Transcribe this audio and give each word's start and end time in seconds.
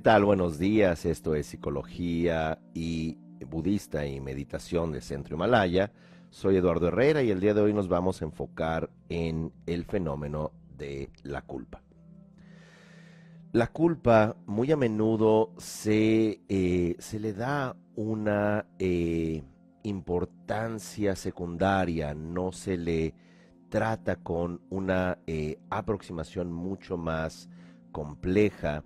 ¿Qué 0.00 0.04
tal? 0.04 0.24
Buenos 0.24 0.58
días. 0.58 1.04
Esto 1.04 1.34
es 1.34 1.44
Psicología 1.44 2.58
y 2.72 3.18
Budista 3.46 4.06
y 4.06 4.18
Meditación 4.18 4.92
de 4.92 5.02
Centro 5.02 5.36
Himalaya. 5.36 5.92
Soy 6.30 6.56
Eduardo 6.56 6.88
Herrera 6.88 7.22
y 7.22 7.30
el 7.30 7.38
día 7.38 7.52
de 7.52 7.60
hoy 7.60 7.74
nos 7.74 7.86
vamos 7.86 8.22
a 8.22 8.24
enfocar 8.24 8.88
en 9.10 9.52
el 9.66 9.84
fenómeno 9.84 10.52
de 10.74 11.10
la 11.22 11.42
culpa. 11.42 11.82
La 13.52 13.66
culpa 13.66 14.38
muy 14.46 14.72
a 14.72 14.78
menudo 14.78 15.52
se, 15.58 16.40
eh, 16.48 16.96
se 16.98 17.20
le 17.20 17.34
da 17.34 17.76
una 17.94 18.64
eh, 18.78 19.42
importancia 19.82 21.14
secundaria, 21.14 22.14
no 22.14 22.52
se 22.52 22.78
le 22.78 23.12
trata 23.68 24.16
con 24.16 24.62
una 24.70 25.18
eh, 25.26 25.58
aproximación 25.68 26.50
mucho 26.50 26.96
más 26.96 27.50
compleja. 27.92 28.82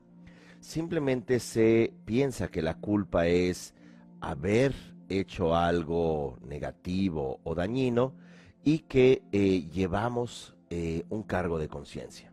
Simplemente 0.65 1.41
se 1.41 1.93
piensa 2.07 2.49
que 2.49 2.63
la 2.63 2.79
culpa 2.79 3.27
es 3.27 3.75
haber 4.23 4.75
hecho 5.11 5.55
algo 5.55 6.39
negativo 6.41 7.39
o 7.45 7.55
dañino 7.55 8.15
y 8.63 8.79
que 8.79 9.23
eh, 9.31 9.69
llevamos 9.71 10.57
eh, 10.71 11.05
un 11.11 11.23
cargo 11.23 11.59
de 11.59 11.69
conciencia. 11.69 12.33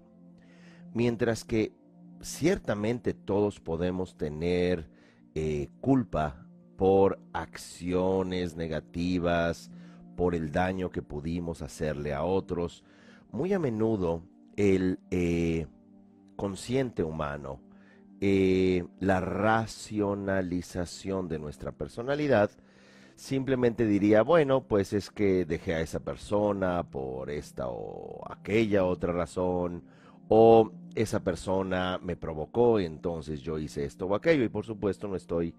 Mientras 0.94 1.44
que 1.44 1.74
ciertamente 2.22 3.14
todos 3.14 3.60
podemos 3.60 4.16
tener 4.16 4.90
culpa 5.82 6.46
por 6.78 7.20
acciones 7.34 8.56
negativas, 8.56 9.72
por 10.16 10.36
el 10.36 10.54
daño 10.54 10.90
que 10.90 11.02
pudimos 11.02 11.62
hacerle 11.62 12.14
a 12.14 12.24
otros. 12.24 12.86
Muy 13.30 13.52
a 13.52 13.60
menudo 13.60 14.24
el 14.56 15.00
eh, 15.10 15.68
consciente 16.38 17.04
humano, 17.04 17.60
eh, 18.22 18.86
la 19.00 19.20
racionalización 19.20 21.28
de 21.28 21.40
nuestra 21.40 21.72
personalidad, 21.72 22.52
simplemente 23.16 23.86
diría, 23.86 24.22
bueno, 24.22 24.68
pues 24.68 24.94
es 24.94 25.10
que 25.10 25.46
dejé 25.46 25.74
a 25.74 25.82
esa 25.82 26.00
persona 26.00 26.84
por 26.84 27.32
esta 27.32 27.68
o 27.68 28.22
aquella 28.32 28.86
otra 28.86 29.12
razón, 29.12 29.84
o 30.30 30.72
esa 30.96 31.22
persona 31.22 32.00
me 32.02 32.16
provocó 32.16 32.80
entonces 32.80 33.42
yo 33.42 33.60
hice 33.60 33.86
esto 33.86 34.06
o 34.06 34.16
aquello, 34.16 34.44
y 34.44 34.50
por 34.50 34.66
supuesto 34.66 35.08
no 35.08 35.16
estoy 35.16 35.56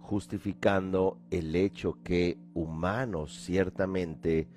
justificando 0.00 1.18
el 1.30 1.56
hecho 1.56 1.98
que 2.04 2.38
humanos 2.54 3.40
ciertamente 3.42 4.48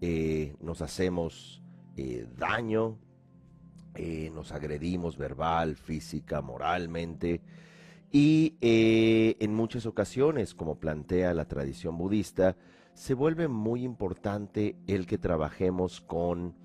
eh, 0.00 0.54
nos 0.60 0.82
hacemos 0.82 1.62
eh, 1.96 2.26
daño, 2.36 2.98
eh, 3.94 4.30
nos 4.34 4.52
agredimos 4.52 5.16
verbal, 5.16 5.76
física, 5.76 6.40
moralmente, 6.40 7.40
y 8.12 8.56
en 8.60 9.54
muchas 9.54 9.86
ocasiones, 9.86 10.52
como 10.52 10.80
plantea 10.80 11.32
la 11.32 11.44
tradición 11.44 11.96
budista, 11.96 12.56
se 12.92 13.14
vuelve 13.14 13.46
muy 13.46 13.84
importante 13.84 14.74
el 14.88 15.06
que 15.06 15.16
trabajemos 15.16 16.00
con 16.00 16.56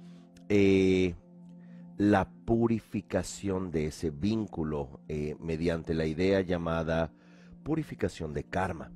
la 1.98 2.30
purificación 2.46 3.70
de 3.70 3.86
ese 3.86 4.10
vínculo 4.10 5.02
mediante 5.40 5.94
la 5.94 6.08
idea 6.08 6.42
llamada 6.42 7.12
purificación 7.66 8.34
de 8.34 8.44
karma. 8.44 8.92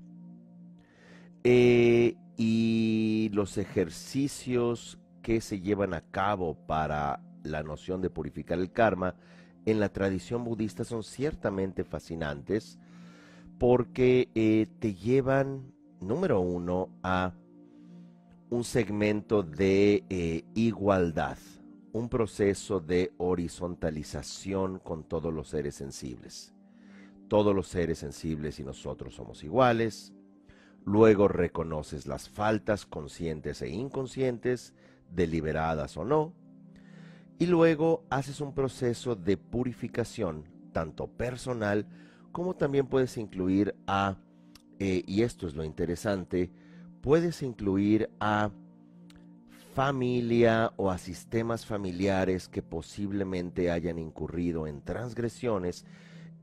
Eh, 1.43 2.15
y 2.37 3.29
los 3.33 3.57
ejercicios 3.57 4.99
que 5.23 5.41
se 5.41 5.59
llevan 5.59 5.93
a 5.93 6.01
cabo 6.01 6.55
para 6.67 7.19
la 7.43 7.63
noción 7.63 8.01
de 8.01 8.09
purificar 8.09 8.59
el 8.59 8.71
karma 8.71 9.15
en 9.65 9.79
la 9.79 9.89
tradición 9.89 10.43
budista 10.43 10.83
son 10.83 11.03
ciertamente 11.03 11.83
fascinantes 11.83 12.79
porque 13.57 14.29
eh, 14.35 14.67
te 14.79 14.93
llevan, 14.95 15.73
número 15.99 16.39
uno, 16.39 16.89
a 17.03 17.33
un 18.49 18.63
segmento 18.63 19.43
de 19.43 20.03
eh, 20.09 20.45
igualdad, 20.55 21.37
un 21.91 22.09
proceso 22.09 22.79
de 22.79 23.11
horizontalización 23.17 24.79
con 24.79 25.03
todos 25.03 25.33
los 25.33 25.49
seres 25.49 25.75
sensibles 25.75 26.53
todos 27.29 27.55
los 27.55 27.67
seres 27.67 27.99
sensibles 27.99 28.59
y 28.59 28.63
nosotros 28.65 29.15
somos 29.15 29.43
iguales. 29.45 30.11
Luego 30.83 31.29
reconoces 31.29 32.07
las 32.07 32.27
faltas 32.27 32.85
conscientes 32.85 33.61
e 33.61 33.69
inconscientes, 33.69 34.73
deliberadas 35.11 35.95
o 35.95 36.03
no. 36.03 36.33
Y 37.39 37.47
luego 37.47 38.03
haces 38.09 38.41
un 38.41 38.53
proceso 38.53 39.15
de 39.15 39.37
purificación, 39.37 40.43
tanto 40.73 41.07
personal 41.07 41.87
como 42.31 42.55
también 42.55 42.87
puedes 42.87 43.17
incluir 43.17 43.75
a, 43.87 44.17
eh, 44.79 45.03
y 45.07 45.23
esto 45.23 45.47
es 45.47 45.55
lo 45.55 45.63
interesante, 45.63 46.51
puedes 47.01 47.41
incluir 47.41 48.09
a 48.19 48.51
familia 49.73 50.73
o 50.77 50.91
a 50.91 50.97
sistemas 50.97 51.65
familiares 51.65 52.47
que 52.47 52.61
posiblemente 52.61 53.71
hayan 53.71 53.97
incurrido 53.97 54.67
en 54.67 54.81
transgresiones 54.81 55.85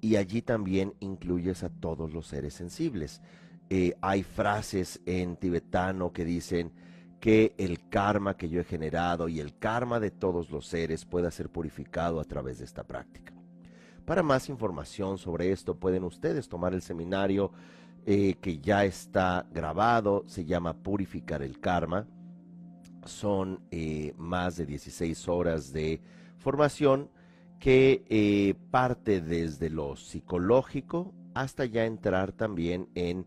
y 0.00 0.16
allí 0.16 0.42
también 0.42 0.94
incluyes 1.00 1.62
a 1.62 1.68
todos 1.68 2.12
los 2.12 2.26
seres 2.26 2.54
sensibles. 2.54 3.20
Eh, 3.68 3.94
hay 4.00 4.22
frases 4.22 5.00
en 5.06 5.36
tibetano 5.36 6.12
que 6.12 6.24
dicen 6.24 6.72
que 7.20 7.54
el 7.58 7.88
karma 7.88 8.36
que 8.36 8.48
yo 8.48 8.60
he 8.60 8.64
generado 8.64 9.28
y 9.28 9.40
el 9.40 9.56
karma 9.58 10.00
de 10.00 10.10
todos 10.10 10.50
los 10.50 10.66
seres 10.66 11.04
pueda 11.04 11.30
ser 11.30 11.48
purificado 11.48 12.20
a 12.20 12.24
través 12.24 12.58
de 12.58 12.64
esta 12.64 12.84
práctica. 12.84 13.32
Para 14.04 14.22
más 14.22 14.48
información 14.48 15.18
sobre 15.18 15.50
esto 15.50 15.76
pueden 15.76 16.04
ustedes 16.04 16.48
tomar 16.48 16.74
el 16.74 16.82
seminario 16.82 17.50
eh, 18.04 18.36
que 18.40 18.58
ya 18.58 18.84
está 18.84 19.46
grabado, 19.52 20.22
se 20.26 20.44
llama 20.44 20.74
Purificar 20.74 21.42
el 21.42 21.58
Karma. 21.58 22.06
Son 23.04 23.60
eh, 23.72 24.14
más 24.16 24.56
de 24.56 24.66
16 24.66 25.26
horas 25.28 25.72
de 25.72 26.00
formación 26.38 27.10
que 27.58 28.04
eh, 28.08 28.54
parte 28.70 29.20
desde 29.20 29.70
lo 29.70 29.96
psicológico 29.96 31.12
hasta 31.34 31.64
ya 31.64 31.84
entrar 31.84 32.30
también 32.30 32.88
en, 32.94 33.26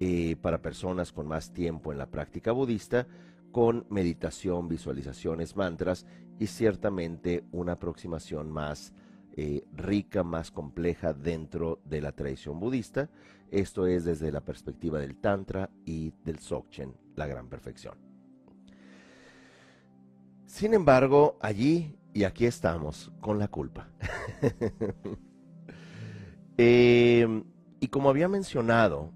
eh, 0.00 0.36
para 0.40 0.62
personas 0.62 1.12
con 1.12 1.26
más 1.26 1.52
tiempo 1.52 1.92
en 1.92 1.98
la 1.98 2.10
práctica 2.10 2.52
budista, 2.52 3.06
con 3.52 3.86
meditación, 3.90 4.68
visualizaciones, 4.68 5.56
mantras 5.56 6.06
y 6.38 6.48
ciertamente 6.48 7.44
una 7.52 7.72
aproximación 7.72 8.50
más 8.50 8.92
eh, 9.36 9.64
rica, 9.72 10.24
más 10.24 10.50
compleja 10.50 11.12
dentro 11.12 11.80
de 11.84 12.00
la 12.00 12.12
tradición 12.12 12.58
budista. 12.58 13.08
Esto 13.50 13.86
es 13.86 14.04
desde 14.04 14.32
la 14.32 14.40
perspectiva 14.40 14.98
del 14.98 15.16
Tantra 15.16 15.70
y 15.84 16.12
del 16.24 16.36
Dzogchen, 16.38 16.94
la 17.14 17.26
gran 17.26 17.48
perfección. 17.48 17.94
Sin 20.46 20.74
embargo, 20.74 21.36
allí 21.40 21.96
y 22.12 22.24
aquí 22.24 22.46
estamos 22.46 23.10
con 23.20 23.38
la 23.38 23.48
culpa. 23.48 23.88
Em, 26.56 27.42
y 27.80 27.88
como 27.88 28.08
había 28.08 28.28
mencionado, 28.28 29.10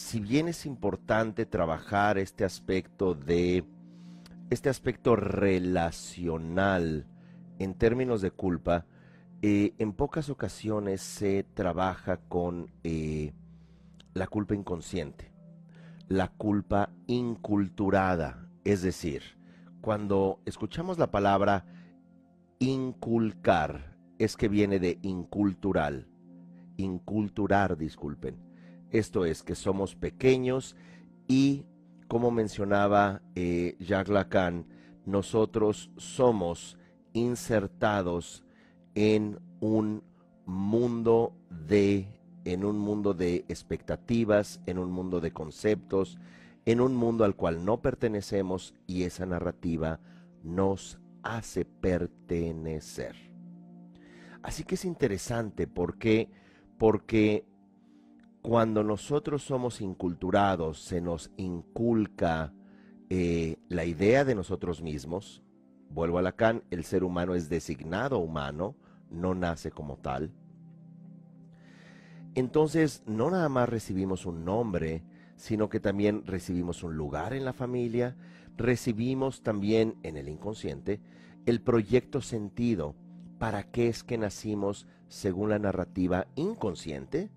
si 0.00 0.18
bien 0.18 0.48
es 0.48 0.64
importante 0.64 1.44
trabajar 1.44 2.16
este 2.16 2.42
aspecto 2.42 3.14
de 3.14 3.64
este 4.48 4.70
aspecto 4.70 5.14
relacional 5.14 7.06
en 7.58 7.74
términos 7.74 8.22
de 8.22 8.30
culpa, 8.30 8.86
eh, 9.42 9.74
en 9.78 9.92
pocas 9.92 10.30
ocasiones 10.30 11.02
se 11.02 11.44
trabaja 11.44 12.16
con 12.16 12.72
eh, 12.82 13.34
la 14.14 14.26
culpa 14.26 14.54
inconsciente, 14.54 15.34
la 16.08 16.28
culpa 16.28 16.88
inculturada, 17.06 18.48
es 18.64 18.80
decir, 18.80 19.22
cuando 19.82 20.40
escuchamos 20.46 20.98
la 20.98 21.10
palabra 21.10 21.66
inculcar 22.58 23.98
es 24.18 24.34
que 24.34 24.48
viene 24.48 24.78
de 24.78 24.98
incultural. 25.02 26.08
Inculturar, 26.78 27.76
disculpen. 27.76 28.49
Esto 28.90 29.24
es 29.24 29.42
que 29.42 29.54
somos 29.54 29.94
pequeños 29.94 30.76
y, 31.28 31.64
como 32.08 32.30
mencionaba 32.30 33.22
eh, 33.34 33.76
Jacques 33.78 34.12
Lacan, 34.12 34.66
nosotros 35.06 35.90
somos 35.96 36.76
insertados 37.12 38.44
en 38.94 39.38
un 39.60 40.02
mundo 40.44 41.34
de 41.50 42.20
en 42.44 42.64
un 42.64 42.78
mundo 42.78 43.12
de 43.14 43.44
expectativas, 43.48 44.60
en 44.66 44.78
un 44.78 44.90
mundo 44.90 45.20
de 45.20 45.30
conceptos, 45.30 46.18
en 46.64 46.80
un 46.80 46.96
mundo 46.96 47.24
al 47.24 47.36
cual 47.36 47.64
no 47.64 47.80
pertenecemos 47.82 48.74
y 48.86 49.02
esa 49.02 49.26
narrativa 49.26 50.00
nos 50.42 50.98
hace 51.22 51.64
pertenecer. 51.64 53.14
Así 54.42 54.64
que 54.64 54.76
es 54.76 54.84
interesante 54.84 55.66
porque, 55.66 56.30
porque 56.78 57.44
cuando 58.42 58.82
nosotros 58.82 59.42
somos 59.42 59.80
inculturados, 59.80 60.80
se 60.80 61.00
nos 61.00 61.30
inculca 61.36 62.52
eh, 63.10 63.56
la 63.68 63.84
idea 63.84 64.24
de 64.24 64.34
nosotros 64.34 64.82
mismos. 64.82 65.42
Vuelvo 65.90 66.18
a 66.18 66.22
Lacan, 66.22 66.62
el 66.70 66.84
ser 66.84 67.04
humano 67.04 67.34
es 67.34 67.48
designado 67.48 68.18
humano, 68.18 68.76
no 69.10 69.34
nace 69.34 69.70
como 69.70 69.96
tal. 69.96 70.32
entonces 72.34 73.02
no 73.06 73.30
nada 73.30 73.48
más 73.48 73.68
recibimos 73.68 74.24
un 74.24 74.44
nombre, 74.44 75.02
sino 75.36 75.68
que 75.68 75.80
también 75.80 76.24
recibimos 76.26 76.82
un 76.84 76.96
lugar 76.96 77.32
en 77.34 77.44
la 77.44 77.52
familia, 77.52 78.16
recibimos 78.56 79.42
también 79.42 79.96
en 80.02 80.16
el 80.16 80.28
inconsciente 80.28 81.00
el 81.46 81.60
proyecto 81.60 82.20
sentido, 82.20 82.94
para 83.38 83.64
qué 83.64 83.88
es 83.88 84.04
que 84.04 84.18
nacimos 84.18 84.86
según 85.08 85.48
la 85.48 85.58
narrativa 85.58 86.26
inconsciente 86.36 87.30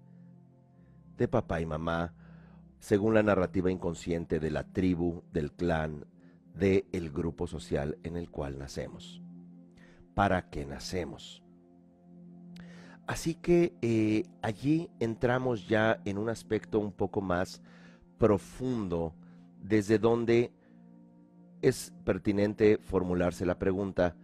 de 1.17 1.27
papá 1.27 1.61
y 1.61 1.65
mamá, 1.65 2.13
según 2.79 3.13
la 3.13 3.23
narrativa 3.23 3.71
inconsciente 3.71 4.39
de 4.39 4.51
la 4.51 4.63
tribu, 4.63 5.23
del 5.31 5.51
clan, 5.51 6.05
del 6.53 6.85
el 6.91 7.11
grupo 7.11 7.47
social 7.47 7.97
en 8.03 8.17
el 8.17 8.29
cual 8.29 8.57
nacemos. 8.57 9.21
¿Para 10.13 10.49
qué 10.49 10.65
nacemos? 10.65 11.43
Así 13.07 13.35
que 13.35 13.73
eh, 13.81 14.23
allí 14.41 14.89
entramos 14.99 15.67
ya 15.67 16.01
en 16.05 16.17
un 16.17 16.29
aspecto 16.29 16.79
un 16.79 16.91
poco 16.91 17.21
más 17.21 17.61
profundo, 18.17 19.13
desde 19.61 19.99
donde 19.99 20.51
es 21.61 21.93
pertinente 22.05 22.77
formularse 22.77 23.45
la 23.45 23.59
pregunta, 23.59 24.15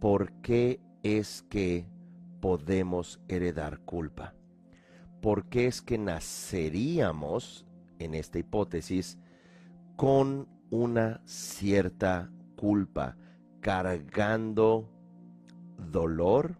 ¿por 0.00 0.32
qué 0.42 0.80
es 1.02 1.42
que 1.48 1.86
podemos 2.40 3.20
heredar 3.28 3.80
culpa? 3.80 4.35
¿Por 5.20 5.46
qué 5.46 5.66
es 5.66 5.82
que 5.82 5.98
naceríamos, 5.98 7.66
en 7.98 8.14
esta 8.14 8.38
hipótesis, 8.38 9.18
con 9.96 10.48
una 10.70 11.20
cierta 11.24 12.30
culpa, 12.56 13.16
cargando 13.60 14.88
dolor, 15.90 16.56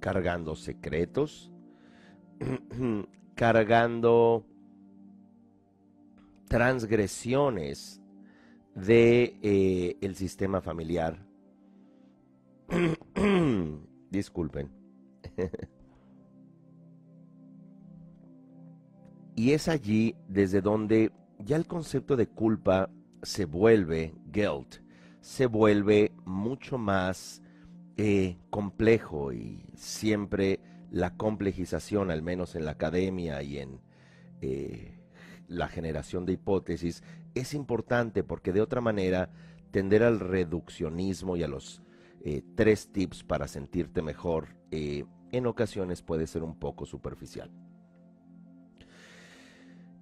cargando 0.00 0.56
secretos, 0.56 1.50
cargando 3.34 4.44
transgresiones 6.48 8.02
de 8.74 9.38
eh, 9.42 9.96
el 10.00 10.16
sistema 10.16 10.60
familiar. 10.60 11.26
Disculpen. 14.10 14.70
y 19.34 19.52
es 19.52 19.68
allí 19.68 20.14
desde 20.28 20.60
donde 20.60 21.12
ya 21.38 21.56
el 21.56 21.66
concepto 21.66 22.16
de 22.16 22.28
culpa 22.28 22.90
se 23.22 23.44
vuelve 23.44 24.14
guilt, 24.26 24.76
se 25.20 25.46
vuelve 25.46 26.12
mucho 26.24 26.78
más 26.78 27.42
eh, 27.96 28.36
complejo 28.50 29.32
y 29.32 29.64
siempre 29.74 30.60
la 30.90 31.16
complejización, 31.16 32.10
al 32.10 32.22
menos 32.22 32.54
en 32.54 32.64
la 32.64 32.72
academia 32.72 33.42
y 33.42 33.58
en 33.58 33.80
eh, 34.40 34.98
la 35.48 35.68
generación 35.68 36.26
de 36.26 36.34
hipótesis, 36.34 37.02
es 37.34 37.54
importante 37.54 38.24
porque 38.24 38.52
de 38.52 38.60
otra 38.60 38.80
manera 38.80 39.30
tender 39.70 40.02
al 40.02 40.20
reduccionismo 40.20 41.36
y 41.36 41.42
a 41.42 41.48
los 41.48 41.82
eh, 42.24 42.42
tres 42.54 42.92
tips 42.92 43.24
para 43.24 43.48
sentirte 43.48 44.02
mejor 44.02 44.56
en 44.70 45.46
ocasiones 45.46 46.00
puede 46.02 46.26
ser 46.26 46.42
un 46.42 46.58
poco 46.58 46.86
superficial. 46.86 47.50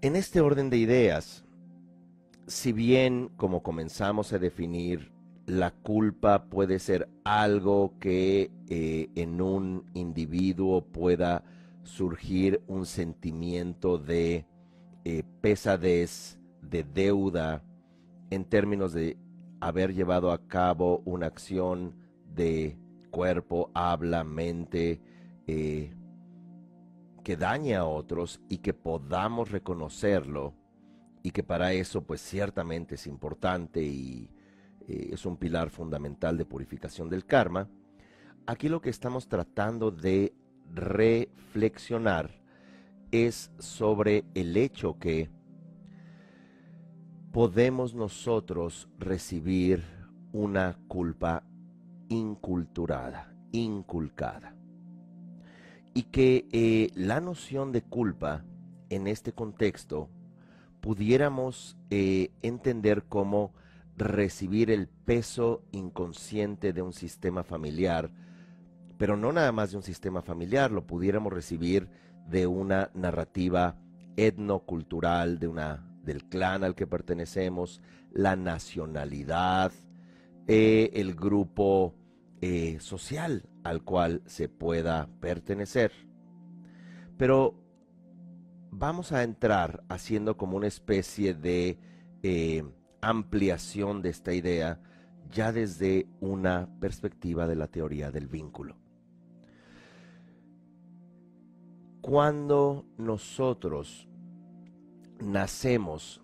En 0.02 0.16
este 0.16 0.40
orden 0.40 0.70
de 0.70 0.78
ideas, 0.78 1.44
si 2.46 2.72
bien 2.72 3.28
como 3.36 3.62
comenzamos 3.62 4.32
a 4.32 4.38
definir, 4.38 5.12
la 5.44 5.72
culpa 5.72 6.44
puede 6.44 6.78
ser 6.78 7.10
algo 7.22 7.98
que 8.00 8.50
eh, 8.70 9.10
en 9.14 9.42
un 9.42 9.84
individuo 9.92 10.86
pueda 10.86 11.44
surgir 11.82 12.62
un 12.66 12.86
sentimiento 12.86 13.98
de 13.98 14.46
eh, 15.04 15.22
pesadez, 15.42 16.38
de 16.62 16.82
deuda, 16.82 17.62
en 18.30 18.46
términos 18.46 18.94
de 18.94 19.18
haber 19.60 19.92
llevado 19.92 20.32
a 20.32 20.46
cabo 20.46 21.02
una 21.04 21.26
acción 21.26 21.94
de 22.34 22.78
cuerpo, 23.10 23.70
habla, 23.74 24.24
mente, 24.24 25.02
eh, 25.46 25.92
que 27.22 27.36
dañe 27.36 27.74
a 27.76 27.84
otros 27.84 28.40
y 28.48 28.58
que 28.58 28.74
podamos 28.74 29.50
reconocerlo 29.50 30.54
y 31.22 31.30
que 31.30 31.42
para 31.42 31.72
eso 31.72 32.02
pues 32.02 32.20
ciertamente 32.20 32.94
es 32.94 33.06
importante 33.06 33.82
y 33.82 34.30
eh, 34.88 35.10
es 35.12 35.26
un 35.26 35.36
pilar 35.36 35.70
fundamental 35.70 36.36
de 36.36 36.44
purificación 36.44 37.08
del 37.08 37.26
karma, 37.26 37.68
aquí 38.46 38.68
lo 38.68 38.80
que 38.80 38.90
estamos 38.90 39.28
tratando 39.28 39.90
de 39.90 40.34
reflexionar 40.72 42.30
es 43.10 43.50
sobre 43.58 44.24
el 44.34 44.56
hecho 44.56 44.98
que 44.98 45.30
podemos 47.32 47.94
nosotros 47.94 48.88
recibir 48.98 49.84
una 50.32 50.78
culpa 50.88 51.44
inculturada, 52.08 53.32
inculcada. 53.52 54.59
Y 56.00 56.04
que 56.04 56.48
eh, 56.50 56.88
la 56.94 57.20
noción 57.20 57.72
de 57.72 57.82
culpa 57.82 58.42
en 58.88 59.06
este 59.06 59.34
contexto 59.34 60.08
pudiéramos 60.80 61.76
eh, 61.90 62.30
entender 62.40 63.04
como 63.04 63.52
recibir 63.98 64.70
el 64.70 64.88
peso 64.88 65.62
inconsciente 65.72 66.72
de 66.72 66.80
un 66.80 66.94
sistema 66.94 67.42
familiar, 67.42 68.10
pero 68.96 69.18
no 69.18 69.30
nada 69.30 69.52
más 69.52 69.72
de 69.72 69.76
un 69.76 69.82
sistema 69.82 70.22
familiar, 70.22 70.70
lo 70.70 70.86
pudiéramos 70.86 71.34
recibir 71.34 71.90
de 72.26 72.46
una 72.46 72.90
narrativa 72.94 73.76
etnocultural, 74.16 75.38
de 75.38 75.48
una 75.48 75.86
del 76.02 76.24
clan 76.30 76.64
al 76.64 76.74
que 76.74 76.86
pertenecemos, 76.86 77.82
la 78.10 78.36
nacionalidad, 78.36 79.70
eh, 80.46 80.92
el 80.94 81.14
grupo 81.14 81.94
social 82.78 83.49
al 83.64 83.82
cual 83.82 84.22
se 84.26 84.48
pueda 84.48 85.08
pertenecer. 85.20 85.92
Pero 87.16 87.54
vamos 88.70 89.12
a 89.12 89.22
entrar 89.22 89.82
haciendo 89.88 90.36
como 90.36 90.56
una 90.56 90.66
especie 90.66 91.34
de 91.34 91.78
eh, 92.22 92.64
ampliación 93.00 94.02
de 94.02 94.10
esta 94.10 94.32
idea 94.32 94.80
ya 95.30 95.52
desde 95.52 96.06
una 96.20 96.68
perspectiva 96.80 97.46
de 97.46 97.56
la 97.56 97.68
teoría 97.68 98.10
del 98.10 98.26
vínculo. 98.26 98.76
Cuando 102.00 102.86
nosotros 102.96 104.08
nacemos, 105.20 106.22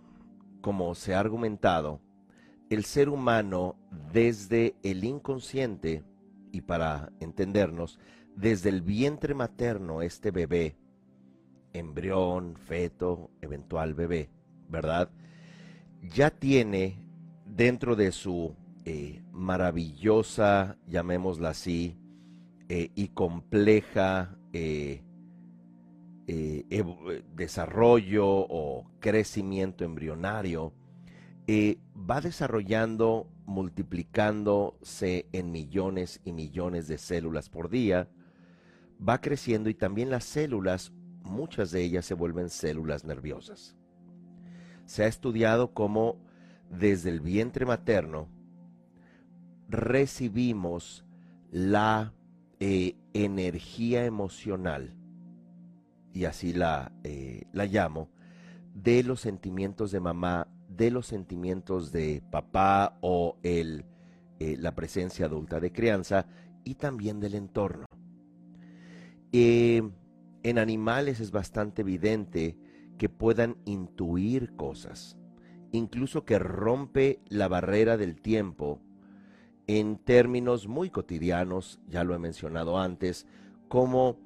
como 0.61 0.95
se 0.95 1.14
ha 1.14 1.21
argumentado, 1.21 2.00
el 2.71 2.85
ser 2.85 3.09
humano 3.09 3.76
desde 4.12 4.75
el 4.83 5.05
inconsciente, 5.05 6.02
y 6.53 6.62
para 6.62 7.12
entendernos, 7.21 7.99
desde 8.35 8.69
el 8.69 8.83
vientre 8.83 9.35
materno, 9.35 10.03
este 10.03 10.31
bebé, 10.31 10.76
embrión, 11.73 12.57
feto, 12.57 13.31
eventual 13.41 13.95
bebé, 13.95 14.31
¿verdad? 14.69 15.11
Ya 16.03 16.31
tiene 16.31 16.99
dentro 17.45 17.97
de 17.97 18.12
su 18.12 18.55
eh, 18.85 19.23
maravillosa, 19.33 20.76
llamémosla 20.87 21.50
así, 21.50 21.97
eh, 22.69 22.91
y 22.95 23.09
compleja 23.09 24.38
eh, 24.53 25.03
desarrollo 27.35 28.26
o 28.26 28.91
crecimiento 29.00 29.85
embrionario, 29.85 30.73
va 31.49 32.21
desarrollando, 32.21 33.29
multiplicándose 33.45 35.29
en 35.33 35.53
millones 35.53 36.21
y 36.25 36.33
millones 36.33 36.88
de 36.88 36.99
células 36.99 37.49
por 37.49 37.71
día, 37.71 38.09
va 39.07 39.21
creciendo 39.21 39.71
y 39.71 39.75
también 39.75 40.11
las 40.11 40.25
células 40.25 40.93
muchas 41.26 41.71
de 41.71 41.83
ellas 41.83 42.05
se 42.05 42.15
vuelven 42.15 42.49
células 42.49 43.05
nerviosas. 43.05 43.76
Se 44.87 45.05
ha 45.05 45.07
estudiado 45.07 45.75
cómo 45.75 46.19
desde 46.71 47.11
el 47.11 47.21
vientre 47.21 47.67
materno 47.67 48.29
recibimos 49.69 51.05
la 51.50 52.12
eh, 52.61 52.97
energía 53.12 54.05
emocional, 54.05 54.95
y 56.12 56.25
así 56.25 56.53
la, 56.53 56.93
eh, 57.05 57.45
la 57.53 57.67
llamo, 57.67 58.09
de 58.75 59.03
los 59.03 59.21
sentimientos 59.21 59.91
de 59.91 60.00
mamá, 60.00 60.49
de 60.76 60.90
los 60.90 61.06
sentimientos 61.06 61.92
de 61.92 62.23
papá 62.30 62.99
o 63.00 63.38
el, 63.42 63.85
eh, 64.38 64.56
la 64.59 64.75
presencia 64.75 65.26
adulta 65.26 65.61
de 65.61 65.73
crianza 65.73 66.26
y 66.64 66.75
también 66.75 67.21
del 67.21 67.35
entorno. 67.35 67.87
En 69.33 70.59
animales 70.59 71.21
es 71.21 71.33
bastante 71.33 71.83
evidente 71.83 72.56
que 72.99 73.09
puedan 73.09 73.56
intuir 73.64 74.54
cosas, 74.56 75.18
incluso 75.73 76.25
que 76.25 76.38
rompe 76.38 77.21
la 77.28 77.49
barrera 77.49 77.97
del 77.97 78.21
tiempo 78.21 78.80
en 79.66 79.99
términos 79.99 80.68
muy 80.68 80.90
cotidianos, 80.90 81.80
ya 81.88 82.04
lo 82.04 82.14
he 82.14 82.18
mencionado 82.18 82.78
antes, 82.78 83.26
como 83.68 84.18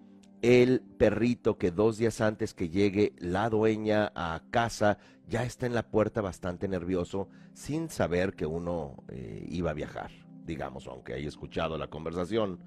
el 0.42 0.80
perrito 0.80 1.58
que 1.58 1.70
dos 1.70 1.98
días 1.98 2.20
antes 2.20 2.54
que 2.54 2.68
llegue 2.68 3.12
la 3.18 3.50
dueña 3.50 4.12
a 4.14 4.42
casa 4.50 4.98
ya 5.28 5.44
está 5.44 5.66
en 5.66 5.74
la 5.74 5.88
puerta 5.88 6.20
bastante 6.20 6.66
nervioso 6.66 7.28
sin 7.52 7.88
saber 7.88 8.34
que 8.34 8.46
uno 8.46 9.04
eh, 9.08 9.46
iba 9.48 9.70
a 9.70 9.74
viajar, 9.74 10.10
digamos, 10.46 10.86
aunque 10.86 11.14
haya 11.14 11.28
escuchado 11.28 11.78
la 11.78 11.88
conversación, 11.88 12.58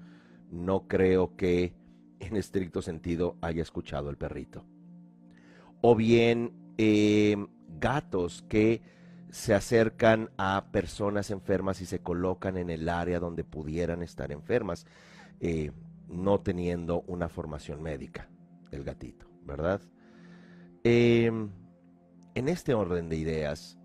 no 0.50 0.86
creo 0.86 1.36
que 1.36 1.74
en 2.20 2.36
estricto 2.36 2.80
sentido 2.80 3.36
haya 3.40 3.62
escuchado 3.62 4.08
el 4.08 4.16
perrito. 4.16 4.64
O 5.80 5.94
bien 5.94 6.52
eh, 6.78 7.36
gatos 7.80 8.42
que 8.48 8.82
se 9.30 9.52
acercan 9.52 10.30
a 10.38 10.68
personas 10.70 11.30
enfermas 11.30 11.80
y 11.80 11.86
se 11.86 11.98
colocan 11.98 12.56
en 12.56 12.70
el 12.70 12.88
área 12.88 13.18
donde 13.18 13.42
pudieran 13.42 14.02
estar 14.02 14.30
enfermas. 14.30 14.86
Eh, 15.40 15.72
no 16.08 16.40
teniendo 16.40 17.02
una 17.06 17.28
formación 17.28 17.82
médica, 17.82 18.28
el 18.70 18.84
gatito, 18.84 19.26
¿verdad? 19.44 19.80
Em, 20.82 21.50
en 22.34 22.48
este 22.48 22.74
orden 22.74 23.08
de 23.08 23.16
ideas, 23.16 23.78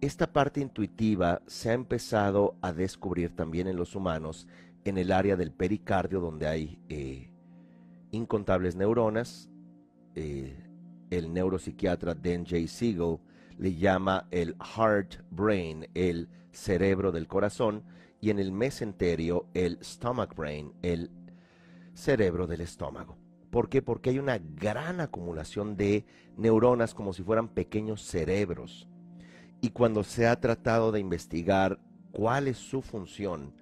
esta 0.00 0.32
parte 0.32 0.60
intuitiva 0.60 1.42
se 1.46 1.70
ha 1.70 1.72
empezado 1.72 2.56
a 2.60 2.72
descubrir 2.72 3.34
también 3.34 3.66
en 3.66 3.76
los 3.76 3.96
humanos 3.96 4.46
en 4.84 4.98
el 4.98 5.12
área 5.12 5.36
del 5.36 5.52
pericardio 5.52 6.20
donde 6.20 6.46
hay 6.46 6.78
eh, 6.88 7.30
incontables 8.10 8.76
neuronas. 8.76 9.48
Eh, 10.14 10.56
el 11.10 11.32
neuropsiquiatra 11.32 12.14
Dan 12.14 12.44
J. 12.44 12.66
Siegel 12.66 13.18
le 13.58 13.74
llama 13.74 14.28
el 14.30 14.54
heart 14.76 15.16
brain, 15.30 15.88
el 15.94 16.28
cerebro 16.52 17.12
del 17.12 17.26
corazón, 17.26 17.82
y 18.20 18.30
en 18.30 18.38
el 18.38 18.52
mesenterio 18.52 19.46
el 19.54 19.78
stomach 19.82 20.34
brain, 20.34 20.72
el 20.82 21.10
cerebro 21.98 22.46
del 22.46 22.60
estómago. 22.60 23.16
¿Por 23.50 23.68
qué? 23.68 23.82
Porque 23.82 24.10
hay 24.10 24.18
una 24.18 24.38
gran 24.38 25.00
acumulación 25.00 25.76
de 25.76 26.04
neuronas 26.36 26.94
como 26.94 27.12
si 27.12 27.22
fueran 27.22 27.48
pequeños 27.48 28.02
cerebros. 28.02 28.88
Y 29.60 29.70
cuando 29.70 30.04
se 30.04 30.26
ha 30.26 30.38
tratado 30.40 30.92
de 30.92 31.00
investigar 31.00 31.80
cuál 32.12 32.46
es 32.46 32.58
su 32.58 32.82
función, 32.82 33.54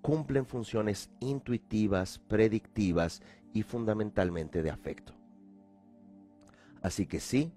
cumplen 0.00 0.46
funciones 0.46 1.10
intuitivas, 1.20 2.18
predictivas 2.18 3.22
y 3.52 3.62
fundamentalmente 3.62 4.62
de 4.62 4.70
afecto. 4.70 5.14
Así 6.82 7.06
que 7.06 7.20
sí, 7.20 7.52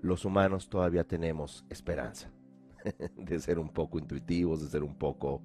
los 0.00 0.24
humanos 0.24 0.68
todavía 0.68 1.04
tenemos 1.04 1.64
esperanza 1.70 2.30
de 3.16 3.40
ser 3.40 3.58
un 3.58 3.68
poco 3.68 3.98
intuitivos, 3.98 4.62
de 4.62 4.68
ser 4.68 4.82
un 4.82 4.94
poco 4.94 5.42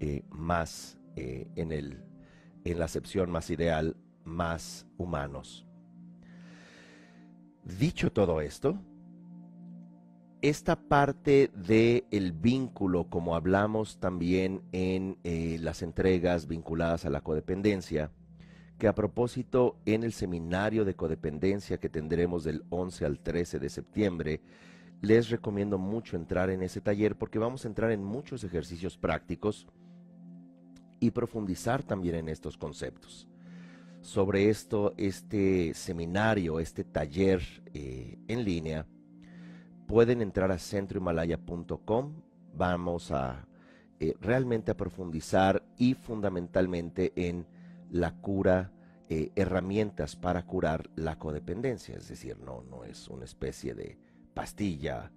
eh, 0.00 0.24
más 0.30 0.98
eh, 1.16 1.50
en 1.56 1.72
el 1.72 2.09
en 2.64 2.78
la 2.78 2.84
acepción 2.86 3.30
más 3.30 3.50
ideal, 3.50 3.96
más 4.24 4.86
humanos. 4.98 5.66
Dicho 7.64 8.12
todo 8.12 8.40
esto, 8.40 8.78
esta 10.42 10.76
parte 10.76 11.50
del 11.54 12.04
el 12.10 12.32
vínculo, 12.32 13.10
como 13.10 13.34
hablamos 13.34 13.98
también 13.98 14.62
en 14.72 15.18
eh, 15.22 15.58
las 15.60 15.82
entregas 15.82 16.46
vinculadas 16.46 17.04
a 17.04 17.10
la 17.10 17.20
codependencia, 17.20 18.10
que 18.78 18.88
a 18.88 18.94
propósito 18.94 19.76
en 19.84 20.02
el 20.02 20.14
seminario 20.14 20.86
de 20.86 20.96
codependencia 20.96 21.78
que 21.78 21.90
tendremos 21.90 22.44
del 22.44 22.64
11 22.70 23.04
al 23.04 23.18
13 23.18 23.58
de 23.58 23.68
septiembre, 23.68 24.40
les 25.02 25.28
recomiendo 25.28 25.76
mucho 25.76 26.16
entrar 26.16 26.48
en 26.48 26.62
ese 26.62 26.80
taller 26.80 27.16
porque 27.16 27.38
vamos 27.38 27.64
a 27.64 27.68
entrar 27.68 27.90
en 27.90 28.02
muchos 28.02 28.42
ejercicios 28.42 28.96
prácticos 28.96 29.66
y 31.00 31.10
profundizar 31.10 31.82
también 31.82 32.14
en 32.14 32.28
estos 32.28 32.56
conceptos. 32.58 33.26
Sobre 34.02 34.48
esto, 34.48 34.94
este 34.96 35.74
seminario, 35.74 36.60
este 36.60 36.84
taller 36.84 37.42
eh, 37.74 38.18
en 38.28 38.44
línea, 38.44 38.86
pueden 39.86 40.22
entrar 40.22 40.52
a 40.52 40.58
centrohimalaya.com. 40.58 42.22
Vamos 42.54 43.10
a 43.10 43.46
eh, 43.98 44.14
realmente 44.20 44.70
a 44.70 44.76
profundizar 44.76 45.62
y 45.76 45.94
fundamentalmente 45.94 47.12
en 47.16 47.46
la 47.90 48.12
cura, 48.12 48.72
eh, 49.08 49.32
herramientas 49.34 50.16
para 50.16 50.46
curar 50.46 50.88
la 50.96 51.18
codependencia. 51.18 51.96
Es 51.96 52.08
decir, 52.08 52.38
no, 52.38 52.62
no 52.62 52.84
es 52.84 53.08
una 53.08 53.24
especie 53.24 53.74
de 53.74 53.98
pastilla 54.32 55.10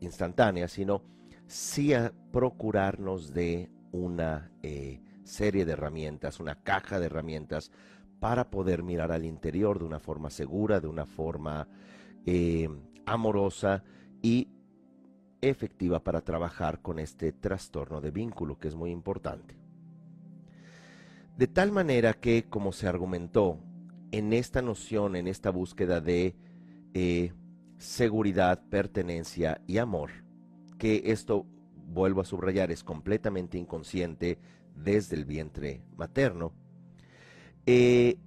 instantánea, 0.00 0.66
sino 0.66 1.02
sí 1.46 1.92
procurarnos 2.32 3.32
de 3.32 3.70
una 3.96 4.50
eh, 4.62 5.00
serie 5.24 5.64
de 5.64 5.72
herramientas, 5.72 6.40
una 6.40 6.62
caja 6.62 7.00
de 7.00 7.06
herramientas 7.06 7.72
para 8.20 8.50
poder 8.50 8.82
mirar 8.82 9.12
al 9.12 9.24
interior 9.24 9.78
de 9.78 9.84
una 9.84 9.98
forma 9.98 10.30
segura, 10.30 10.80
de 10.80 10.88
una 10.88 11.06
forma 11.06 11.68
eh, 12.24 12.68
amorosa 13.04 13.82
y 14.22 14.48
efectiva 15.40 16.02
para 16.02 16.22
trabajar 16.22 16.80
con 16.80 16.98
este 16.98 17.32
trastorno 17.32 18.00
de 18.00 18.10
vínculo 18.10 18.58
que 18.58 18.68
es 18.68 18.74
muy 18.74 18.90
importante. 18.90 19.56
De 21.36 21.46
tal 21.46 21.70
manera 21.70 22.14
que, 22.14 22.44
como 22.48 22.72
se 22.72 22.88
argumentó, 22.88 23.58
en 24.10 24.32
esta 24.32 24.62
noción, 24.62 25.16
en 25.16 25.26
esta 25.26 25.50
búsqueda 25.50 26.00
de 26.00 26.34
eh, 26.94 27.32
seguridad, 27.76 28.62
pertenencia 28.70 29.60
y 29.66 29.78
amor, 29.78 30.10
que 30.78 31.02
esto 31.06 31.46
vuelvo 31.86 32.20
a 32.20 32.24
subrayar, 32.24 32.70
es 32.70 32.84
completamente 32.84 33.58
inconsciente 33.58 34.38
desde 34.74 35.16
el 35.16 35.24
vientre 35.24 35.82
materno. 35.96 36.52
Eh, 37.64 38.18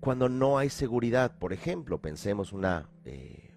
cuando 0.00 0.28
no 0.28 0.58
hay 0.58 0.70
seguridad, 0.70 1.38
por 1.38 1.52
ejemplo, 1.52 2.00
pensemos 2.00 2.52
una 2.52 2.88
eh, 3.04 3.54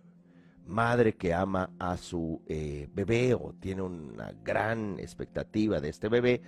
madre 0.66 1.16
que 1.16 1.34
ama 1.34 1.72
a 1.80 1.98
su 1.98 2.42
eh, 2.48 2.88
bebé 2.94 3.34
o 3.34 3.54
tiene 3.60 3.82
una 3.82 4.32
gran 4.44 5.00
expectativa 5.00 5.82
de 5.82 5.90
este 5.90 6.10
bebé, 6.10 6.42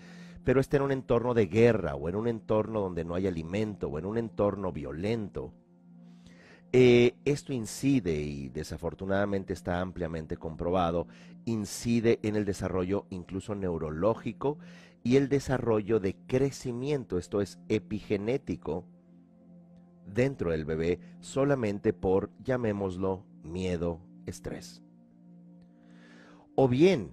pero 0.43 0.59
está 0.59 0.77
en 0.77 0.83
un 0.83 0.91
entorno 0.91 1.33
de 1.33 1.47
guerra 1.47 1.95
o 1.95 2.07
en 2.09 2.15
un 2.15 2.27
entorno 2.27 2.81
donde 2.81 3.03
no 3.03 3.15
hay 3.15 3.27
alimento 3.27 3.87
o 3.87 3.99
en 3.99 4.05
un 4.05 4.17
entorno 4.17 4.71
violento. 4.71 5.53
Esto 6.71 7.51
incide 7.51 8.21
y 8.21 8.49
desafortunadamente 8.49 9.51
está 9.51 9.81
ampliamente 9.81 10.37
comprobado 10.37 11.07
incide 11.45 12.19
en 12.23 12.35
el 12.35 12.45
desarrollo 12.45 13.05
incluso 13.09 13.55
neurológico 13.55 14.57
y 15.03 15.15
el 15.15 15.29
desarrollo 15.29 15.99
de 15.99 16.15
crecimiento, 16.27 17.17
esto 17.17 17.41
es 17.41 17.59
epigenético, 17.69 18.85
dentro 20.05 20.51
del 20.51 20.65
bebé 20.65 20.99
solamente 21.19 21.93
por, 21.93 22.29
llamémoslo, 22.43 23.25
miedo, 23.43 23.99
estrés. 24.25 24.81
O 26.55 26.67
bien, 26.67 27.11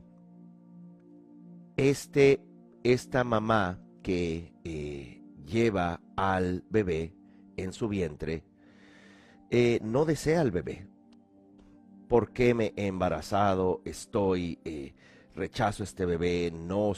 este, 1.77 2.43
esta 2.83 3.25
mamá 3.25 3.81
que 4.03 4.53
eh, 4.65 5.23
lleva 5.47 6.01
al 6.17 6.65
bebé 6.69 7.15
en 7.57 7.73
su 7.73 7.89
vientre, 7.89 8.45
eh, 9.51 9.81
no 9.83 10.05
desea 10.05 10.41
al 10.41 10.51
bebé, 10.51 10.87
por 12.09 12.33
qué 12.33 12.55
me 12.55 12.73
he 12.77 12.87
embarazado, 12.87 13.83
estoy, 13.85 14.59
eh, 14.65 14.95
rechazo 15.35 15.83
este 15.85 16.05
bebé, 16.07 16.51
no, 16.53 16.93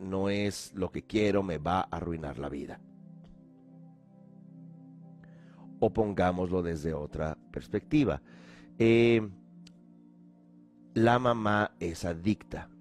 no 0.00 0.28
es 0.28 0.72
lo 0.74 0.90
que 0.90 1.02
quiero, 1.02 1.42
me 1.42 1.58
va 1.58 1.80
a 1.80 1.96
arruinar 1.96 2.38
la 2.38 2.48
vida. 2.48 2.80
O 5.80 5.92
pongámoslo 5.92 6.62
desde 6.62 6.94
otra 6.94 7.36
perspectiva. 7.50 8.22
Eh, 8.78 9.28
la 10.94 11.18
mamá 11.18 11.72
es 11.80 12.04
adicta. 12.04 12.71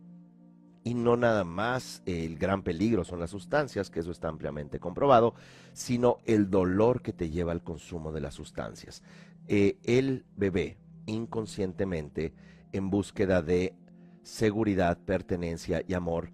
Y 0.84 0.96
no 0.96 1.16
nada 1.16 1.44
más 1.44 2.02
el 2.06 2.38
gran 2.38 2.64
peligro 2.64 3.04
son 3.04 3.20
las 3.20 3.30
sustancias, 3.30 3.90
que 3.90 4.00
eso 4.00 4.12
está 4.12 4.30
ampliamente 4.30 4.80
comprobado, 4.80 5.36
sino 5.74 6.18
el 6.26 6.50
dolor 6.50 7.02
que 7.02 7.14
te 7.14 7.30
lleva 7.30 7.52
al 7.52 7.64
consumo 7.64 8.12
de 8.12 8.22
las 8.22 8.34
sustancias. 8.34 9.04
Eh, 9.48 9.78
el 9.84 10.26
bebé 10.36 10.78
inconscientemente 11.06 12.34
en 12.72 12.90
búsqueda 12.90 13.42
de 13.42 13.76
seguridad, 14.24 14.98
pertenencia 14.98 15.84
y 15.88 15.94
amor, 15.94 16.32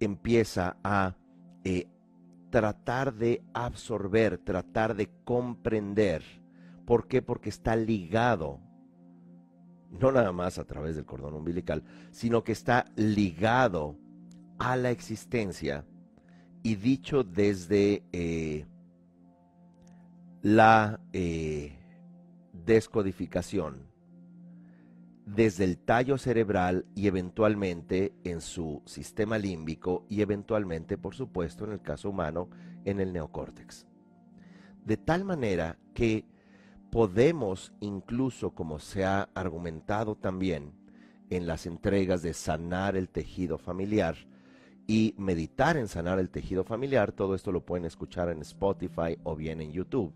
empieza 0.00 0.76
a 0.82 1.16
eh, 1.64 1.86
tratar 2.50 3.14
de 3.14 3.42
absorber, 3.52 4.38
tratar 4.38 4.94
de 4.94 5.10
comprender. 5.24 6.22
¿Por 6.86 7.06
qué? 7.06 7.22
Porque 7.22 7.50
está 7.50 7.76
ligado, 7.76 8.60
no 9.90 10.12
nada 10.12 10.32
más 10.32 10.58
a 10.58 10.64
través 10.64 10.96
del 10.96 11.04
cordón 11.04 11.34
umbilical, 11.34 11.82
sino 12.10 12.44
que 12.44 12.52
está 12.52 12.84
ligado 12.96 13.96
a 14.58 14.76
la 14.76 14.90
existencia 14.90 15.84
y 16.62 16.74
dicho 16.76 17.24
desde 17.24 18.02
eh, 18.12 18.66
la 20.42 21.00
eh, 21.12 21.78
descodificación 22.52 23.88
desde 25.34 25.64
el 25.64 25.78
tallo 25.78 26.16
cerebral 26.16 26.86
y 26.94 27.06
eventualmente 27.06 28.14
en 28.24 28.40
su 28.40 28.82
sistema 28.86 29.36
límbico 29.36 30.06
y 30.08 30.22
eventualmente, 30.22 30.96
por 30.96 31.14
supuesto, 31.14 31.64
en 31.64 31.72
el 31.72 31.82
caso 31.82 32.10
humano, 32.10 32.48
en 32.84 32.98
el 33.00 33.12
neocórtex. 33.12 33.86
De 34.84 34.96
tal 34.96 35.24
manera 35.24 35.78
que 35.92 36.24
podemos 36.90 37.72
incluso, 37.80 38.50
como 38.50 38.78
se 38.78 39.04
ha 39.04 39.28
argumentado 39.34 40.14
también 40.16 40.72
en 41.30 41.46
las 41.46 41.66
entregas 41.66 42.22
de 42.22 42.32
sanar 42.32 42.96
el 42.96 43.08
tejido 43.08 43.58
familiar 43.58 44.16
y 44.86 45.14
meditar 45.18 45.76
en 45.76 45.86
sanar 45.86 46.18
el 46.18 46.30
tejido 46.30 46.64
familiar, 46.64 47.12
todo 47.12 47.34
esto 47.34 47.52
lo 47.52 47.64
pueden 47.64 47.84
escuchar 47.84 48.30
en 48.30 48.40
Spotify 48.40 49.18
o 49.22 49.36
bien 49.36 49.60
en 49.60 49.72
YouTube. 49.72 50.12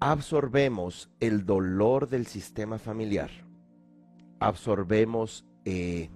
Absorbemos 0.00 1.10
el 1.20 1.44
dolor 1.44 2.08
del 2.08 2.26
sistema 2.26 2.78
familiar, 2.78 3.30
absorbemos 4.40 5.44
eh, 5.64 6.08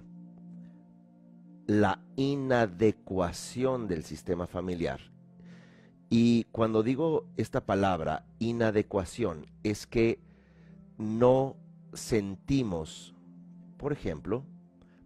la 1.67 1.99
inadecuación 2.15 3.87
del 3.87 4.03
sistema 4.03 4.47
familiar. 4.47 5.12
Y 6.15 6.43
cuando 6.51 6.83
digo 6.83 7.25
esta 7.37 7.65
palabra, 7.65 8.27
inadecuación, 8.37 9.47
es 9.63 9.87
que 9.87 10.19
no 10.99 11.57
sentimos, 11.91 13.15
por 13.77 13.93
ejemplo, 13.93 14.45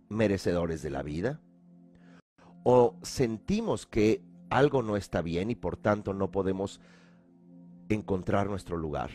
merecedores 0.09 0.81
de 0.81 0.89
la 0.89 1.03
vida, 1.03 1.39
o 2.65 2.97
sentimos 3.03 3.85
que 3.85 4.21
algo 4.49 4.83
no 4.83 4.97
está 4.97 5.21
bien 5.21 5.49
y 5.49 5.55
por 5.55 5.77
tanto 5.77 6.13
no 6.13 6.29
podemos 6.29 6.81
encontrar 7.87 8.49
nuestro 8.49 8.75
lugar. 8.75 9.11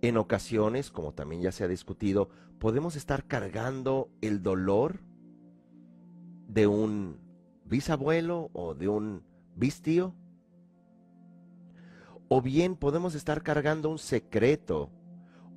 En 0.00 0.16
ocasiones, 0.16 0.90
como 0.90 1.12
también 1.12 1.42
ya 1.42 1.52
se 1.52 1.64
ha 1.64 1.68
discutido, 1.68 2.30
podemos 2.58 2.96
estar 2.96 3.26
cargando 3.26 4.08
el 4.22 4.42
dolor 4.42 5.00
de 6.48 6.66
un 6.66 7.18
bisabuelo 7.66 8.48
o 8.54 8.74
de 8.74 8.88
un 8.88 9.22
bistío. 9.54 10.14
O 12.32 12.40
bien 12.40 12.76
podemos 12.76 13.16
estar 13.16 13.42
cargando 13.42 13.90
un 13.90 13.98
secreto, 13.98 14.88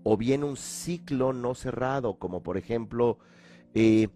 o 0.02 0.18
bien 0.18 0.44
un 0.44 0.58
ciclo 0.58 1.32
no 1.32 1.54
cerrado, 1.54 2.18
como 2.18 2.42
por 2.42 2.58
ejemplo 2.58 3.20
eh, 3.76 4.08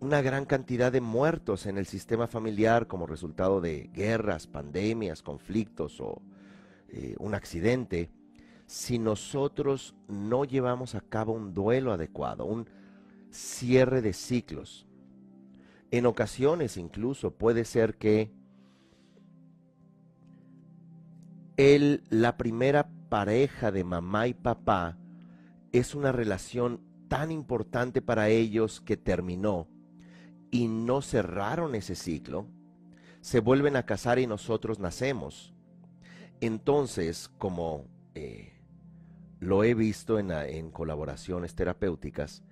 una 0.00 0.20
gran 0.20 0.44
cantidad 0.44 0.90
de 0.90 1.00
muertos 1.00 1.64
en 1.64 1.78
el 1.78 1.86
sistema 1.86 2.26
familiar 2.26 2.88
como 2.88 3.06
resultado 3.06 3.60
de 3.60 3.88
guerras, 3.94 4.48
pandemias, 4.48 5.22
conflictos 5.22 6.00
o 6.00 6.20
eh, 6.88 7.14
un 7.20 7.36
accidente. 7.36 8.10
Si 8.66 8.98
nosotros 8.98 9.94
no 10.08 10.44
llevamos 10.44 10.96
a 10.96 11.02
cabo 11.02 11.32
un 11.34 11.54
duelo 11.54 11.92
adecuado, 11.92 12.46
un 12.46 12.68
cierre 13.30 14.02
de 14.02 14.12
ciclos, 14.12 14.88
en 15.92 16.06
ocasiones 16.06 16.76
incluso 16.78 17.30
puede 17.30 17.64
ser 17.64 17.94
que 17.94 18.32
él, 21.62 22.04
la 22.10 22.36
primera 22.36 22.90
pareja 23.08 23.70
de 23.70 23.84
mamá 23.84 24.26
y 24.26 24.34
papá, 24.34 24.98
es 25.72 25.94
una 25.94 26.12
relación 26.12 26.80
tan 27.08 27.30
importante 27.30 28.02
para 28.02 28.28
ellos 28.28 28.80
que 28.80 28.96
terminó 28.96 29.68
y 30.50 30.68
no 30.68 31.02
cerraron 31.02 31.74
ese 31.74 31.94
ciclo, 31.94 32.46
se 33.20 33.40
vuelven 33.40 33.76
a 33.76 33.86
casar 33.86 34.18
y 34.18 34.26
nosotros 34.26 34.78
nacemos. 34.78 35.54
Entonces, 36.40 37.28
como 37.38 37.86
eh, 38.14 38.60
lo 39.40 39.64
he 39.64 39.74
visto 39.74 40.18
en 40.18 40.70
colaboraciones 40.70 41.54
terapéuticas, 41.54 42.42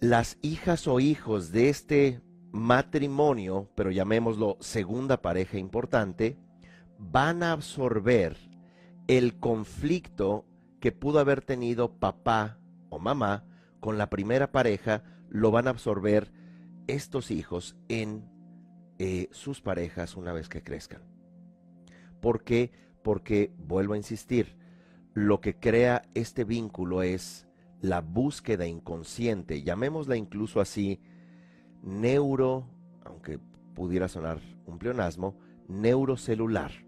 las 0.00 0.38
hijas 0.42 0.86
o 0.86 1.00
hijos 1.00 1.50
de 1.50 1.68
este 1.68 2.20
matrimonio, 2.52 3.70
pero 3.74 3.90
llamémoslo 3.90 4.56
segunda 4.60 5.22
pareja 5.22 5.58
importante, 5.58 6.38
van 7.10 7.42
a 7.42 7.52
absorber 7.52 8.36
el 9.06 9.38
conflicto 9.38 10.44
que 10.80 10.92
pudo 10.92 11.18
haber 11.18 11.42
tenido 11.42 11.98
papá 11.98 12.58
o 12.88 12.98
mamá 12.98 13.44
con 13.80 13.98
la 13.98 14.10
primera 14.10 14.52
pareja, 14.52 15.02
lo 15.28 15.50
van 15.50 15.66
a 15.66 15.70
absorber 15.70 16.32
estos 16.86 17.30
hijos 17.30 17.76
en 17.88 18.24
eh, 18.98 19.28
sus 19.32 19.60
parejas 19.60 20.16
una 20.16 20.32
vez 20.32 20.48
que 20.48 20.62
crezcan. 20.62 21.02
¿Por 22.20 22.44
qué? 22.44 22.72
Porque, 23.02 23.52
vuelvo 23.58 23.94
a 23.94 23.98
insistir, 23.98 24.56
lo 25.12 25.40
que 25.40 25.58
crea 25.58 26.02
este 26.14 26.44
vínculo 26.44 27.02
es 27.02 27.46
la 27.80 28.00
búsqueda 28.00 28.66
inconsciente, 28.66 29.62
llamémosla 29.62 30.16
incluso 30.16 30.60
así, 30.60 31.00
neuro, 31.82 32.66
aunque 33.04 33.38
pudiera 33.74 34.08
sonar 34.08 34.40
un 34.66 34.78
pleonasmo, 34.78 35.36
neurocelular. 35.68 36.83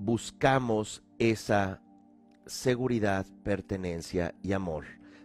Buscamos 0.00 1.02
esa 1.18 1.82
seguridad, 2.46 3.26
pertenencia 3.44 4.34
y 4.42 4.52
amor. 4.52 4.84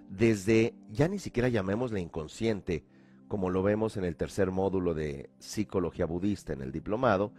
Desde, 0.09 0.75
ya 0.91 1.07
ni 1.07 1.19
siquiera 1.19 1.49
llamémosla 1.49 1.99
inconsciente, 1.99 2.83
como 3.27 3.49
lo 3.49 3.63
vemos 3.63 3.97
en 3.97 4.03
el 4.03 4.15
tercer 4.15 4.51
módulo 4.51 4.93
de 4.93 5.29
psicología 5.39 6.05
budista 6.05 6.53
en 6.53 6.61
el 6.61 6.71
diplomado, 6.71 7.31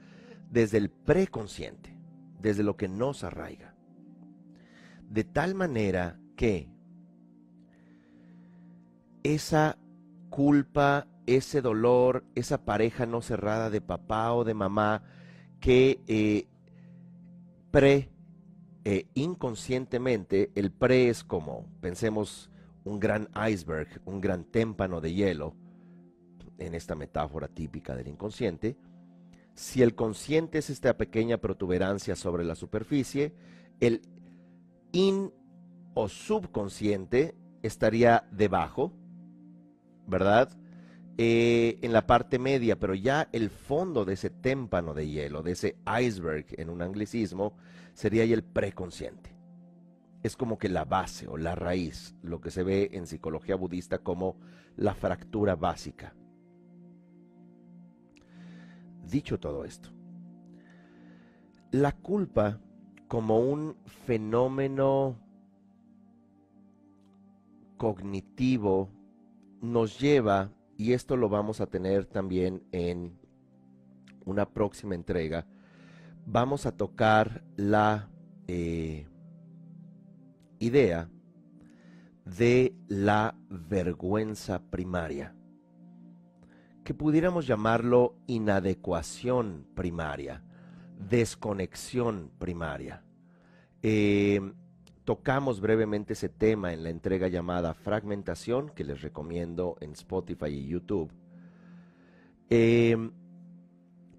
desde 0.51 0.79
el 0.79 0.90
preconsciente, 0.90 1.96
desde 2.40 2.62
lo 2.62 2.77
que 2.77 2.88
nos 2.88 3.22
arraiga 3.22 3.77
de 5.11 5.25
tal 5.25 5.55
manera 5.55 6.18
que 6.37 6.68
esa 9.22 9.79
culpa, 10.31 11.07
ese 11.27 11.61
dolor, 11.61 12.25
esa 12.35 12.64
pareja 12.64 13.07
no 13.07 13.22
cerrada 13.22 13.70
de 13.70 13.81
papá 13.81 14.33
o 14.33 14.44
de 14.44 14.55
mamá 14.55 15.03
que 15.61 16.01
eh, 16.07 16.46
pre, 17.76 18.08
eh, 18.86 19.06
inconscientemente, 19.12 20.50
el 20.54 20.72
pre 20.72 21.10
es 21.10 21.22
como, 21.22 21.66
pensemos, 21.82 22.48
un 22.84 22.98
gran 22.98 23.28
iceberg, 23.50 24.00
un 24.06 24.22
gran 24.22 24.44
témpano 24.44 25.02
de 25.02 25.12
hielo, 25.12 25.54
en 26.56 26.74
esta 26.74 26.94
metáfora 26.94 27.48
típica 27.48 27.94
del 27.94 28.08
inconsciente, 28.08 28.78
si 29.52 29.82
el 29.82 29.94
consciente 29.94 30.56
es 30.56 30.70
esta 30.70 30.96
pequeña 30.96 31.36
protuberancia 31.36 32.16
sobre 32.16 32.44
la 32.44 32.54
superficie, 32.54 33.34
el 33.80 34.00
in 34.92 35.30
o 35.92 36.08
subconsciente 36.08 37.34
estaría 37.62 38.26
debajo, 38.32 38.94
¿verdad? 40.06 40.48
Eh, 41.18 41.79
en 41.81 41.92
la 41.94 42.07
parte 42.07 42.38
media, 42.38 42.79
pero 42.79 42.94
ya 42.94 43.29
el 43.33 43.48
fondo 43.48 44.05
de 44.05 44.14
ese 44.14 44.29
témpano 44.29 44.92
de 44.92 45.09
hielo, 45.09 45.42
de 45.42 45.52
ese 45.52 45.76
iceberg 46.00 46.46
en 46.59 46.68
un 46.68 46.83
anglicismo, 46.83 47.57
sería 47.94 48.26
ya 48.26 48.35
el 48.35 48.44
preconsciente. 48.44 49.35
Es 50.22 50.37
como 50.37 50.59
que 50.59 50.68
la 50.68 50.85
base 50.85 51.26
o 51.26 51.38
la 51.38 51.55
raíz, 51.55 52.14
lo 52.22 52.40
que 52.40 52.50
se 52.50 52.62
ve 52.62 52.90
en 52.92 53.07
psicología 53.07 53.57
budista 53.57 53.98
como 53.98 54.37
la 54.76 54.94
fractura 54.94 55.57
básica. 55.57 56.14
Dicho 59.09 59.38
todo 59.38 59.64
esto, 59.64 59.90
la 61.70 61.92
culpa 61.92 62.61
como 63.09 63.38
un 63.38 63.76
fenómeno 64.05 65.16
cognitivo 67.76 68.90
nos 69.61 69.98
lleva, 69.98 70.50
y 70.76 70.92
esto 70.92 71.16
lo 71.16 71.28
vamos 71.28 71.60
a 71.60 71.66
tener 71.66 72.06
también 72.06 72.62
en 72.72 73.18
una 74.24 74.48
próxima 74.50 74.94
entrega, 74.94 75.46
vamos 76.26 76.66
a 76.66 76.72
tocar 76.76 77.44
la 77.56 78.08
eh, 78.48 79.06
idea 80.58 81.08
de 82.24 82.74
la 82.88 83.36
vergüenza 83.48 84.62
primaria, 84.70 85.34
que 86.84 86.94
pudiéramos 86.94 87.46
llamarlo 87.46 88.16
inadecuación 88.26 89.66
primaria 89.74 90.42
desconexión 90.98 92.30
primaria. 92.38 93.02
Eh, 93.82 94.40
tocamos 95.06 95.60
brevemente 95.60 96.14
ese 96.14 96.28
tema 96.28 96.74
en 96.74 96.82
la 96.82 96.90
entrega 96.90 97.28
llamada 97.28 97.74
Fragmentación, 97.74 98.70
que 98.70 98.84
les 98.84 99.00
recomiendo 99.00 99.76
en 99.80 99.92
Spotify 99.92 100.48
y 100.48 100.66
YouTube. 100.66 101.12
Eh, 102.50 103.10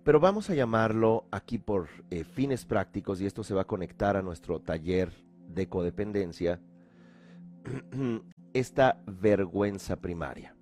pero 0.04 0.22
vamos 0.22 0.50
a 0.50 0.56
llamarlo 0.56 1.26
aquí 1.30 1.58
por 1.58 1.90
eh, 2.10 2.24
fines 2.24 2.64
prácticos, 2.64 3.20
y 3.20 3.26
esto 3.26 3.44
se 3.44 3.54
va 3.54 3.64
a 3.64 3.68
conectar 3.68 4.16
a 4.16 4.22
nuestro 4.22 4.62
taller 4.62 5.12
de 5.50 5.68
codependencia, 5.68 6.62
esta 8.54 9.04
vergüenza 9.06 9.98
primaria. 9.98 10.56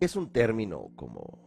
Es 0.00 0.16
un 0.16 0.30
término 0.30 0.90
como 0.96 1.38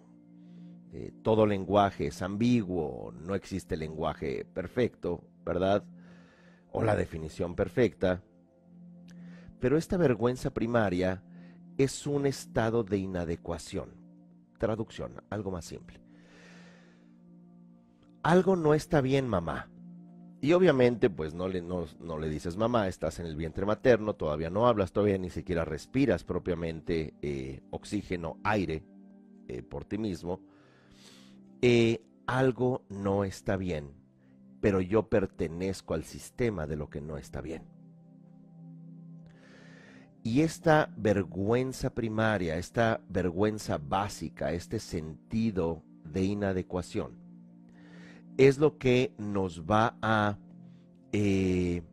eh, 0.93 1.11
todo 1.23 1.47
lenguaje 1.47 2.05
es 2.05 2.21
ambiguo, 2.21 3.11
no 3.11 3.33
existe 3.33 3.75
lenguaje 3.75 4.45
perfecto, 4.45 5.23
¿verdad? 5.43 5.83
O 6.73 6.83
la 6.83 6.97
definición 6.97 7.55
perfecta. 7.55 8.21
Pero 9.61 9.77
esta 9.77 9.95
vergüenza 9.95 10.53
primaria 10.53 11.23
es 11.77 12.05
un 12.05 12.25
estado 12.25 12.83
de 12.83 12.97
inadecuación. 12.97 14.01
traducción, 14.57 15.21
algo 15.29 15.51
más 15.51 15.65
simple. 15.65 16.01
Algo 18.23 18.55
no 18.55 18.73
está 18.73 19.01
bien, 19.01 19.27
mamá. 19.27 19.69
Y 20.43 20.51
obviamente, 20.51 21.09
pues 21.09 21.33
no 21.33 21.47
le, 21.47 21.61
no, 21.61 21.85
le 22.17 22.27
dices 22.27 22.57
mamá, 22.57 22.89
estás 22.89 23.19
en 23.19 23.25
el 23.25 23.37
vientre 23.37 23.65
materno, 23.65 24.15
todavía 24.15 24.49
no 24.49 24.67
hablas, 24.67 24.91
todavía 24.91 25.17
ni 25.17 25.29
siquiera 25.29 25.63
respiras 25.63 26.25
propiamente 26.25 27.13
eh, 27.21 27.61
oxígeno, 27.71 28.37
aire 28.43 28.83
eh, 29.47 29.63
por 29.63 29.85
ti 29.85 29.97
mismo. 29.97 30.41
Eh, 31.61 32.01
algo 32.27 32.83
no 32.89 33.23
está 33.23 33.55
bien, 33.55 33.93
pero 34.63 34.79
yo 34.79 35.09
pertenezco 35.09 35.93
al 35.93 36.05
sistema 36.05 36.65
de 36.67 36.77
lo 36.77 36.89
que 36.89 37.01
no 37.01 37.17
está 37.17 37.41
bien. 37.41 37.63
Y 40.23 40.39
esta 40.39 40.89
vergüenza 40.95 41.93
primaria, 41.93 42.55
esta 42.55 43.01
vergüenza 43.09 43.77
básica, 43.77 44.53
este 44.53 44.79
sentido 44.79 45.83
de 46.05 46.23
inadecuación, 46.23 47.17
es 48.37 48.57
lo 48.57 48.77
que 48.77 49.13
nos 49.17 49.63
va 49.63 49.97
a... 50.01 50.37
Eh, 51.11 51.83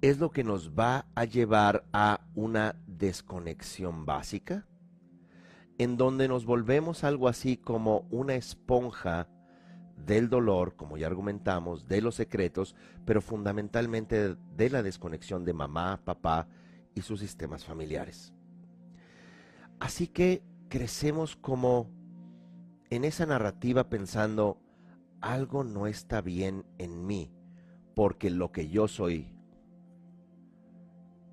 es 0.00 0.18
lo 0.18 0.32
que 0.32 0.42
nos 0.42 0.72
va 0.72 1.06
a 1.14 1.24
llevar 1.26 1.84
a 1.92 2.26
una 2.34 2.74
desconexión 2.88 4.04
básica, 4.04 4.66
en 5.78 5.96
donde 5.96 6.26
nos 6.26 6.44
volvemos 6.44 7.04
algo 7.04 7.28
así 7.28 7.56
como 7.56 8.08
una 8.10 8.34
esponja 8.34 9.28
del 10.06 10.28
dolor, 10.28 10.76
como 10.76 10.96
ya 10.96 11.06
argumentamos, 11.06 11.86
de 11.86 12.00
los 12.00 12.14
secretos, 12.14 12.74
pero 13.04 13.20
fundamentalmente 13.20 14.36
de 14.56 14.70
la 14.70 14.82
desconexión 14.82 15.44
de 15.44 15.52
mamá, 15.52 16.00
papá 16.04 16.48
y 16.94 17.02
sus 17.02 17.20
sistemas 17.20 17.64
familiares. 17.64 18.32
Así 19.78 20.08
que 20.08 20.42
crecemos 20.68 21.36
como 21.36 21.88
en 22.90 23.04
esa 23.04 23.26
narrativa 23.26 23.88
pensando, 23.88 24.60
algo 25.20 25.64
no 25.64 25.86
está 25.86 26.20
bien 26.20 26.64
en 26.78 27.06
mí, 27.06 27.32
porque 27.94 28.30
lo 28.30 28.52
que 28.52 28.68
yo 28.68 28.88
soy 28.88 29.34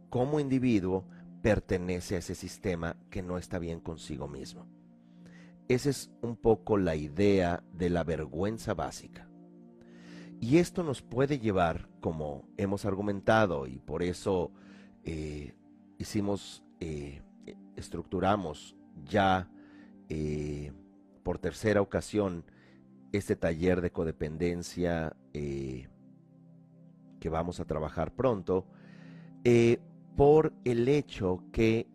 como 0.09 0.39
individuo 0.39 1.05
pertenece 1.41 2.15
a 2.15 2.19
ese 2.19 2.35
sistema 2.35 2.95
que 3.09 3.21
no 3.21 3.37
está 3.37 3.59
bien 3.59 3.79
consigo 3.79 4.27
mismo. 4.27 4.65
Esa 5.67 5.89
es 5.89 6.11
un 6.21 6.37
poco 6.37 6.77
la 6.77 6.95
idea 6.95 7.61
de 7.73 7.89
la 7.89 8.03
vergüenza 8.05 8.73
básica. 8.73 9.27
Y 10.39 10.59
esto 10.59 10.83
nos 10.83 11.01
puede 11.01 11.39
llevar, 11.39 11.89
como 11.99 12.47
hemos 12.57 12.85
argumentado, 12.85 13.67
y 13.67 13.79
por 13.79 14.03
eso 14.03 14.51
eh, 15.03 15.55
hicimos, 15.97 16.63
eh, 16.79 17.21
estructuramos 17.75 18.77
ya 19.03 19.49
eh, 20.09 20.71
por 21.23 21.39
tercera 21.39 21.81
ocasión 21.81 22.45
este 23.11 23.35
taller 23.35 23.81
de 23.81 23.91
codependencia 23.91 25.15
que 25.33 27.29
vamos 27.29 27.59
a 27.59 27.65
trabajar 27.65 28.13
pronto, 28.15 28.67
por 30.15 30.53
el 30.65 30.87
hecho 30.87 31.43
que 31.51 31.87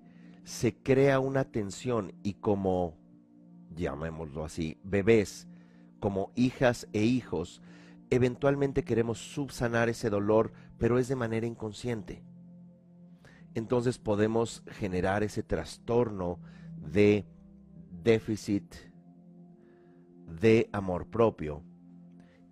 se 0.44 0.76
crea 0.76 1.18
una 1.20 1.44
tensión 1.44 2.12
y 2.22 2.34
como 2.34 3.01
llamémoslo 3.74 4.44
así, 4.44 4.78
bebés, 4.84 5.48
como 6.00 6.32
hijas 6.34 6.88
e 6.92 7.02
hijos, 7.02 7.62
eventualmente 8.10 8.84
queremos 8.84 9.18
subsanar 9.18 9.88
ese 9.88 10.10
dolor, 10.10 10.52
pero 10.78 10.98
es 10.98 11.08
de 11.08 11.16
manera 11.16 11.46
inconsciente. 11.46 12.22
Entonces 13.54 13.98
podemos 13.98 14.62
generar 14.66 15.22
ese 15.22 15.42
trastorno 15.42 16.38
de 16.76 17.26
déficit 18.02 18.74
de 20.40 20.68
amor 20.72 21.06
propio. 21.06 21.62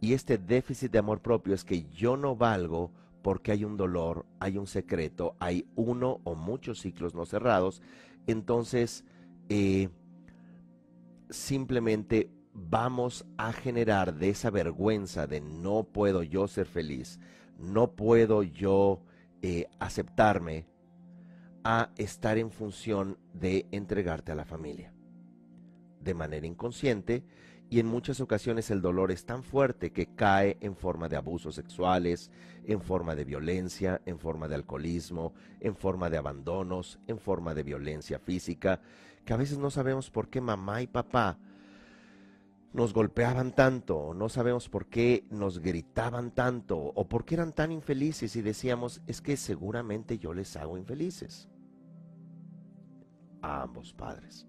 Y 0.00 0.14
este 0.14 0.38
déficit 0.38 0.92
de 0.92 0.98
amor 0.98 1.20
propio 1.20 1.54
es 1.54 1.64
que 1.64 1.84
yo 1.90 2.16
no 2.16 2.36
valgo 2.36 2.92
porque 3.22 3.52
hay 3.52 3.64
un 3.64 3.76
dolor, 3.76 4.26
hay 4.38 4.56
un 4.56 4.66
secreto, 4.66 5.36
hay 5.40 5.66
uno 5.74 6.20
o 6.24 6.34
muchos 6.34 6.80
ciclos 6.80 7.14
no 7.14 7.26
cerrados. 7.26 7.82
Entonces, 8.26 9.04
eh, 9.48 9.88
simplemente 11.30 12.30
vamos 12.52 13.26
a 13.38 13.52
generar 13.52 14.14
de 14.14 14.30
esa 14.30 14.50
vergüenza 14.50 15.26
de 15.26 15.40
no 15.40 15.84
puedo 15.84 16.22
yo 16.22 16.48
ser 16.48 16.66
feliz, 16.66 17.18
no 17.58 17.92
puedo 17.92 18.42
yo 18.42 19.02
eh, 19.42 19.66
aceptarme, 19.78 20.66
a 21.62 21.90
estar 21.98 22.38
en 22.38 22.50
función 22.50 23.18
de 23.34 23.66
entregarte 23.70 24.32
a 24.32 24.34
la 24.34 24.46
familia. 24.46 24.94
De 26.00 26.14
manera 26.14 26.46
inconsciente, 26.46 27.22
y 27.68 27.78
en 27.78 27.86
muchas 27.86 28.20
ocasiones 28.20 28.70
el 28.70 28.82
dolor 28.82 29.12
es 29.12 29.24
tan 29.24 29.44
fuerte 29.44 29.92
que 29.92 30.06
cae 30.14 30.56
en 30.60 30.74
forma 30.74 31.08
de 31.08 31.16
abusos 31.16 31.54
sexuales, 31.54 32.30
en 32.64 32.80
forma 32.80 33.14
de 33.14 33.24
violencia, 33.24 34.02
en 34.06 34.18
forma 34.18 34.48
de 34.48 34.56
alcoholismo, 34.56 35.34
en 35.60 35.76
forma 35.76 36.10
de 36.10 36.16
abandonos, 36.16 36.98
en 37.06 37.18
forma 37.18 37.54
de 37.54 37.62
violencia 37.62 38.18
física, 38.18 38.80
que 39.24 39.32
a 39.32 39.36
veces 39.36 39.58
no 39.58 39.70
sabemos 39.70 40.10
por 40.10 40.28
qué 40.28 40.40
mamá 40.40 40.82
y 40.82 40.86
papá 40.86 41.38
nos 42.72 42.92
golpeaban 42.92 43.52
tanto, 43.52 43.98
o 43.98 44.14
no 44.14 44.28
sabemos 44.28 44.68
por 44.68 44.86
qué 44.86 45.24
nos 45.30 45.58
gritaban 45.58 46.30
tanto, 46.30 46.78
o 46.78 47.08
por 47.08 47.24
qué 47.24 47.34
eran 47.34 47.52
tan 47.52 47.72
infelices 47.72 48.36
y 48.36 48.42
decíamos, 48.42 49.02
es 49.06 49.20
que 49.20 49.36
seguramente 49.36 50.18
yo 50.18 50.32
les 50.32 50.56
hago 50.56 50.78
infelices. 50.78 51.48
A 53.42 53.62
ambos 53.62 53.92
padres. 53.92 54.46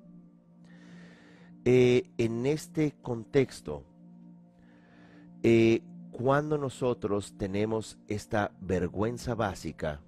Eh, 1.66 2.12
en 2.18 2.46
este 2.46 2.96
contexto, 3.02 3.86
eh, 5.44 5.82
cuando 6.12 6.58
nosotros 6.58 7.36
tenemos 7.38 7.98
esta 8.08 8.52
vergüenza 8.60 9.34
básica, 9.34 10.02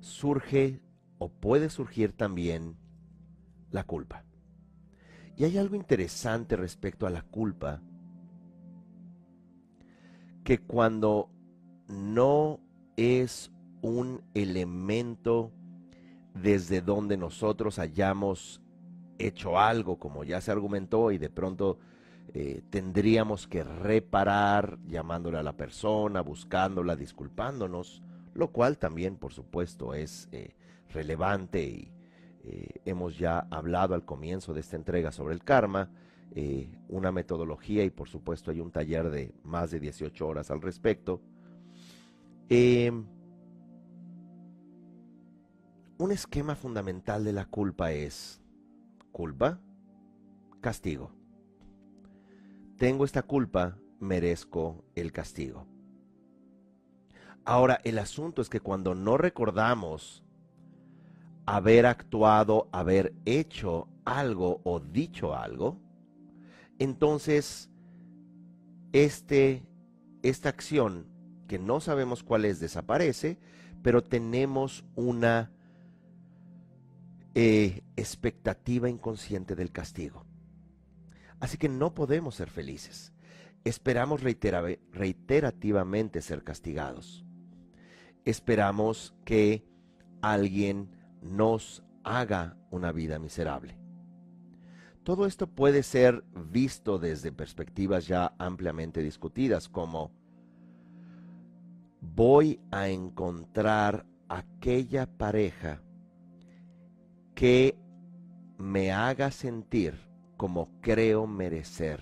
surge 0.00 0.80
o 1.18 1.30
puede 1.30 1.70
surgir 1.70 2.12
también 2.12 2.76
la 3.72 3.84
culpa. 3.84 4.24
Y 5.36 5.44
hay 5.44 5.58
algo 5.58 5.74
interesante 5.74 6.56
respecto 6.56 7.06
a 7.06 7.10
la 7.10 7.22
culpa, 7.22 7.80
que 10.44 10.58
cuando 10.58 11.30
no 11.88 12.60
es 12.96 13.50
un 13.80 14.22
elemento 14.34 15.52
desde 16.34 16.80
donde 16.80 17.16
nosotros 17.16 17.78
hayamos 17.78 18.62
hecho 19.18 19.58
algo, 19.58 19.98
como 19.98 20.24
ya 20.24 20.40
se 20.40 20.50
argumentó, 20.50 21.10
y 21.12 21.18
de 21.18 21.30
pronto 21.30 21.78
eh, 22.34 22.62
tendríamos 22.70 23.46
que 23.46 23.62
reparar 23.62 24.78
llamándole 24.86 25.38
a 25.38 25.42
la 25.42 25.56
persona, 25.56 26.20
buscándola, 26.22 26.96
disculpándonos, 26.96 28.02
lo 28.34 28.52
cual 28.52 28.78
también, 28.78 29.16
por 29.16 29.32
supuesto, 29.32 29.94
es 29.94 30.28
eh, 30.32 30.54
relevante 30.90 31.62
y 31.64 31.92
eh, 32.44 32.80
hemos 32.84 33.18
ya 33.18 33.46
hablado 33.50 33.94
al 33.94 34.04
comienzo 34.04 34.52
de 34.52 34.60
esta 34.60 34.76
entrega 34.76 35.12
sobre 35.12 35.34
el 35.34 35.44
karma, 35.44 35.90
eh, 36.34 36.70
una 36.88 37.12
metodología 37.12 37.84
y 37.84 37.90
por 37.90 38.08
supuesto 38.08 38.50
hay 38.50 38.60
un 38.60 38.72
taller 38.72 39.10
de 39.10 39.34
más 39.44 39.70
de 39.70 39.78
18 39.78 40.26
horas 40.26 40.50
al 40.50 40.60
respecto. 40.60 41.20
Em, 42.48 43.06
un 45.98 46.10
esquema 46.10 46.56
fundamental 46.56 47.22
de 47.22 47.32
la 47.32 47.44
culpa 47.44 47.92
es 47.92 48.42
culpa, 49.12 49.60
castigo. 50.60 51.12
Tengo 52.76 53.04
esta 53.04 53.22
culpa, 53.22 53.78
merezco 54.00 54.84
el 54.96 55.12
castigo. 55.12 55.66
Ahora, 57.44 57.80
el 57.84 57.98
asunto 57.98 58.42
es 58.42 58.48
que 58.48 58.60
cuando 58.60 58.94
no 58.94 59.16
recordamos 59.16 60.24
haber 61.46 61.86
actuado, 61.86 62.68
haber 62.72 63.14
hecho 63.24 63.88
algo 64.04 64.60
o 64.64 64.80
dicho 64.80 65.34
algo, 65.34 65.78
entonces 66.78 67.70
este, 68.92 69.62
esta 70.22 70.48
acción 70.48 71.06
que 71.48 71.58
no 71.58 71.80
sabemos 71.80 72.22
cuál 72.22 72.44
es 72.44 72.60
desaparece, 72.60 73.38
pero 73.82 74.02
tenemos 74.02 74.84
una 74.94 75.50
eh, 77.34 77.82
expectativa 77.96 78.88
inconsciente 78.88 79.56
del 79.56 79.72
castigo. 79.72 80.24
Así 81.40 81.58
que 81.58 81.68
no 81.68 81.94
podemos 81.94 82.36
ser 82.36 82.48
felices. 82.50 83.12
Esperamos 83.64 84.22
reiterativamente 84.22 86.22
ser 86.22 86.44
castigados. 86.44 87.24
Esperamos 88.24 89.16
que 89.24 89.64
alguien 90.20 90.90
nos 91.22 91.82
haga 92.04 92.56
una 92.70 92.92
vida 92.92 93.18
miserable. 93.18 93.78
Todo 95.04 95.26
esto 95.26 95.48
puede 95.48 95.82
ser 95.82 96.24
visto 96.50 96.98
desde 96.98 97.32
perspectivas 97.32 98.06
ya 98.06 98.34
ampliamente 98.38 99.02
discutidas 99.02 99.68
como 99.68 100.12
voy 102.00 102.60
a 102.70 102.88
encontrar 102.88 104.06
aquella 104.28 105.06
pareja 105.06 105.80
que 107.34 107.76
me 108.58 108.92
haga 108.92 109.30
sentir 109.30 109.98
como 110.36 110.68
creo 110.80 111.26
merecer. 111.26 112.00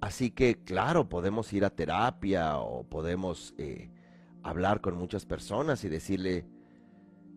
Así 0.00 0.30
que, 0.30 0.62
claro, 0.62 1.08
podemos 1.08 1.52
ir 1.52 1.64
a 1.64 1.70
terapia 1.70 2.58
o 2.58 2.84
podemos 2.84 3.54
eh, 3.58 3.90
hablar 4.42 4.80
con 4.80 4.96
muchas 4.96 5.26
personas 5.26 5.84
y 5.84 5.88
decirle, 5.88 6.46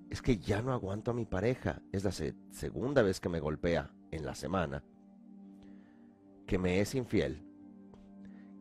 es 0.09 0.21
que 0.21 0.37
ya 0.37 0.61
no 0.61 0.73
aguanto 0.73 1.11
a 1.11 1.13
mi 1.13 1.25
pareja. 1.25 1.81
Es 1.91 2.03
la 2.03 2.11
segunda 2.11 3.01
vez 3.01 3.19
que 3.19 3.29
me 3.29 3.39
golpea 3.39 3.91
en 4.11 4.25
la 4.25 4.35
semana, 4.35 4.83
que 6.45 6.57
me 6.57 6.79
es 6.79 6.93
infiel, 6.95 7.43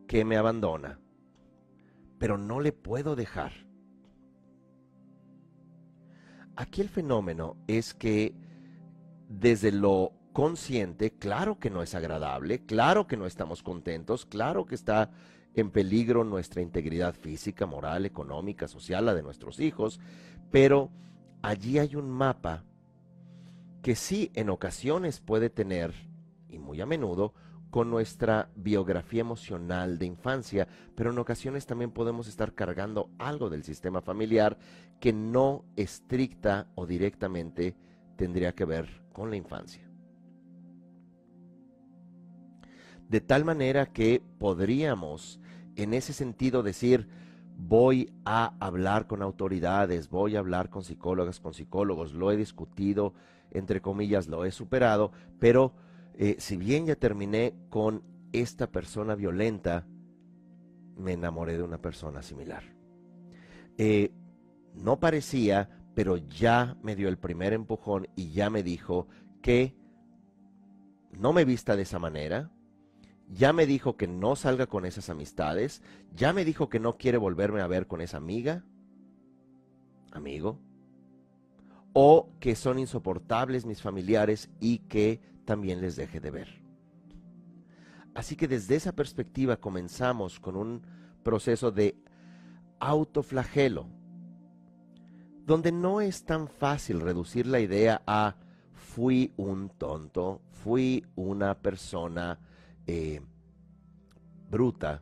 que 0.07 0.25
me 0.25 0.37
abandona, 0.37 0.99
pero 2.17 2.37
no 2.37 2.59
le 2.59 2.71
puedo 2.71 3.15
dejar. 3.15 3.51
Aquí 6.55 6.81
el 6.81 6.89
fenómeno 6.89 7.57
es 7.67 7.93
que 7.93 8.35
desde 9.27 9.71
lo 9.71 10.13
consciente, 10.33 11.11
claro 11.11 11.59
que 11.59 11.69
no 11.69 11.81
es 11.81 11.95
agradable, 11.95 12.65
claro 12.65 13.07
que 13.07 13.17
no 13.17 13.25
estamos 13.25 13.63
contentos, 13.63 14.25
claro 14.25 14.65
que 14.65 14.75
está 14.75 15.11
en 15.55 15.69
peligro 15.69 16.23
nuestra 16.23 16.61
integridad 16.61 17.15
física, 17.15 17.65
moral, 17.65 18.05
económica, 18.05 18.67
social, 18.67 19.05
la 19.05 19.13
de 19.13 19.23
nuestros 19.23 19.59
hijos, 19.59 19.99
pero 20.51 20.89
allí 21.41 21.79
hay 21.79 21.95
un 21.95 22.09
mapa 22.09 22.63
que 23.81 23.95
sí 23.95 24.31
en 24.33 24.49
ocasiones 24.49 25.19
puede 25.19 25.49
tener, 25.49 25.93
y 26.49 26.57
muy 26.57 26.81
a 26.81 26.85
menudo, 26.85 27.33
con 27.69 27.89
nuestra 27.89 28.51
biografía 28.55 29.21
emocional 29.21 29.97
de 29.97 30.05
infancia, 30.05 30.67
pero 30.95 31.11
en 31.11 31.17
ocasiones 31.17 31.65
también 31.65 31.91
podemos 31.91 32.27
estar 32.27 32.53
cargando 32.53 33.09
algo 33.17 33.49
del 33.49 33.63
sistema 33.63 34.01
familiar 34.01 34.59
que 34.99 35.11
no 35.11 35.65
estricta 35.75 36.67
o 36.75 36.85
directamente 36.85 37.75
tendría 38.15 38.53
que 38.53 38.65
ver 38.65 39.03
con 39.11 39.31
la 39.31 39.37
infancia. 39.37 39.89
De 43.09 43.21
tal 43.21 43.43
manera 43.43 43.87
que 43.87 44.21
podríamos 44.37 45.39
en 45.75 45.93
ese 45.93 46.13
sentido 46.13 46.63
decir, 46.63 47.07
voy 47.57 48.11
a 48.25 48.55
hablar 48.59 49.07
con 49.07 49.21
autoridades, 49.21 50.09
voy 50.09 50.35
a 50.35 50.39
hablar 50.39 50.69
con 50.69 50.83
psicólogas, 50.83 51.39
con 51.39 51.53
psicólogos, 51.53 52.13
lo 52.13 52.31
he 52.31 52.37
discutido, 52.37 53.13
entre 53.51 53.81
comillas, 53.81 54.27
lo 54.27 54.45
he 54.45 54.51
superado, 54.51 55.11
pero 55.39 55.73
eh, 56.15 56.35
si 56.39 56.57
bien 56.57 56.85
ya 56.85 56.95
terminé 56.95 57.53
con 57.69 58.03
esta 58.31 58.71
persona 58.71 59.15
violenta, 59.15 59.85
me 60.97 61.13
enamoré 61.13 61.57
de 61.57 61.63
una 61.63 61.79
persona 61.79 62.21
similar. 62.21 62.63
Eh, 63.77 64.11
no 64.73 64.99
parecía, 64.99 65.69
pero 65.95 66.17
ya 66.17 66.77
me 66.81 66.95
dio 66.95 67.09
el 67.09 67.17
primer 67.17 67.53
empujón 67.53 68.07
y 68.15 68.31
ya 68.31 68.49
me 68.49 68.63
dijo 68.63 69.07
que 69.41 69.75
no 71.11 71.33
me 71.33 71.45
vista 71.45 71.75
de 71.75 71.83
esa 71.83 71.99
manera, 71.99 72.51
ya 73.33 73.51
me 73.53 73.65
dijo 73.65 73.97
que 73.97 74.07
no 74.07 74.35
salga 74.35 74.67
con 74.67 74.85
esas 74.85 75.09
amistades, 75.09 75.81
ya 76.15 76.33
me 76.33 76.45
dijo 76.45 76.69
que 76.69 76.79
no 76.79 76.97
quiere 76.97 77.17
volverme 77.17 77.61
a 77.61 77.67
ver 77.67 77.87
con 77.87 78.01
esa 78.01 78.17
amiga, 78.17 78.63
amigo, 80.11 80.59
o 81.93 82.29
que 82.39 82.55
son 82.55 82.79
insoportables 82.79 83.65
mis 83.65 83.81
familiares 83.81 84.49
y 84.59 84.79
que 84.79 85.21
también 85.45 85.81
les 85.81 85.95
deje 85.95 86.19
de 86.19 86.31
ver. 86.31 86.63
Así 88.13 88.35
que 88.35 88.47
desde 88.47 88.75
esa 88.75 88.93
perspectiva 88.93 89.57
comenzamos 89.57 90.39
con 90.39 90.55
un 90.55 90.83
proceso 91.23 91.71
de 91.71 91.95
autoflagelo, 92.79 93.87
donde 95.45 95.71
no 95.71 96.01
es 96.01 96.23
tan 96.23 96.47
fácil 96.47 97.01
reducir 97.01 97.47
la 97.47 97.59
idea 97.59 98.01
a 98.05 98.35
fui 98.73 99.33
un 99.37 99.69
tonto, 99.69 100.41
fui 100.51 101.03
una 101.15 101.55
persona 101.55 102.39
eh, 102.87 103.21
bruta, 104.49 105.01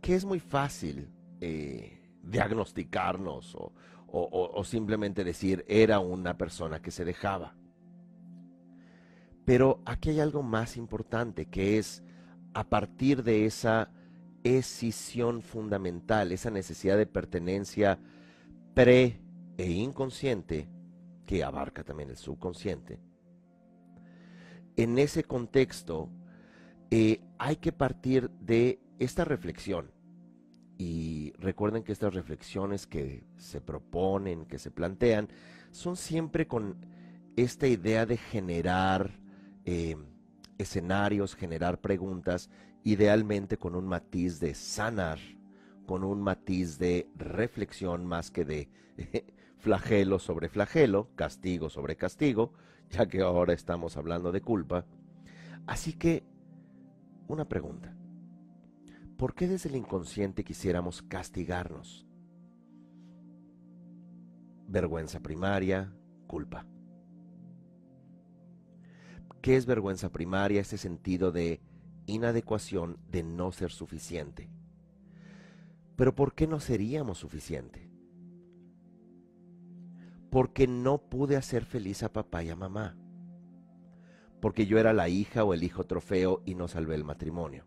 que 0.00 0.14
es 0.14 0.24
muy 0.24 0.40
fácil 0.40 1.10
eh, 1.40 2.00
diagnosticarnos 2.22 3.54
o, 3.54 3.72
o 4.08 4.64
simplemente 4.64 5.24
decir 5.24 5.64
era 5.68 5.98
una 5.98 6.38
persona 6.38 6.80
que 6.80 6.90
se 6.90 7.04
dejaba. 7.04 7.54
Pero 9.44 9.80
aquí 9.84 10.10
hay 10.10 10.20
algo 10.20 10.42
más 10.42 10.76
importante 10.76 11.46
que 11.46 11.78
es 11.78 12.02
a 12.54 12.64
partir 12.64 13.22
de 13.22 13.46
esa 13.46 13.90
escisión 14.42 15.42
fundamental, 15.42 16.32
esa 16.32 16.50
necesidad 16.50 16.96
de 16.96 17.06
pertenencia 17.06 17.98
pre 18.74 19.20
e 19.56 19.70
inconsciente, 19.70 20.68
que 21.26 21.42
abarca 21.44 21.84
también 21.84 22.10
el 22.10 22.16
subconsciente. 22.16 23.00
En 24.76 24.98
ese 24.98 25.24
contexto, 25.24 26.10
eh, 26.90 27.20
hay 27.38 27.56
que 27.56 27.72
partir 27.72 28.30
de 28.40 28.80
esta 28.98 29.24
reflexión. 29.24 29.90
Y 30.78 31.32
recuerden 31.38 31.82
que 31.82 31.92
estas 31.92 32.14
reflexiones 32.14 32.86
que 32.86 33.24
se 33.38 33.60
proponen, 33.60 34.44
que 34.44 34.58
se 34.58 34.70
plantean, 34.70 35.28
son 35.70 35.96
siempre 35.96 36.46
con 36.46 36.76
esta 37.36 37.66
idea 37.66 38.06
de 38.06 38.16
generar 38.16 39.18
eh, 39.64 39.96
escenarios, 40.58 41.34
generar 41.34 41.80
preguntas, 41.80 42.50
idealmente 42.84 43.56
con 43.56 43.74
un 43.74 43.86
matiz 43.86 44.38
de 44.38 44.54
sanar, 44.54 45.18
con 45.86 46.04
un 46.04 46.20
matiz 46.20 46.78
de 46.78 47.08
reflexión 47.16 48.06
más 48.06 48.30
que 48.30 48.44
de 48.44 48.68
flagelo 49.58 50.18
sobre 50.18 50.48
flagelo, 50.48 51.08
castigo 51.14 51.70
sobre 51.70 51.96
castigo, 51.96 52.52
ya 52.90 53.06
que 53.06 53.22
ahora 53.22 53.52
estamos 53.52 53.96
hablando 53.96 54.30
de 54.30 54.40
culpa. 54.40 54.84
Así 55.66 55.94
que 55.94 56.22
una 57.28 57.48
pregunta. 57.48 57.96
¿Por 59.16 59.34
qué 59.34 59.48
desde 59.48 59.68
el 59.70 59.76
inconsciente 59.76 60.44
quisiéramos 60.44 61.02
castigarnos? 61.02 62.06
Vergüenza 64.68 65.20
primaria, 65.20 65.92
culpa. 66.26 66.66
¿Qué 69.40 69.56
es 69.56 69.64
vergüenza 69.64 70.10
primaria? 70.10 70.60
Ese 70.60 70.76
sentido 70.76 71.32
de 71.32 71.60
inadecuación, 72.06 72.98
de 73.08 73.22
no 73.22 73.52
ser 73.52 73.70
suficiente. 73.70 74.50
Pero 75.96 76.14
¿por 76.14 76.34
qué 76.34 76.46
no 76.46 76.60
seríamos 76.60 77.18
suficiente? 77.18 77.90
Porque 80.30 80.66
no 80.66 80.98
pude 80.98 81.36
hacer 81.36 81.64
feliz 81.64 82.02
a 82.02 82.12
papá 82.12 82.42
y 82.42 82.50
a 82.50 82.56
mamá 82.56 82.96
porque 84.46 84.66
yo 84.66 84.78
era 84.78 84.92
la 84.92 85.08
hija 85.08 85.42
o 85.42 85.54
el 85.54 85.64
hijo 85.64 85.86
trofeo 85.86 86.40
y 86.44 86.54
no 86.54 86.68
salvé 86.68 86.94
el 86.94 87.02
matrimonio. 87.02 87.64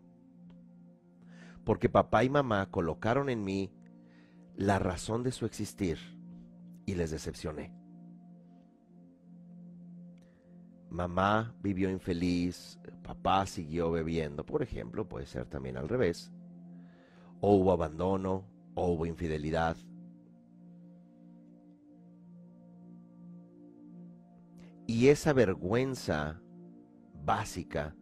Porque 1.62 1.90
papá 1.90 2.24
y 2.24 2.30
mamá 2.30 2.70
colocaron 2.70 3.28
en 3.28 3.44
mí 3.44 3.70
la 4.56 4.78
razón 4.78 5.22
de 5.22 5.30
su 5.30 5.44
existir 5.44 5.98
y 6.86 6.94
les 6.94 7.10
decepcioné. 7.10 7.74
Mamá 10.88 11.54
vivió 11.62 11.90
infeliz, 11.90 12.80
papá 13.02 13.44
siguió 13.44 13.90
bebiendo, 13.90 14.46
por 14.46 14.62
ejemplo, 14.62 15.06
puede 15.06 15.26
ser 15.26 15.44
también 15.44 15.76
al 15.76 15.86
revés. 15.86 16.32
O 17.42 17.56
hubo 17.56 17.72
abandono, 17.72 18.46
o 18.74 18.90
hubo 18.92 19.04
infidelidad. 19.04 19.76
Y 24.86 25.08
esa 25.08 25.34
vergüenza 25.34 26.39
básica, 27.30 27.94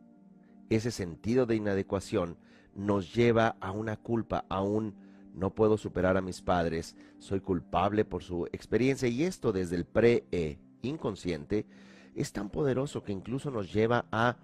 ese 0.71 0.91
sentido 0.91 1.45
de 1.45 1.55
inadecuación, 1.55 2.39
nos 2.75 3.15
lleva 3.15 3.57
a 3.61 3.73
una 3.73 3.99
culpa, 3.99 4.47
a 4.49 4.63
un 4.63 4.95
no 5.35 5.55
puedo 5.55 5.77
superar 5.77 6.17
a 6.17 6.23
mis 6.23 6.41
padres, 6.41 6.97
soy 7.19 7.41
culpable 7.41 8.07
por 8.07 8.23
su 8.23 8.47
experiencia 8.53 9.07
y 9.07 9.25
esto 9.25 9.53
desde 9.53 9.77
el 9.77 9.85
pre-e 9.85 10.59
inconsciente 10.81 11.67
es 12.15 12.33
tan 12.33 12.49
poderoso 12.49 13.03
que 13.03 13.13
incluso 13.13 13.51
nos 13.51 13.71
lleva 13.71 14.07
a 14.11 14.39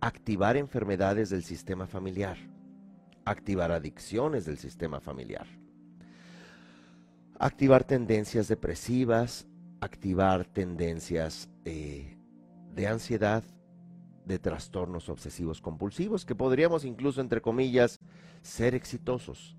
activar 0.00 0.56
enfermedades 0.56 1.28
del 1.28 1.42
sistema 1.44 1.86
familiar, 1.86 2.38
activar 3.26 3.72
adicciones 3.72 4.46
del 4.46 4.56
sistema 4.56 5.00
familiar, 5.00 5.46
activar 7.38 7.84
tendencias 7.84 8.48
depresivas, 8.48 9.46
activar 9.82 10.46
tendencias 10.46 11.50
eh, 11.66 12.16
de 12.74 12.86
ansiedad, 12.86 13.44
de 14.28 14.38
trastornos 14.38 15.08
obsesivos 15.08 15.60
compulsivos, 15.60 16.24
que 16.24 16.34
podríamos 16.34 16.84
incluso, 16.84 17.20
entre 17.20 17.40
comillas, 17.40 17.98
ser 18.42 18.74
exitosos. 18.74 19.56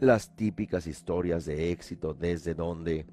Las 0.00 0.34
típicas 0.34 0.86
historias 0.86 1.46
de 1.46 1.70
éxito 1.70 2.12
desde 2.12 2.54
donde 2.54 3.06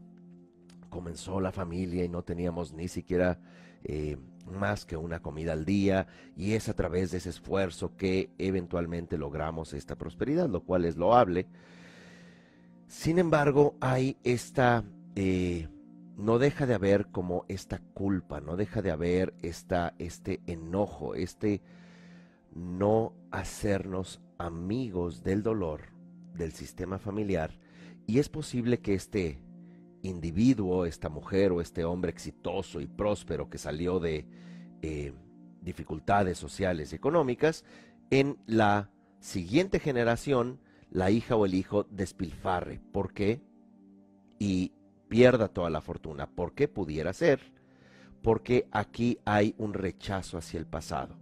comenzó 0.89 1.39
la 1.39 1.51
familia 1.51 2.03
y 2.03 2.09
no 2.09 2.23
teníamos 2.23 2.73
ni 2.73 2.87
siquiera 2.87 3.39
eh, 3.83 4.17
más 4.51 4.85
que 4.85 4.97
una 4.97 5.21
comida 5.21 5.53
al 5.53 5.65
día 5.65 6.07
y 6.35 6.53
es 6.53 6.67
a 6.67 6.73
través 6.73 7.11
de 7.11 7.19
ese 7.19 7.29
esfuerzo 7.29 7.95
que 7.95 8.31
eventualmente 8.39 9.17
logramos 9.17 9.73
esta 9.73 9.95
prosperidad, 9.95 10.49
lo 10.49 10.63
cual 10.63 10.85
es 10.85 10.97
loable. 10.97 11.45
Sin 12.87 13.19
embargo, 13.19 13.75
hay 13.79 14.17
esta, 14.23 14.83
eh, 15.15 15.69
no 16.17 16.39
deja 16.39 16.65
de 16.65 16.73
haber 16.73 17.07
como 17.07 17.45
esta 17.47 17.79
culpa, 17.93 18.41
no 18.41 18.55
deja 18.55 18.81
de 18.81 18.91
haber 18.91 19.33
esta, 19.41 19.95
este 19.97 20.41
enojo, 20.45 21.15
este 21.15 21.61
no 22.53 23.13
hacernos 23.31 24.21
amigos 24.37 25.23
del 25.23 25.41
dolor 25.41 25.81
del 26.33 26.51
sistema 26.51 26.99
familiar 26.99 27.57
y 28.07 28.19
es 28.19 28.29
posible 28.29 28.79
que 28.79 28.93
este 28.93 29.39
individuo, 30.01 30.85
esta 30.85 31.09
mujer 31.09 31.51
o 31.51 31.61
este 31.61 31.85
hombre 31.85 32.11
exitoso 32.11 32.81
y 32.81 32.87
próspero 32.87 33.49
que 33.49 33.57
salió 33.57 33.99
de 33.99 34.25
eh, 34.81 35.13
dificultades 35.61 36.37
sociales 36.37 36.91
y 36.91 36.95
económicas, 36.95 37.63
en 38.09 38.37
la 38.47 38.89
siguiente 39.19 39.79
generación 39.79 40.59
la 40.89 41.11
hija 41.11 41.35
o 41.35 41.45
el 41.45 41.53
hijo 41.53 41.85
despilfarre. 41.85 42.81
¿Por 42.91 43.13
qué? 43.13 43.41
Y 44.39 44.73
pierda 45.11 45.49
toda 45.49 45.69
la 45.69 45.81
fortuna. 45.81 46.25
¿Por 46.25 46.53
qué 46.53 46.69
pudiera 46.69 47.11
ser? 47.11 47.51
Porque 48.23 48.69
aquí 48.71 49.19
hay 49.25 49.53
un 49.57 49.73
rechazo 49.73 50.37
hacia 50.37 50.57
el 50.57 50.65
pasado. 50.65 51.17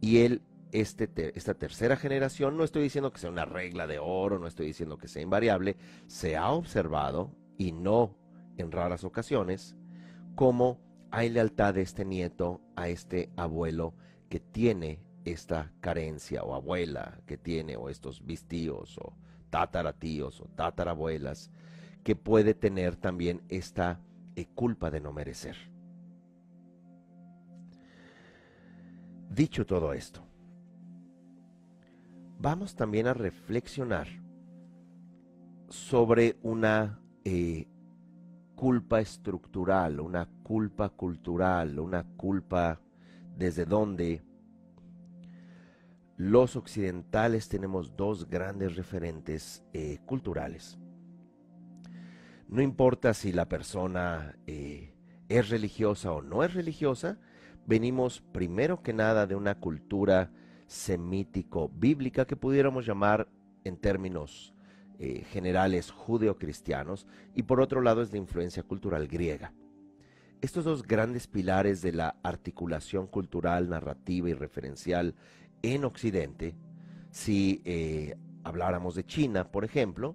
Y 0.00 0.20
él, 0.20 0.40
este, 0.72 1.10
esta 1.36 1.52
tercera 1.52 1.96
generación, 1.96 2.56
no 2.56 2.64
estoy 2.64 2.84
diciendo 2.84 3.12
que 3.12 3.18
sea 3.18 3.28
una 3.28 3.44
regla 3.44 3.86
de 3.86 3.98
oro, 3.98 4.38
no 4.38 4.46
estoy 4.46 4.64
diciendo 4.64 4.96
que 4.96 5.08
sea 5.08 5.20
invariable, 5.20 5.76
se 6.06 6.38
ha 6.38 6.50
observado, 6.52 7.30
y 7.58 7.72
no 7.72 8.16
en 8.56 8.72
raras 8.72 9.04
ocasiones, 9.04 9.76
cómo 10.34 10.80
hay 11.10 11.28
lealtad 11.28 11.74
de 11.74 11.82
este 11.82 12.06
nieto 12.06 12.62
a 12.76 12.88
este 12.88 13.28
abuelo 13.36 13.92
que 14.30 14.40
tiene 14.40 15.02
esta 15.26 15.70
carencia 15.80 16.44
o 16.44 16.54
abuela 16.54 17.20
que 17.26 17.36
tiene 17.36 17.76
o 17.76 17.90
estos 17.90 18.24
vistíos 18.24 18.96
o 18.96 19.12
tataratíos 19.50 20.40
o 20.40 20.46
tatarabuelas 20.56 21.50
que 22.08 22.16
puede 22.16 22.54
tener 22.54 22.96
también 22.96 23.42
esta 23.50 24.00
eh, 24.34 24.46
culpa 24.54 24.90
de 24.90 24.98
no 24.98 25.12
merecer. 25.12 25.56
Dicho 29.28 29.66
todo 29.66 29.92
esto, 29.92 30.22
vamos 32.38 32.74
también 32.74 33.08
a 33.08 33.12
reflexionar 33.12 34.08
sobre 35.68 36.38
una 36.40 36.98
eh, 37.26 37.68
culpa 38.56 39.00
estructural, 39.00 40.00
una 40.00 40.24
culpa 40.42 40.88
cultural, 40.88 41.78
una 41.78 42.04
culpa 42.16 42.80
desde 43.36 43.66
donde 43.66 44.22
los 46.16 46.56
occidentales 46.56 47.50
tenemos 47.50 47.94
dos 47.98 48.30
grandes 48.30 48.76
referentes 48.76 49.62
eh, 49.74 49.98
culturales. 50.06 50.78
No 52.48 52.62
importa 52.62 53.12
si 53.12 53.30
la 53.30 53.46
persona 53.46 54.34
eh, 54.46 54.94
es 55.28 55.50
religiosa 55.50 56.12
o 56.12 56.22
no 56.22 56.42
es 56.42 56.54
religiosa, 56.54 57.18
venimos 57.66 58.22
primero 58.32 58.82
que 58.82 58.94
nada 58.94 59.26
de 59.26 59.34
una 59.34 59.56
cultura 59.56 60.32
semítico-bíblica 60.66 62.26
que 62.26 62.36
pudiéramos 62.36 62.86
llamar 62.86 63.28
en 63.64 63.76
términos 63.76 64.54
eh, 64.98 65.24
generales 65.30 65.90
judeocristianos 65.90 67.06
y 67.34 67.42
por 67.42 67.60
otro 67.60 67.82
lado 67.82 68.00
es 68.00 68.10
de 68.10 68.18
influencia 68.18 68.62
cultural 68.62 69.08
griega. 69.08 69.52
Estos 70.40 70.64
dos 70.64 70.82
grandes 70.84 71.26
pilares 71.26 71.82
de 71.82 71.92
la 71.92 72.16
articulación 72.22 73.08
cultural, 73.08 73.68
narrativa 73.68 74.30
y 74.30 74.34
referencial 74.34 75.14
en 75.60 75.84
Occidente, 75.84 76.54
si 77.10 77.60
eh, 77.66 78.16
habláramos 78.42 78.94
de 78.94 79.04
China, 79.04 79.50
por 79.50 79.66
ejemplo, 79.66 80.14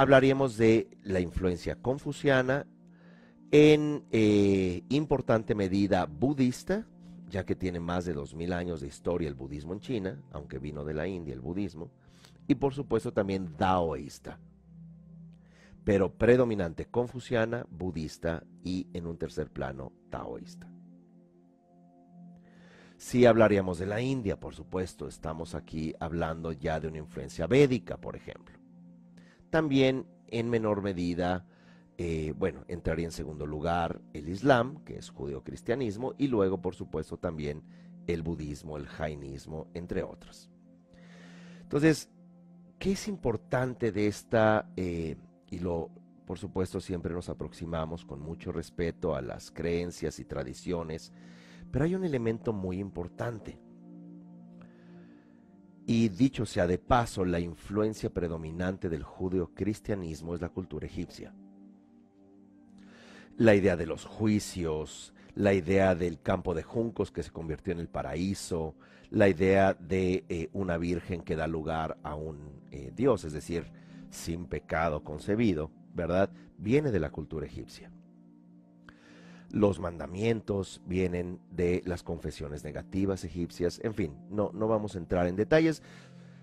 hablaríamos 0.00 0.56
de 0.56 0.88
la 1.02 1.20
influencia 1.20 1.76
confuciana 1.76 2.66
en 3.50 4.02
eh, 4.12 4.82
importante 4.88 5.54
medida 5.54 6.06
budista, 6.06 6.86
ya 7.28 7.44
que 7.44 7.54
tiene 7.54 7.80
más 7.80 8.06
de 8.06 8.14
2000 8.14 8.52
años 8.54 8.80
de 8.80 8.86
historia 8.86 9.28
el 9.28 9.34
budismo 9.34 9.74
en 9.74 9.80
China, 9.80 10.22
aunque 10.32 10.58
vino 10.58 10.86
de 10.86 10.94
la 10.94 11.06
India 11.06 11.34
el 11.34 11.42
budismo, 11.42 11.90
y 12.48 12.54
por 12.54 12.72
supuesto 12.72 13.12
también 13.12 13.54
daoísta, 13.58 14.38
pero 15.84 16.14
predominante 16.14 16.86
confuciana, 16.86 17.66
budista 17.70 18.42
y 18.64 18.86
en 18.94 19.06
un 19.06 19.18
tercer 19.18 19.50
plano 19.50 19.92
taoísta. 20.08 20.66
Si 22.96 23.26
hablaríamos 23.26 23.78
de 23.78 23.86
la 23.86 24.00
India, 24.00 24.40
por 24.40 24.54
supuesto, 24.54 25.08
estamos 25.08 25.54
aquí 25.54 25.94
hablando 26.00 26.52
ya 26.52 26.80
de 26.80 26.88
una 26.88 26.98
influencia 26.98 27.46
védica, 27.46 27.98
por 27.98 28.16
ejemplo. 28.16 28.59
También 29.50 30.06
en 30.28 30.48
menor 30.48 30.82
medida, 30.82 31.44
eh, 31.98 32.32
bueno, 32.36 32.64
entraría 32.68 33.06
en 33.06 33.12
segundo 33.12 33.46
lugar 33.46 34.00
el 34.12 34.28
Islam, 34.28 34.82
que 34.84 34.96
es 34.96 35.10
judeo-cristianismo, 35.10 36.14
y 36.18 36.28
luego, 36.28 36.62
por 36.62 36.74
supuesto, 36.74 37.16
también 37.16 37.62
el 38.06 38.22
budismo, 38.22 38.76
el 38.76 38.86
jainismo, 38.86 39.68
entre 39.74 40.02
otros. 40.02 40.50
Entonces, 41.62 42.08
¿qué 42.78 42.92
es 42.92 43.08
importante 43.08 43.92
de 43.92 44.06
esta, 44.06 44.70
eh, 44.76 45.16
y 45.50 45.58
lo, 45.58 45.90
por 46.26 46.38
supuesto, 46.38 46.80
siempre 46.80 47.12
nos 47.12 47.28
aproximamos 47.28 48.04
con 48.04 48.20
mucho 48.20 48.52
respeto 48.52 49.14
a 49.14 49.20
las 49.20 49.50
creencias 49.50 50.18
y 50.18 50.24
tradiciones 50.24 51.12
pero 51.70 51.84
hay 51.84 51.94
un 51.94 52.04
elemento 52.04 52.52
muy 52.52 52.78
importante. 52.78 53.58
Y 55.86 56.08
dicho 56.08 56.46
sea 56.46 56.66
de 56.66 56.78
paso, 56.78 57.24
la 57.24 57.40
influencia 57.40 58.10
predominante 58.10 58.88
del 58.88 59.02
judeo-cristianismo 59.02 60.34
es 60.34 60.40
la 60.40 60.50
cultura 60.50 60.86
egipcia. 60.86 61.34
La 63.36 63.54
idea 63.54 63.76
de 63.76 63.86
los 63.86 64.04
juicios, 64.04 65.14
la 65.34 65.54
idea 65.54 65.94
del 65.94 66.20
campo 66.20 66.54
de 66.54 66.62
juncos 66.62 67.10
que 67.10 67.22
se 67.22 67.30
convirtió 67.30 67.72
en 67.72 67.80
el 67.80 67.88
paraíso, 67.88 68.74
la 69.10 69.28
idea 69.28 69.74
de 69.74 70.24
eh, 70.28 70.48
una 70.52 70.76
virgen 70.76 71.22
que 71.22 71.36
da 71.36 71.46
lugar 71.46 71.98
a 72.02 72.14
un 72.14 72.62
eh, 72.70 72.92
dios, 72.94 73.24
es 73.24 73.32
decir, 73.32 73.64
sin 74.10 74.46
pecado 74.46 75.02
concebido, 75.02 75.70
¿verdad? 75.94 76.30
Viene 76.58 76.90
de 76.90 77.00
la 77.00 77.10
cultura 77.10 77.46
egipcia. 77.46 77.90
Los 79.50 79.80
mandamientos 79.80 80.80
vienen 80.86 81.40
de 81.50 81.82
las 81.84 82.02
confesiones 82.02 82.62
negativas 82.62 83.24
egipcias, 83.24 83.80
en 83.82 83.94
fin, 83.94 84.16
no, 84.30 84.50
no 84.54 84.68
vamos 84.68 84.94
a 84.94 84.98
entrar 84.98 85.26
en 85.26 85.36
detalles. 85.36 85.82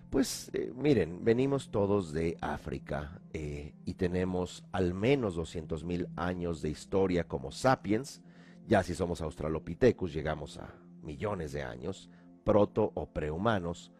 Pues 0.09 0.49
eh, 0.53 0.71
miren, 0.75 1.23
venimos 1.23 1.69
todos 1.69 2.13
de 2.13 2.37
África 2.41 3.21
eh, 3.33 3.73
y 3.85 3.95
tenemos 3.95 4.65
al 4.71 4.93
menos 4.93 5.35
200 5.35 5.83
mil 5.83 6.07
años 6.15 6.61
de 6.61 6.69
historia 6.69 7.25
como 7.25 7.51
sapiens. 7.51 8.21
Ya 8.67 8.83
si 8.83 8.93
somos 8.93 9.21
australopithecus 9.21 10.13
llegamos 10.13 10.57
a 10.57 10.73
millones 11.01 11.51
de 11.51 11.63
años, 11.63 12.09
proto 12.43 12.91
o 12.95 13.07
prehumanos, 13.07 13.91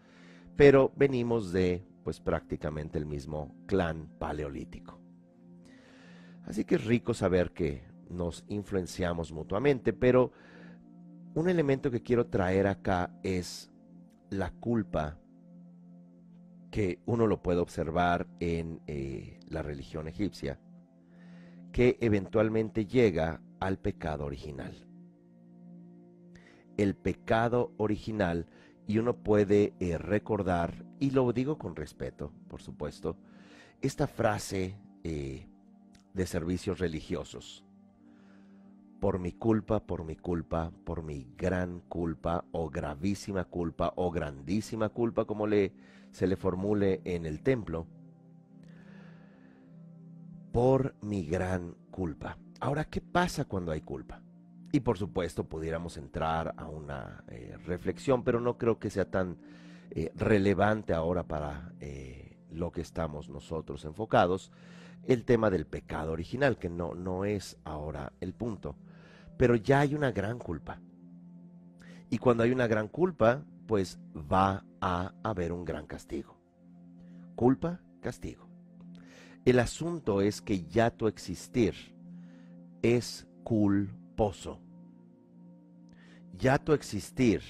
pero 0.56 0.92
venimos 0.96 1.52
de 1.52 1.86
pues 2.04 2.22
prácticamente 2.22 2.98
el 2.98 3.06
mismo 3.06 3.54
clan 3.66 4.08
paleolítico. 4.18 5.00
Así 6.46 6.64
que 6.64 6.76
es 6.76 6.86
rico 6.86 7.14
saber 7.14 7.52
que 7.52 7.84
nos 8.10 8.46
influenciamos 8.48 9.32
mutuamente, 9.32 9.94
pero 9.94 10.32
un 11.34 11.50
elemento 11.50 11.92
que 11.92 12.02
quiero 12.02 12.28
traer 12.28 12.68
acá 12.68 13.12
es 13.22 13.72
la 14.30 14.52
culpa 14.52 15.20
que 16.72 17.00
uno 17.06 17.28
lo 17.28 17.42
puede 17.42 17.60
observar 17.60 18.28
en 18.40 18.82
eh, 18.88 19.40
la 19.50 19.62
religión 19.62 20.08
egipcia, 20.08 20.60
que 21.72 21.98
eventualmente 22.02 22.86
llega 22.86 23.42
al 23.60 23.78
pecado 23.78 24.26
original. 24.26 24.88
El 26.78 26.96
pecado 26.96 27.74
original, 27.78 28.48
y 28.88 29.00
uno 29.00 29.18
puede 29.18 29.74
eh, 29.80 29.98
recordar, 29.98 30.86
y 31.00 31.12
lo 31.12 31.32
digo 31.34 31.58
con 31.58 31.76
respeto, 31.76 32.32
por 32.48 32.62
supuesto, 32.62 33.18
esta 33.82 34.08
frase 34.08 34.76
eh, 35.04 35.48
de 36.14 36.26
servicios 36.26 36.80
religiosos 36.80 37.67
por 39.00 39.20
mi 39.20 39.34
culpa, 39.34 39.80
por 39.80 40.04
mi 40.04 40.16
culpa, 40.16 40.72
por 40.84 41.04
mi 41.04 41.28
gran 41.38 41.82
culpa 41.82 42.46
o 42.52 42.70
gravísima 42.70 43.46
culpa 43.46 43.94
o 43.96 44.12
grandísima 44.12 44.90
culpa, 44.90 45.26
como 45.26 45.46
le, 45.46 45.74
se 46.12 46.28
le 46.28 46.36
formule 46.36 47.02
en 47.04 47.26
el 47.26 47.42
templo, 47.42 47.86
por 50.52 50.96
mi 51.02 51.26
gran 51.26 51.76
culpa. 51.92 52.38
Ahora, 52.60 52.86
¿qué 52.86 53.02
pasa 53.02 53.46
cuando 53.46 53.72
hay 53.72 53.82
culpa? 53.82 54.22
Y 54.72 54.80
por 54.80 54.98
supuesto 54.98 55.44
pudiéramos 55.44 55.98
entrar 55.98 56.56
a 56.58 56.66
una 56.66 57.24
eh, 57.28 57.56
reflexión, 57.66 58.24
pero 58.24 58.42
no 58.42 58.58
creo 58.58 58.80
que 58.80 58.90
sea 58.90 59.06
tan 59.06 59.38
eh, 59.92 60.12
relevante 60.16 60.94
ahora 60.94 61.24
para 61.24 61.72
eh, 61.80 62.38
lo 62.52 62.72
que 62.72 62.82
estamos 62.82 63.30
nosotros 63.30 63.86
enfocados, 63.86 64.52
el 65.06 65.24
tema 65.24 65.52
del 65.52 65.68
pecado 65.68 66.12
original, 66.12 66.58
que 66.58 66.70
no, 66.70 66.96
no 66.96 67.24
es 67.24 67.58
ahora 67.64 68.12
el 68.20 68.34
punto 68.34 68.76
pero 69.38 69.56
ya 69.56 69.82
hay 69.82 69.96
una 69.96 70.12
gran 70.12 70.40
culpa. 70.40 70.82
Y 72.10 72.18
cuando 72.18 72.44
hay 72.44 72.52
una 72.52 72.68
gran 72.68 72.88
culpa, 72.88 73.44
pues 73.68 74.00
va 74.16 74.66
a 74.82 75.14
haber 75.24 75.52
un 75.52 75.66
gran 75.66 75.86
castigo. 75.86 76.38
Culpa, 77.36 77.82
castigo. 78.02 78.48
El 79.46 79.60
asunto 79.60 80.22
es 80.22 80.42
que 80.42 80.66
ya 80.66 80.90
tu 80.90 81.08
existir 81.08 81.74
es 82.82 83.28
culposo. 83.44 84.60
Ya 86.38 86.58
tu 86.58 86.74
existir 86.74 87.42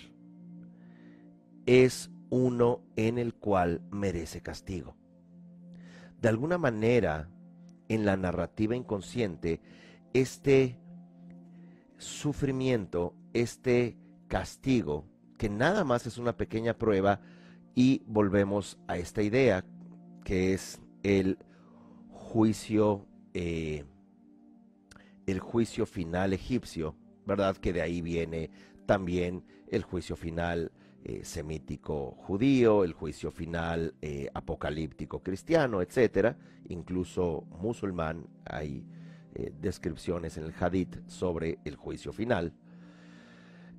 es 1.65 2.11
uno 2.29 2.81
en 2.95 3.17
el 3.17 3.33
cual 3.33 3.81
merece 3.91 4.41
castigo. 4.41 4.95
De 6.21 6.29
alguna 6.29 6.57
manera, 6.57 7.29
en 7.89 8.05
la 8.05 8.17
narrativa 8.17 8.75
inconsciente, 8.75 9.61
este 10.13 10.79
sufrimiento, 11.98 13.14
este 13.34 13.98
castigo, 14.28 15.06
que 15.38 15.50
nada 15.50 15.84
más 15.84 16.08
es 16.08 16.18
una 16.18 16.36
pequeña 16.36 16.78
prueba, 16.78 17.22
y 17.76 18.02
volvemos 18.08 18.80
a 18.88 18.98
esta 18.98 19.22
idea, 19.22 19.64
que 20.24 20.54
es 20.54 20.82
el 21.04 21.38
juicio, 22.10 23.06
eh, 23.34 23.86
el 25.26 25.39
juicio 25.39 25.86
final 25.86 26.34
egipcio, 26.34 26.95
¿verdad? 27.26 27.56
Que 27.58 27.74
de 27.74 27.82
ahí 27.82 28.02
viene 28.02 28.50
también 28.86 29.43
el 29.70 29.84
juicio 29.84 30.16
final 30.16 30.72
eh, 31.04 31.24
semítico 31.24 32.12
judío, 32.18 32.84
el 32.84 32.93
juicio 32.93 33.32
final 33.32 33.93
eh, 34.02 34.30
apocalíptico 34.34 35.22
cristiano, 35.22 35.82
etcétera, 35.82 36.38
incluso 36.68 37.45
musulmán, 37.62 38.28
hay 38.43 38.84
eh, 39.39 39.53
descripciones 39.61 40.35
en 40.38 40.45
el 40.45 40.53
hadith 40.59 41.07
sobre 41.07 41.59
el 41.63 41.75
juicio 41.75 42.11
final. 42.11 42.53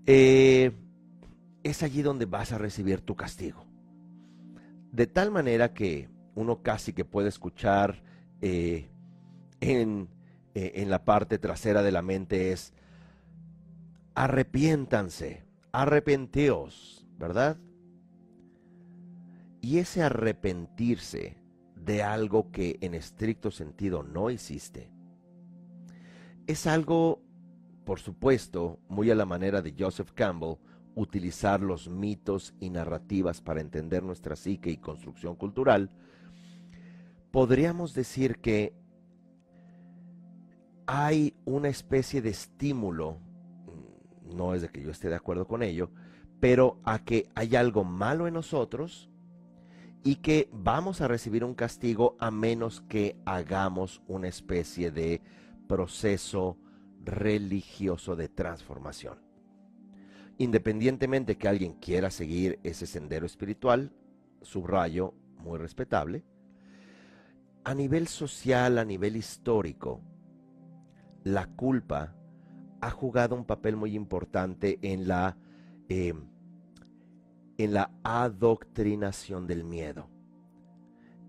es 0.07 1.83
allí 1.83 2.03
donde 2.03 2.27
vas 2.27 2.53
a 2.53 2.59
recibir 2.59 3.01
tu 3.01 3.17
castigo. 3.17 3.67
De 4.93 5.09
tal 5.09 5.33
manera 5.33 5.75
que 5.75 6.09
uno 6.37 6.63
casi 6.63 6.93
que 6.93 7.05
puede 7.05 7.29
escuchar 7.29 8.03
en, 8.41 10.09
en 10.55 10.91
la 10.91 11.05
parte 11.05 11.39
trasera 11.39 11.83
de 11.83 11.91
la 11.91 12.03
mente 12.03 12.53
es, 12.53 12.73
arrepiéntanse, 14.15 15.45
arrepenteos, 15.73 17.05
¿verdad? 17.19 17.59
Y 19.61 19.79
ese 19.79 20.05
arrepentirse 20.05 21.37
de 21.75 22.03
algo 22.05 22.53
que 22.53 22.79
en 22.81 22.95
estricto 22.95 23.51
sentido 23.51 24.05
no 24.05 24.31
hiciste, 24.31 24.91
es 26.49 26.67
algo, 26.67 27.23
por 27.85 28.01
supuesto, 28.01 28.81
muy 28.89 29.11
a 29.11 29.15
la 29.15 29.27
manera 29.27 29.61
de 29.61 29.75
Joseph 29.79 30.13
Campbell, 30.15 30.57
utilizar 30.95 31.61
los 31.61 31.89
mitos 31.89 32.55
y 32.59 32.71
narrativas 32.71 33.43
para 33.43 33.61
entender 33.61 34.03
nuestra 34.03 34.35
psique 34.35 34.71
y 34.71 34.79
construcción 34.79 35.37
cultural, 35.37 35.91
podríamos 37.31 37.93
decir 37.93 38.39
que 38.39 38.75
hay 40.87 41.37
una 41.45 41.69
especie 41.69 42.23
de 42.23 42.31
estímulo, 42.31 43.19
no 44.35 44.55
es 44.55 44.63
de 44.63 44.71
que 44.71 44.83
yo 44.83 44.91
esté 44.91 45.11
de 45.11 45.17
acuerdo 45.17 45.47
con 45.47 45.63
ello, 45.63 45.91
pero 46.41 46.81
a 46.83 47.05
que 47.05 47.29
hay 47.35 47.57
algo 47.57 47.85
malo 47.85 48.27
en 48.27 48.33
nosotros 48.33 49.11
y 50.03 50.17
que 50.17 50.49
vamos 50.51 51.03
a 51.03 51.09
recibir 51.09 51.45
un 51.45 51.55
castigo 51.55 52.17
a 52.19 52.31
menos 52.31 52.81
que 52.89 53.19
hagamos 53.27 54.01
una 54.09 54.29
especie 54.29 54.91
de 54.91 55.21
proceso 55.69 56.59
religioso 57.05 58.17
de 58.17 58.29
transformación. 58.29 59.21
Independientemente 60.39 61.39
que 61.39 61.47
alguien 61.47 61.75
quiera 61.75 62.11
seguir 62.11 62.59
ese 62.65 62.87
sendero 62.87 63.27
espiritual, 63.27 63.93
subrayo, 64.43 65.15
muy 65.39 65.59
respetable, 65.59 66.25
a 67.65 67.75
nivel 67.75 68.09
social, 68.09 68.79
a 68.79 68.85
nivel 68.85 69.17
histórico, 69.17 70.01
la 71.23 71.47
culpa 71.47 72.15
ha 72.81 72.91
jugado 72.91 73.37
un 73.37 73.45
papel 73.45 73.77
muy 73.77 73.95
importante 73.95 74.79
en 74.83 75.07
la 75.07 75.37
eh, 75.89 76.15
en 77.59 77.75
la 77.75 77.91
adoctrinación 78.05 79.49
del 79.49 79.65
miedo, 79.65 80.09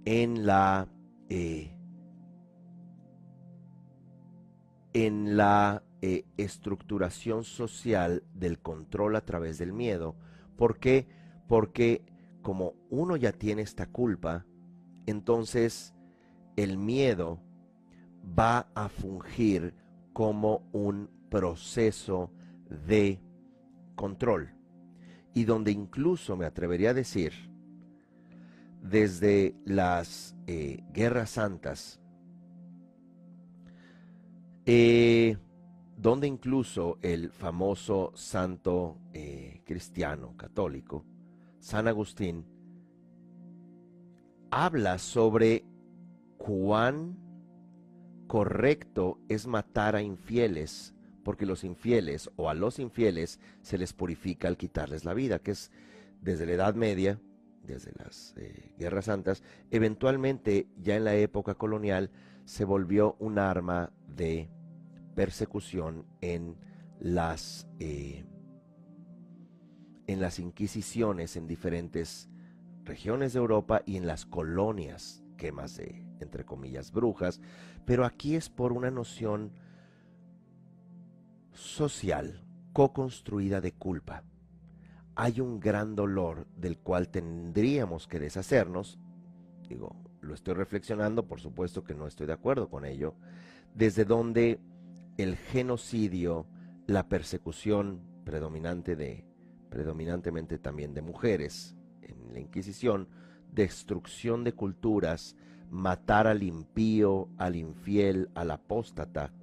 en 0.06 0.46
la, 0.46 0.88
eh, 1.28 1.76
en 4.94 5.38
la 5.38 5.84
eh, 6.02 6.26
estructuración 6.38 7.44
social 7.44 8.24
del 8.34 8.60
control 8.60 9.16
a 9.16 9.26
través 9.26 9.58
del 9.58 9.74
miedo. 9.74 10.16
¿Por 10.58 10.80
qué? 10.80 11.08
Porque 11.48 12.04
como 12.42 12.74
uno 12.90 13.16
ya 13.16 13.32
tiene 13.32 13.62
esta 13.62 13.88
culpa, 13.88 14.46
entonces 15.06 15.94
el 16.56 16.78
miedo 16.78 17.42
va 18.38 18.70
a 18.76 18.90
fungir 18.90 19.74
como 20.14 20.68
un 20.72 21.10
proceso 21.30 22.32
de 22.70 23.22
control 23.96 24.54
y 25.34 25.46
donde 25.46 25.72
incluso 25.72 26.36
me 26.36 26.46
atrevería 26.46 26.92
a 26.92 26.94
decir, 26.94 27.34
desde 28.82 29.56
las 29.66 30.36
eh, 30.48 30.84
guerras 30.92 31.32
santas, 31.32 32.00
eh, 34.72 35.36
donde 35.98 36.28
incluso 36.28 37.00
el 37.02 37.32
famoso 37.32 38.12
santo 38.14 39.00
eh, 39.14 39.64
cristiano 39.66 40.38
católico, 40.38 41.04
San 41.60 41.88
Agustín, 41.88 42.46
habla 44.52 45.00
sobre 45.00 45.66
cuán 46.38 47.18
correcto 48.28 49.18
es 49.28 49.48
matar 49.48 49.96
a 49.96 50.04
infieles 50.04 50.94
porque 51.24 51.48
los 51.48 51.64
infieles 51.64 52.30
o 52.36 52.48
a 52.48 52.54
los 52.54 52.78
infieles 52.78 53.40
se 53.64 53.80
les 53.80 53.94
purifica 53.94 54.48
al 54.48 54.58
quitarles 54.58 55.04
la 55.04 55.16
vida, 55.16 55.40
que 55.40 55.52
es 55.52 55.72
desde 56.22 56.46
la 56.46 56.54
Edad 56.54 56.76
Media, 56.76 57.20
desde 57.64 57.92
las 57.98 58.36
eh, 58.38 58.72
Guerras 58.78 59.06
Santas, 59.06 59.42
eventualmente 59.72 60.68
ya 60.78 60.96
en 60.96 61.06
la 61.06 61.16
época 61.16 61.56
colonial 61.56 62.12
se 62.46 62.66
volvió 62.66 63.16
un 63.20 63.40
arma 63.40 63.92
de 64.08 64.50
persecución 65.20 66.06
en 66.22 66.56
las, 66.98 67.68
eh, 67.80 68.24
en 70.08 70.22
las 70.22 70.40
inquisiciones 70.40 71.36
en 71.36 71.46
diferentes 71.46 72.30
regiones 72.86 73.34
de 73.34 73.40
Europa 73.40 73.82
y 73.86 73.98
en 73.98 74.08
las 74.08 74.26
colonias, 74.26 75.22
quemas 75.36 75.76
de, 75.76 76.08
entre 76.22 76.46
comillas, 76.46 76.94
brujas, 76.94 77.42
pero 77.84 78.06
aquí 78.06 78.38
es 78.38 78.48
por 78.48 78.72
una 78.72 78.92
noción 78.92 79.52
social 81.52 82.46
co-construida 82.72 83.60
de 83.60 83.74
culpa. 83.74 84.24
Hay 85.16 85.42
un 85.42 85.60
gran 85.60 85.98
dolor 85.98 86.48
del 86.56 86.78
cual 86.78 87.10
tendríamos 87.10 88.08
que 88.08 88.20
deshacernos. 88.20 88.98
Digo, 89.68 89.98
lo 90.22 90.34
estoy 90.34 90.54
reflexionando, 90.54 91.28
por 91.28 91.42
supuesto 91.42 91.84
que 91.84 91.94
no 91.94 92.08
estoy 92.08 92.26
de 92.26 92.34
acuerdo 92.34 92.70
con 92.70 92.86
ello, 92.86 93.16
desde 93.76 94.06
donde 94.06 94.62
el 95.24 95.36
genocidio, 95.36 96.48
la 96.88 97.10
persecución 97.10 98.02
predominante 98.24 98.96
de, 98.96 99.26
predominantemente 99.70 100.58
también 100.58 100.94
de 100.94 101.02
mujeres 101.02 101.76
en 102.02 102.34
la 102.34 102.40
Inquisición, 102.40 103.10
destrucción 103.52 104.46
de 104.46 104.54
culturas, 104.54 105.36
matar 105.70 106.26
al 106.26 106.42
impío, 106.42 107.28
al 107.38 107.58
infiel, 107.58 108.30
al 108.34 108.52
apóstata, 108.52 109.34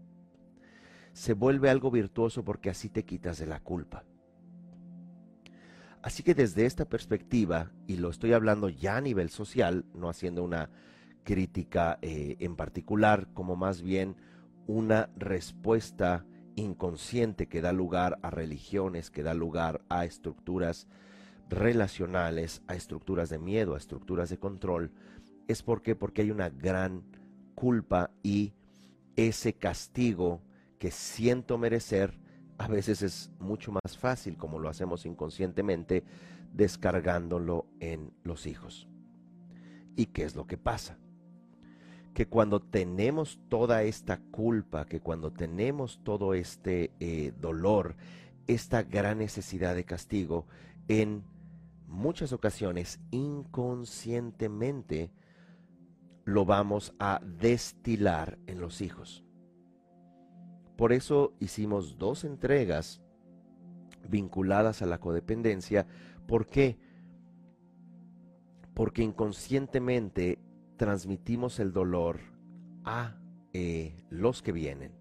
se 1.13 1.35
vuelve 1.35 1.69
algo 1.69 1.91
virtuoso 1.91 2.43
porque 2.43 2.71
así 2.71 2.89
te 2.89 3.05
quitas 3.05 3.39
de 3.39 3.47
la 3.47 3.61
culpa. 3.61 4.05
Así 6.01 6.23
que 6.23 6.35
desde 6.35 6.65
esta 6.65 6.87
perspectiva, 6.87 7.73
y 7.87 7.97
lo 7.97 8.09
estoy 8.09 8.33
hablando 8.33 8.71
ya 8.71 8.97
a 8.97 9.01
nivel 9.01 9.29
social, 9.29 9.85
no 9.93 10.09
haciendo 10.09 10.43
una 10.43 10.71
crítica 11.23 11.99
eh, 12.01 12.37
en 12.41 12.57
particular, 12.57 13.29
como 13.35 13.57
más 13.57 13.83
bien 13.83 14.17
una 14.67 15.11
respuesta 15.17 16.25
inconsciente 16.57 17.47
que 17.47 17.61
da 17.61 17.73
lugar 17.73 18.19
a 18.23 18.31
religiones, 18.31 19.11
que 19.11 19.23
da 19.23 19.35
lugar 19.35 19.83
a 19.89 20.05
estructuras 20.05 20.89
relacionales, 21.49 22.63
a 22.67 22.75
estructuras 22.75 23.29
de 23.29 23.39
miedo, 23.39 23.75
a 23.75 23.79
estructuras 23.79 24.31
de 24.31 24.39
control, 24.39 24.91
es 25.49 25.63
porque 25.63 25.95
porque 25.95 26.23
hay 26.23 26.31
una 26.31 26.49
gran 26.49 27.05
culpa 27.55 28.11
y 28.23 28.53
ese 29.17 29.55
castigo 29.55 30.43
que 30.79 30.91
siento 30.91 31.57
merecer, 31.59 32.19
a 32.59 32.69
veces 32.69 33.03
es 33.03 33.31
mucho 33.39 33.73
más 33.73 33.97
fácil, 33.99 34.37
como 34.37 34.59
lo 34.59 34.69
hacemos 34.69 35.07
inconscientemente, 35.07 36.05
descargándolo 36.53 37.67
en 37.81 38.13
los 38.25 38.47
hijos. 38.47 38.89
¿Y 39.95 40.07
qué 40.07 40.25
es 40.25 40.35
lo 40.35 40.47
que 40.47 40.59
pasa? 40.59 40.99
Que 42.17 42.27
cuando 42.27 42.61
tenemos 42.61 43.39
toda 43.51 43.83
esta 43.83 44.17
culpa, 44.17 44.87
que 44.87 45.01
cuando 45.01 45.35
tenemos 45.35 46.01
todo 46.03 46.33
este 46.33 46.91
eh, 46.99 47.35
dolor, 47.39 47.95
esta 48.47 48.83
gran 48.83 49.19
necesidad 49.19 49.75
de 49.75 49.85
castigo, 49.85 50.47
en 50.89 51.25
muchas 51.87 52.33
ocasiones 52.33 53.01
inconscientemente 53.11 55.11
lo 56.25 56.47
vamos 56.47 56.95
a 56.99 57.21
destilar 57.23 58.39
en 58.47 58.63
los 58.63 58.81
hijos. 58.81 59.23
Por 60.79 60.95
eso 60.95 61.35
hicimos 61.39 61.99
dos 61.99 62.25
entregas 62.25 63.03
vinculadas 64.09 64.81
a 64.81 64.87
la 64.87 64.97
codependencia. 64.97 65.87
¿Por 66.27 66.47
qué? 66.47 66.79
Porque 68.73 69.03
inconscientemente 69.03 70.39
transmitimos 70.77 71.59
el 71.59 71.73
dolor 71.73 72.21
a 72.85 73.17
eh, 73.53 73.97
los 74.11 74.43
que 74.43 74.53
vienen. 74.53 74.93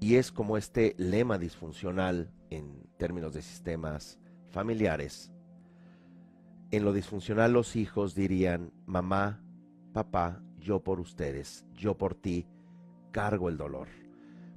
Y 0.00 0.16
es 0.16 0.32
como 0.32 0.56
este 0.56 0.94
lema 0.98 1.38
disfuncional 1.38 2.32
en 2.50 2.88
términos 2.96 3.32
de 3.34 3.42
sistemas 3.42 4.18
familiares. 4.50 5.32
En 6.70 6.84
lo 6.84 6.92
disfuncional 6.92 7.52
los 7.52 7.76
hijos 7.76 8.14
dirían, 8.14 8.72
mamá, 8.86 9.40
papá, 9.92 10.42
yo 10.58 10.82
por 10.82 11.00
ustedes, 11.00 11.66
yo 11.74 11.96
por 11.96 12.14
ti, 12.14 12.46
cargo 13.10 13.48
el 13.48 13.56
dolor. 13.56 13.88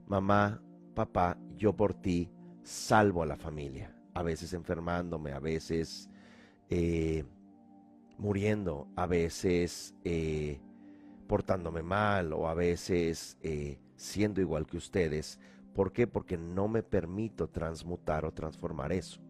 Mamá, 0.08 0.62
papá, 0.94 1.38
yo 1.58 1.76
por 1.76 1.94
ti, 1.94 2.32
salvo 2.64 3.24
a 3.24 3.26
la 3.26 3.36
familia. 3.36 3.96
A 4.14 4.24
veces 4.24 4.54
enfermándome, 4.54 5.32
a 5.32 5.40
veces 5.40 6.10
eh, 6.70 7.26
muriendo, 8.18 8.88
a 8.96 9.06
veces 9.06 9.96
eh, 10.04 10.60
portándome 11.28 11.84
mal 11.84 12.34
o 12.34 12.48
a 12.48 12.54
veces 12.54 13.38
eh, 13.42 13.80
siendo 13.96 14.42
igual 14.42 14.66
que 14.66 14.78
ustedes. 14.78 15.40
¿Por 15.74 15.92
qué? 15.92 16.08
Porque 16.08 16.38
no 16.38 16.68
me 16.68 16.84
permito 16.84 17.50
transmutar 17.50 18.26
o 18.26 18.34
transformar 18.34 18.92
eso. 18.92 19.22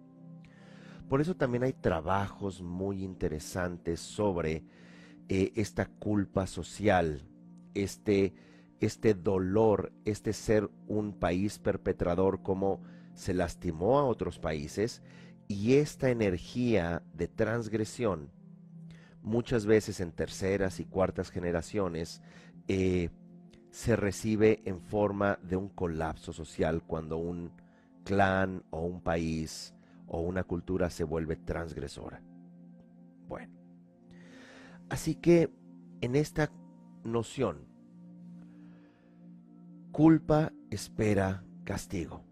Por 1.09 1.21
eso 1.21 1.35
también 1.35 1.63
hay 1.63 1.73
trabajos 1.73 2.61
muy 2.61 3.03
interesantes 3.03 3.99
sobre 3.99 4.63
esta 5.27 5.87
culpa 5.87 6.45
social, 6.45 7.27
este, 7.73 8.33
este 8.79 9.13
dolor, 9.13 9.91
este 10.05 10.33
ser 10.33 10.69
un 10.87 11.13
país 11.13 11.59
perpetrador 11.59 12.41
como 12.41 12.81
se 13.13 13.33
lastimó 13.33 13.97
a 13.99 14.05
otros 14.05 14.39
países 14.39 15.01
y 15.47 15.75
esta 15.75 16.09
energía 16.09 17.03
de 17.13 17.27
transgresión, 17.27 18.31
muchas 19.25 19.65
veces 19.65 19.99
en 19.99 20.11
terceras 20.11 20.79
y 20.79 20.85
cuartas 20.85 21.31
generaciones, 21.31 22.21
eh, 22.67 23.09
se 23.71 23.95
recibe 23.95 24.61
en 24.65 24.79
forma 24.79 25.39
de 25.41 25.57
un 25.57 25.67
colapso 25.67 26.31
social 26.31 26.83
cuando 26.85 27.17
un 27.17 27.51
clan 28.05 28.63
o 28.69 28.81
un 28.81 29.01
país 29.01 29.73
o 30.07 30.21
una 30.21 30.43
cultura 30.43 30.89
se 30.89 31.03
vuelve 31.03 31.35
transgresora. 31.35 32.21
Bueno, 33.27 33.53
así 34.89 35.15
que 35.15 35.49
en 36.01 36.15
esta 36.15 36.51
noción, 37.03 37.67
culpa 39.91 40.53
espera 40.69 41.43
castigo. 41.63 42.23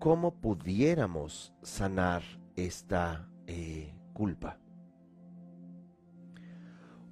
¿Cómo 0.00 0.34
pudiéramos 0.40 1.54
sanar 1.62 2.22
esta 2.56 3.28
eh, 3.46 3.95
culpa? 4.16 4.58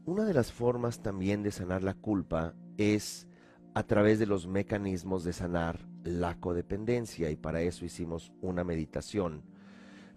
Una 0.07 0.25
de 0.25 0.33
las 0.33 0.51
formas 0.51 1.03
también 1.03 1.43
de 1.43 1.51
sanar 1.51 1.83
la 1.83 1.93
culpa 1.93 2.55
es 2.79 3.29
a 3.75 3.83
través 3.83 4.19
de 4.19 4.25
los 4.25 4.47
mecanismos 4.47 5.23
de 5.23 5.35
sanar 5.35 5.87
la 6.03 6.41
codependencia 6.41 7.31
y 7.31 7.37
para 7.37 7.61
eso 7.61 7.85
hicimos 7.85 8.33
una 8.41 8.65
meditación, 8.65 9.43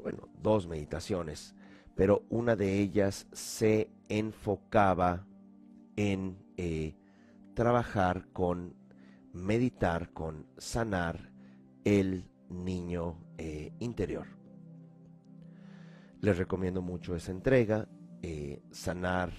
bueno, 0.01 0.29
dos 0.41 0.65
meditaciones, 0.65 1.55
pero 1.93 2.23
una 2.29 2.55
de 2.55 2.79
ellas 2.79 3.27
se 3.33 3.89
enfocaba 4.07 5.27
en 5.97 6.37
eh, 6.55 6.95
trabajar 7.53 8.29
con 8.31 8.75
meditar, 9.33 10.13
con 10.13 10.47
sanar 10.57 11.33
el 11.83 12.29
niño 12.49 13.17
eh, 13.37 13.73
interior. 13.79 14.36
Les 16.21 16.37
recomiendo 16.37 16.81
mucho 16.81 17.15
esa 17.15 17.31
entrega, 17.31 17.87
eh, 18.21 18.61
sanar, 18.71 19.31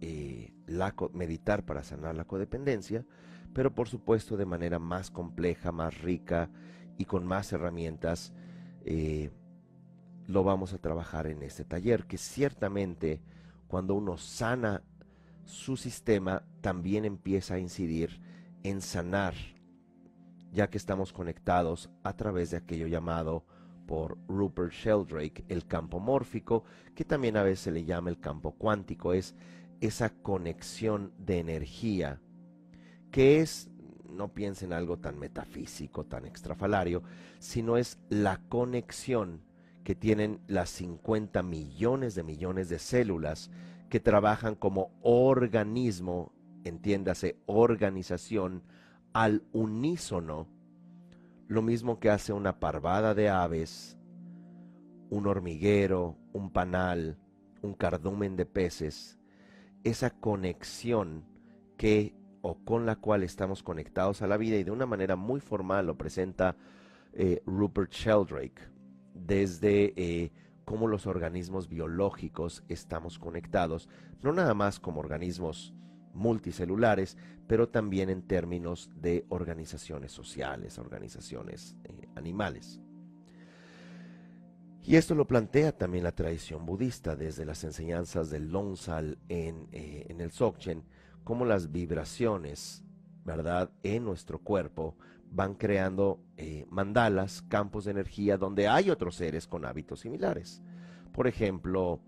eh, 0.00 0.52
la, 0.66 0.94
meditar 1.12 1.64
para 1.64 1.82
sanar 1.82 2.14
la 2.14 2.24
codependencia, 2.24 3.04
pero 3.52 3.74
por 3.74 3.88
supuesto 3.88 4.36
de 4.36 4.46
manera 4.46 4.78
más 4.78 5.10
compleja, 5.10 5.72
más 5.72 6.00
rica 6.02 6.50
y 6.98 7.04
con 7.06 7.26
más 7.26 7.52
herramientas, 7.52 8.32
lo 10.28 10.44
vamos 10.44 10.72
a 10.72 10.78
trabajar 10.78 11.26
en 11.26 11.42
este 11.42 11.64
taller, 11.64 12.06
que 12.06 12.18
ciertamente 12.18 13.20
cuando 13.66 13.94
uno 13.94 14.16
sana 14.16 14.82
su 15.46 15.76
sistema, 15.76 16.44
también 16.60 17.04
empieza 17.04 17.54
a 17.54 17.58
incidir 17.58 18.20
en 18.62 18.80
sanar 18.80 19.34
ya 20.52 20.68
que 20.68 20.78
estamos 20.78 21.12
conectados 21.12 21.90
a 22.02 22.16
través 22.16 22.50
de 22.50 22.56
aquello 22.56 22.86
llamado 22.86 23.44
por 23.86 24.18
Rupert 24.28 24.72
Sheldrake 24.72 25.44
el 25.48 25.66
campo 25.66 26.00
mórfico, 26.00 26.64
que 26.94 27.04
también 27.04 27.36
a 27.36 27.42
veces 27.42 27.60
se 27.60 27.72
le 27.72 27.84
llama 27.84 28.10
el 28.10 28.18
campo 28.18 28.52
cuántico, 28.52 29.12
es 29.12 29.34
esa 29.80 30.10
conexión 30.10 31.12
de 31.18 31.38
energía, 31.38 32.20
que 33.10 33.40
es, 33.40 33.70
no 34.08 34.32
piensen 34.34 34.72
algo 34.72 34.98
tan 34.98 35.18
metafísico, 35.18 36.04
tan 36.04 36.26
extrafalario, 36.26 37.02
sino 37.38 37.76
es 37.76 37.98
la 38.08 38.40
conexión 38.48 39.42
que 39.84 39.94
tienen 39.94 40.40
las 40.48 40.70
50 40.70 41.42
millones 41.42 42.14
de 42.14 42.24
millones 42.24 42.68
de 42.68 42.78
células 42.78 43.50
que 43.88 44.00
trabajan 44.00 44.56
como 44.56 44.90
organismo, 45.02 46.32
entiéndase, 46.64 47.38
organización, 47.46 48.64
al 49.12 49.44
unísono, 49.52 50.48
lo 51.48 51.62
mismo 51.62 52.00
que 52.00 52.10
hace 52.10 52.32
una 52.32 52.58
parvada 52.58 53.14
de 53.14 53.28
aves, 53.28 53.96
un 55.10 55.26
hormiguero, 55.26 56.16
un 56.32 56.50
panal, 56.50 57.18
un 57.62 57.74
cardumen 57.74 58.36
de 58.36 58.46
peces, 58.46 59.18
esa 59.84 60.10
conexión 60.10 61.24
que 61.76 62.14
o 62.42 62.58
con 62.64 62.86
la 62.86 62.96
cual 62.96 63.22
estamos 63.22 63.62
conectados 63.62 64.22
a 64.22 64.26
la 64.26 64.36
vida 64.36 64.56
y 64.56 64.64
de 64.64 64.70
una 64.70 64.86
manera 64.86 65.16
muy 65.16 65.40
formal 65.40 65.86
lo 65.86 65.98
presenta 65.98 66.56
eh, 67.12 67.42
Rupert 67.46 67.92
Sheldrake 67.92 68.62
desde 69.14 69.92
eh, 69.96 70.32
cómo 70.64 70.86
los 70.86 71.06
organismos 71.06 71.68
biológicos 71.68 72.62
estamos 72.68 73.18
conectados, 73.18 73.88
no 74.22 74.32
nada 74.32 74.54
más 74.54 74.78
como 74.78 75.00
organismos 75.00 75.74
multicelulares, 76.16 77.16
pero 77.46 77.68
también 77.68 78.10
en 78.10 78.22
términos 78.22 78.90
de 78.96 79.24
organizaciones 79.28 80.12
sociales, 80.12 80.78
organizaciones 80.78 81.76
eh, 81.84 82.08
animales. 82.16 82.80
Y 84.82 84.96
esto 84.96 85.14
lo 85.14 85.26
plantea 85.26 85.72
también 85.72 86.04
la 86.04 86.14
tradición 86.14 86.64
budista 86.64 87.16
desde 87.16 87.44
las 87.44 87.64
enseñanzas 87.64 88.30
del 88.30 88.50
Lonsal 88.50 89.18
en, 89.28 89.68
eh, 89.72 90.06
en 90.08 90.20
el 90.20 90.30
Dzogchen, 90.30 90.84
como 91.24 91.44
las 91.44 91.72
vibraciones, 91.72 92.84
¿verdad?, 93.24 93.70
en 93.82 94.04
nuestro 94.04 94.38
cuerpo 94.38 94.96
van 95.28 95.54
creando 95.54 96.20
eh, 96.36 96.66
mandalas, 96.70 97.42
campos 97.42 97.84
de 97.84 97.90
energía 97.90 98.38
donde 98.38 98.68
hay 98.68 98.90
otros 98.90 99.16
seres 99.16 99.48
con 99.48 99.64
hábitos 99.64 100.00
similares. 100.00 100.62
Por 101.12 101.26
ejemplo, 101.26 102.00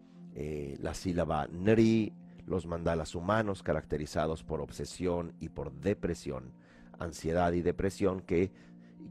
la 0.81 0.95
sílaba 0.95 1.49
Nri 1.49 2.15
los 2.49 2.67
mandalas 2.67 3.15
humanos 3.15 3.63
caracterizados 3.63 4.43
por 4.43 4.61
obsesión 4.61 5.35
y 5.41 5.51
por 5.51 5.73
depresión, 5.73 6.53
ansiedad 6.99 7.53
y 7.53 7.63
depresión 7.63 8.21
que 8.21 8.53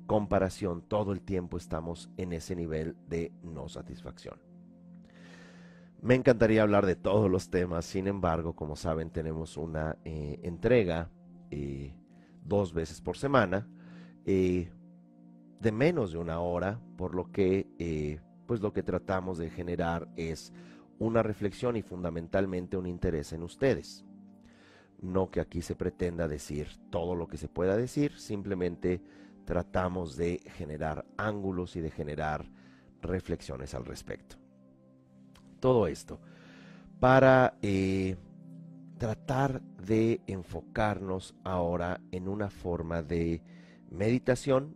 comparación 0.05 0.81
todo 0.81 1.11
el 1.11 1.21
tiempo 1.21 1.57
estamos 1.57 2.09
en 2.17 2.33
ese 2.33 2.55
nivel 2.55 2.95
de 3.07 3.31
no 3.43 3.69
satisfacción. 3.69 4.39
Me 6.01 6.15
encantaría 6.15 6.61
hablar 6.61 6.85
de 6.85 6.95
todos 6.95 7.29
los 7.29 7.49
temas, 7.49 7.85
sin 7.85 8.07
embargo, 8.07 8.55
como 8.55 8.75
saben, 8.75 9.09
tenemos 9.09 9.57
una 9.57 9.97
eh, 10.05 10.39
entrega 10.43 11.09
eh, 11.49 11.93
dos 12.43 12.73
veces 12.73 13.01
por 13.01 13.17
semana 13.17 13.67
eh, 14.25 14.71
de 15.59 15.71
menos 15.71 16.11
de 16.11 16.19
una 16.19 16.39
hora, 16.39 16.79
por 16.97 17.15
lo 17.15 17.31
que 17.31 18.19
pues 18.45 18.61
lo 18.61 18.71
que 18.71 18.81
tratamos 18.81 19.37
de 19.37 19.49
generar 19.49 20.07
es 20.15 20.53
una 20.99 21.23
reflexión 21.23 21.75
y 21.75 21.81
fundamentalmente 21.81 22.77
un 22.77 22.87
interés 22.87 23.33
en 23.33 23.43
ustedes. 23.43 24.05
No 24.99 25.29
que 25.29 25.39
aquí 25.39 25.61
se 25.61 25.75
pretenda 25.75 26.27
decir 26.27 26.67
todo 26.89 27.15
lo 27.15 27.27
que 27.27 27.37
se 27.37 27.47
pueda 27.47 27.77
decir, 27.77 28.17
simplemente 28.17 29.01
tratamos 29.45 30.17
de 30.17 30.41
generar 30.55 31.05
ángulos 31.17 31.75
y 31.75 31.81
de 31.81 31.91
generar 31.91 32.49
reflexiones 33.01 33.73
al 33.73 33.85
respecto. 33.85 34.37
Todo 35.59 35.87
esto 35.87 36.19
para 36.99 37.57
eh, 37.61 38.15
tratar 38.97 39.61
de 39.61 40.21
enfocarnos 40.27 41.35
ahora 41.43 42.01
en 42.11 42.27
una 42.27 42.49
forma 42.49 43.03
de 43.03 43.41
meditación 43.91 44.75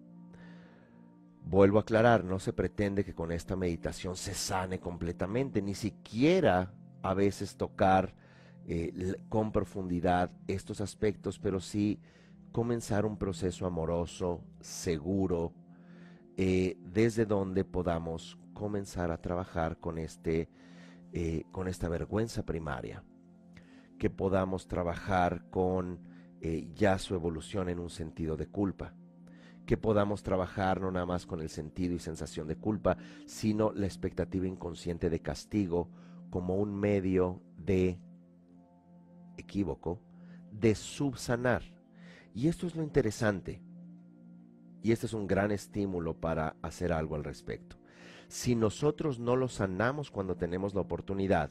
Vuelvo 1.44 1.80
a 1.80 1.82
aclarar, 1.82 2.24
no 2.24 2.40
se 2.40 2.54
pretende 2.54 3.04
que 3.04 3.14
con 3.14 3.32
esta 3.32 3.56
meditación 3.56 4.16
se 4.16 4.34
sane 4.34 4.80
completamente, 4.80 5.62
ni 5.62 5.76
siquiera 5.76 6.72
a 7.02 7.14
veces 7.14 7.58
tocar 7.58 8.14
eh, 8.68 9.16
con 9.28 9.52
profundidad 9.52 10.32
estos 10.48 10.82
aspectos, 10.82 11.40
pero 11.40 11.60
sí 11.60 12.00
comenzar 12.52 13.06
un 13.06 13.18
proceso 13.18 13.66
amoroso, 13.66 14.44
seguro, 14.62 15.52
eh, 16.38 16.78
desde 16.80 17.26
donde 17.26 17.66
podamos 17.66 18.38
comenzar 18.54 19.12
a 19.12 19.18
trabajar 19.18 19.78
con, 19.78 19.98
este, 19.98 20.48
eh, 21.12 21.44
con 21.52 21.68
esta 21.68 21.90
vergüenza 21.90 22.46
primaria, 22.46 23.04
que 23.98 24.10
podamos 24.10 24.68
trabajar 24.68 25.50
con 25.50 26.10
ya 26.74 26.98
su 26.98 27.14
evolución 27.14 27.70
en 27.70 27.78
un 27.78 27.92
sentido 27.92 28.36
de 28.36 28.48
culpa 28.48 28.96
que 29.72 29.78
podamos 29.78 30.22
trabajar 30.22 30.82
no 30.82 30.92
nada 30.92 31.06
más 31.06 31.26
con 31.26 31.40
el 31.40 31.48
sentido 31.48 31.96
y 31.96 32.00
sensación 32.00 32.46
de 32.46 32.58
culpa, 32.58 32.98
sino 33.26 33.72
la 33.72 33.86
expectativa 33.86 34.46
inconsciente 34.46 35.10
de 35.10 35.22
castigo 35.22 35.90
como 36.30 36.58
un 36.58 36.78
medio 36.78 37.42
de 37.56 37.98
equívoco, 39.38 40.02
de 40.52 40.76
subsanar. 40.76 41.64
Y 42.36 42.50
esto 42.50 42.68
es 42.68 42.76
lo 42.76 42.84
interesante. 42.84 43.62
Y 44.84 44.92
este 44.92 45.06
es 45.06 45.14
un 45.14 45.26
gran 45.26 45.54
estímulo 45.54 46.20
para 46.20 46.58
hacer 46.62 46.92
algo 46.92 47.16
al 47.16 47.24
respecto. 47.24 47.78
Si 48.28 48.56
nosotros 48.56 49.20
no 49.20 49.38
lo 49.38 49.48
sanamos 49.48 50.12
cuando 50.12 50.36
tenemos 50.36 50.76
la 50.76 50.82
oportunidad, 50.82 51.50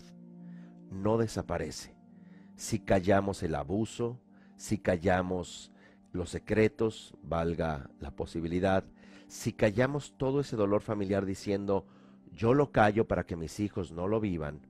no 0.90 1.16
desaparece. 1.16 1.96
Si 2.54 2.80
callamos 2.80 3.42
el 3.42 3.54
abuso, 3.54 4.20
si 4.56 4.76
callamos 4.76 5.72
los 6.12 6.30
secretos, 6.30 7.14
valga 7.22 7.90
la 8.00 8.11
posibilidad, 8.11 8.84
si 9.28 9.52
callamos 9.52 10.14
todo 10.16 10.40
ese 10.40 10.56
dolor 10.56 10.82
familiar 10.82 11.24
diciendo, 11.24 11.86
yo 12.32 12.54
lo 12.54 12.72
callo 12.72 13.06
para 13.06 13.24
que 13.24 13.36
mis 13.36 13.61
hijos 13.61 13.92
no 13.92 14.08
lo 14.08 14.20
vivan, 14.20 14.66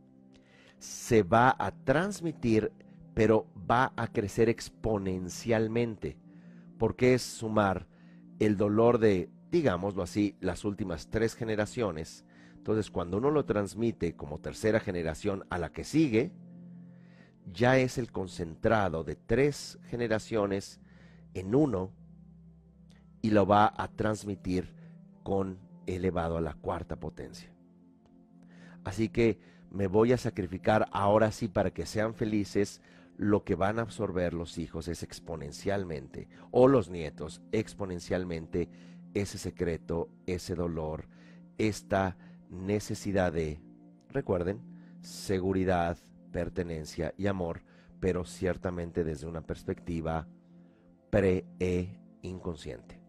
se 0.78 1.22
va 1.22 1.54
a 1.58 1.70
transmitir, 1.72 2.72
pero 3.14 3.46
va 3.70 3.92
a 3.96 4.08
crecer 4.08 4.48
exponencialmente, 4.48 6.18
porque 6.78 7.14
es 7.14 7.22
sumar 7.22 7.86
el 8.38 8.56
dolor 8.56 8.98
de, 8.98 9.30
digámoslo 9.50 10.02
así, 10.02 10.36
las 10.40 10.64
últimas 10.64 11.08
tres 11.08 11.34
generaciones. 11.34 12.24
Entonces, 12.56 12.90
cuando 12.90 13.18
uno 13.18 13.30
lo 13.30 13.44
transmite 13.44 14.14
como 14.14 14.40
tercera 14.40 14.80
generación 14.80 15.44
a 15.50 15.58
la 15.58 15.72
que 15.72 15.84
sigue, 15.84 16.32
ya 17.52 17.78
es 17.78 17.98
el 17.98 18.12
concentrado 18.12 19.04
de 19.04 19.16
tres 19.16 19.78
generaciones 19.84 20.80
en 21.34 21.54
uno 21.54 21.92
y 23.22 23.30
lo 23.30 23.46
va 23.46 23.72
a 23.76 23.88
transmitir 23.88 24.74
con 25.22 25.58
elevado 25.86 26.36
a 26.36 26.40
la 26.40 26.54
cuarta 26.54 26.96
potencia. 26.96 27.50
Así 28.84 29.08
que 29.08 29.38
me 29.70 29.86
voy 29.86 30.12
a 30.12 30.18
sacrificar 30.18 30.88
ahora 30.92 31.30
sí 31.32 31.48
para 31.48 31.70
que 31.70 31.86
sean 31.86 32.14
felices. 32.14 32.80
Lo 33.16 33.44
que 33.44 33.54
van 33.54 33.78
a 33.78 33.82
absorber 33.82 34.32
los 34.32 34.56
hijos 34.56 34.88
es 34.88 35.02
exponencialmente, 35.02 36.28
o 36.50 36.68
los 36.68 36.88
nietos 36.88 37.42
exponencialmente, 37.52 38.70
ese 39.12 39.36
secreto, 39.36 40.08
ese 40.26 40.54
dolor, 40.54 41.06
esta 41.58 42.16
necesidad 42.48 43.32
de, 43.32 43.60
recuerden, 44.08 44.60
seguridad, 45.02 45.98
pertenencia 46.32 47.12
y 47.18 47.26
amor, 47.26 47.62
pero 48.00 48.24
ciertamente 48.24 49.04
desde 49.04 49.26
una 49.26 49.42
perspectiva 49.42 50.26
pre-inconsciente. 51.10 53.00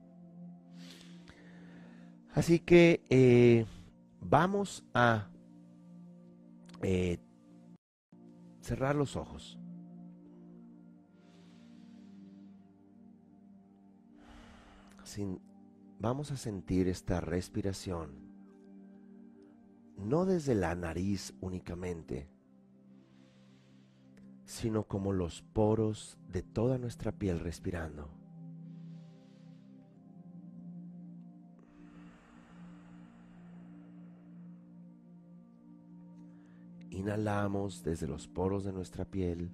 Así 2.33 2.59
que 2.59 3.03
eh, 3.09 3.65
vamos 4.19 4.83
a 4.93 5.29
eh, 6.81 7.19
cerrar 8.61 8.95
los 8.95 9.15
ojos. 9.15 9.57
vamos 15.99 16.31
a 16.31 16.37
sentir 16.37 16.87
esta 16.87 17.19
respiración, 17.19 18.11
no 19.97 20.25
desde 20.25 20.55
la 20.55 20.73
nariz 20.73 21.33
únicamente, 21.41 22.30
sino 24.51 24.83
como 24.83 25.13
los 25.13 25.41
poros 25.41 26.17
de 26.27 26.43
toda 26.43 26.77
nuestra 26.77 27.13
piel 27.13 27.39
respirando. 27.39 28.09
Inhalamos 36.89 37.81
desde 37.81 38.07
los 38.07 38.27
poros 38.27 38.65
de 38.65 38.73
nuestra 38.73 39.05
piel. 39.05 39.53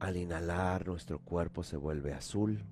Al 0.00 0.16
inhalar 0.16 0.88
nuestro 0.88 1.18
cuerpo 1.18 1.62
se 1.62 1.76
vuelve 1.76 2.14
azul. 2.14 2.64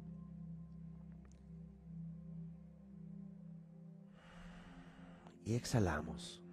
Y 5.44 5.54
exhalamos. 5.54 6.43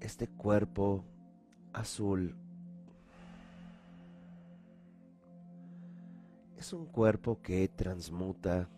Este 0.00 0.28
cuerpo 0.28 1.04
azul 1.72 2.34
es 6.60 6.74
un 6.74 6.84
cuerpo 6.84 7.40
que 7.40 7.68
transmuta 7.68 8.68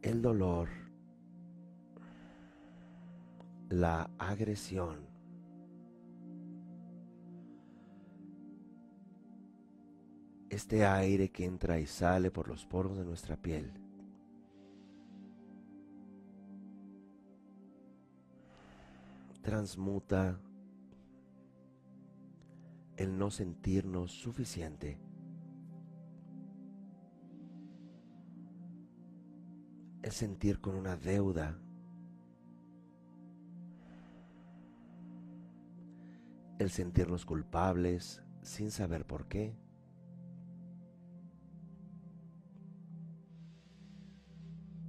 el 0.00 0.22
dolor, 0.22 0.68
la 3.68 4.10
agresión, 4.18 5.06
este 10.48 10.86
aire 10.86 11.30
que 11.30 11.44
entra 11.44 11.78
y 11.78 11.86
sale 11.86 12.30
por 12.30 12.48
los 12.48 12.64
poros 12.64 12.96
de 12.96 13.04
nuestra 13.04 13.36
piel. 13.36 13.83
Transmuta 19.44 20.40
el 22.96 23.18
no 23.18 23.30
sentirnos 23.30 24.10
suficiente. 24.10 24.98
El 30.02 30.12
sentir 30.12 30.60
con 30.60 30.74
una 30.74 30.96
deuda. 30.96 31.58
El 36.58 36.70
sentirnos 36.70 37.26
culpables 37.26 38.22
sin 38.40 38.70
saber 38.70 39.06
por 39.06 39.28
qué. 39.28 39.54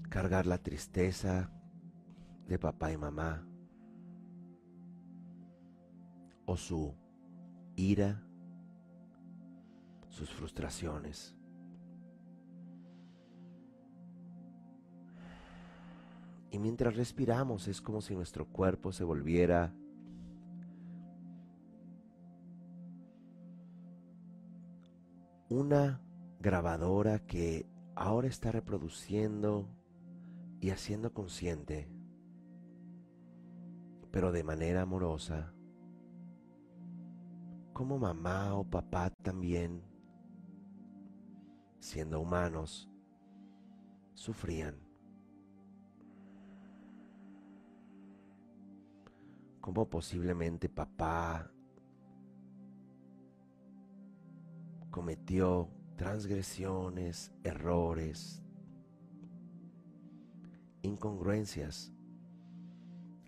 Cargar 0.10 0.46
la 0.46 0.64
tristeza 0.64 1.52
de 2.48 2.58
papá 2.58 2.94
y 2.94 2.98
mamá 2.98 3.46
o 6.46 6.58
su 6.58 6.94
ira, 7.76 8.24
sus 10.10 10.30
frustraciones. 10.30 11.36
Y 16.52 16.60
mientras 16.60 16.96
respiramos 16.96 17.68
es 17.68 17.82
como 17.82 18.02
si 18.02 18.16
nuestro 18.16 18.48
cuerpo 18.48 18.94
se 18.94 19.04
volviera 19.04 19.74
una 25.50 26.02
grabadora 26.40 27.20
que 27.20 27.66
ahora 27.96 28.28
está 28.28 28.52
reproduciendo 28.52 29.68
y 30.60 30.70
haciendo 30.70 31.14
consciente, 31.14 31.90
pero 34.12 34.32
de 34.32 34.44
manera 34.44 34.84
amorosa, 34.84 35.55
como 37.76 38.00
mamá 38.00 38.56
o 38.56 38.64
papá 38.64 39.10
también, 39.22 39.84
siendo 41.78 42.22
humanos, 42.22 42.90
sufrían. 44.14 44.80
Como 49.60 49.90
posiblemente 49.90 50.70
papá 50.70 51.52
cometió 54.90 55.70
transgresiones, 55.98 57.34
errores, 57.44 58.42
incongruencias, 60.82 61.92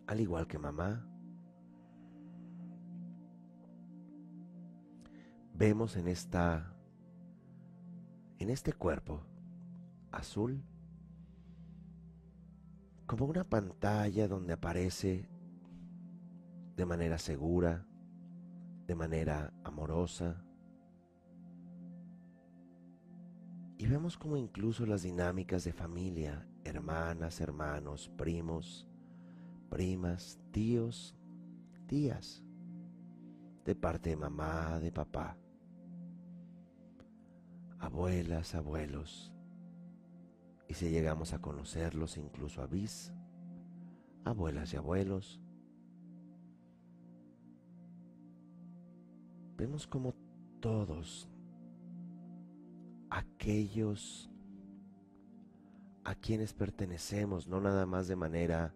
al 0.07 0.21
igual 0.21 0.47
que 0.47 0.57
mamá. 0.57 1.16
Vemos 5.57 5.97
en 5.97 6.07
esta 6.07 6.71
en 8.37 8.51
este 8.51 8.73
cuerpo 8.73 9.23
azul 10.11 10.63
como 13.07 13.25
una 13.25 13.43
pantalla 13.43 14.27
donde 14.27 14.53
aparece 14.53 15.27
de 16.75 16.85
manera 16.85 17.17
segura, 17.17 17.87
de 18.85 18.93
manera 18.93 19.51
amorosa. 19.63 20.43
Y 23.77 23.87
vemos 23.87 24.17
como 24.17 24.37
incluso 24.37 24.85
las 24.85 25.01
dinámicas 25.03 25.63
de 25.63 25.71
familia, 25.73 26.47
hermanas, 26.65 27.39
hermanos, 27.41 28.11
primos, 28.15 28.87
primas, 29.69 30.37
tíos, 30.51 31.15
tías, 31.87 32.43
de 33.65 33.73
parte 33.73 34.09
de 34.11 34.17
mamá, 34.17 34.79
de 34.79 34.91
papá, 34.91 35.37
abuelas, 37.79 38.55
abuelos, 38.55 39.33
y 40.67 40.73
si 40.73 40.89
llegamos 40.89 41.33
a 41.33 41.39
conocerlos 41.39 42.17
incluso 42.17 42.61
a 42.61 42.67
bis, 42.67 43.13
abuelas 44.25 44.73
y 44.73 44.77
abuelos, 44.77 45.39
vemos 49.55 49.87
como 49.87 50.13
todos 50.59 51.29
aquellos 53.09 54.29
a 56.03 56.15
quienes 56.15 56.53
pertenecemos, 56.53 57.47
no 57.47 57.59
nada 57.59 57.85
más 57.85 58.07
de 58.07 58.15
manera 58.15 58.73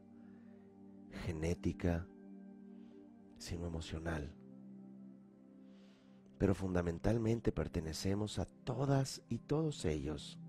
genética, 1.26 2.08
sino 3.38 3.68
emocional. 3.68 4.34
Pero 6.42 6.56
fundamentalmente 6.56 7.52
pertenecemos 7.52 8.40
a 8.40 8.46
todas 8.46 9.22
y 9.30 9.38
todos 9.38 9.86
ellos 9.86 10.40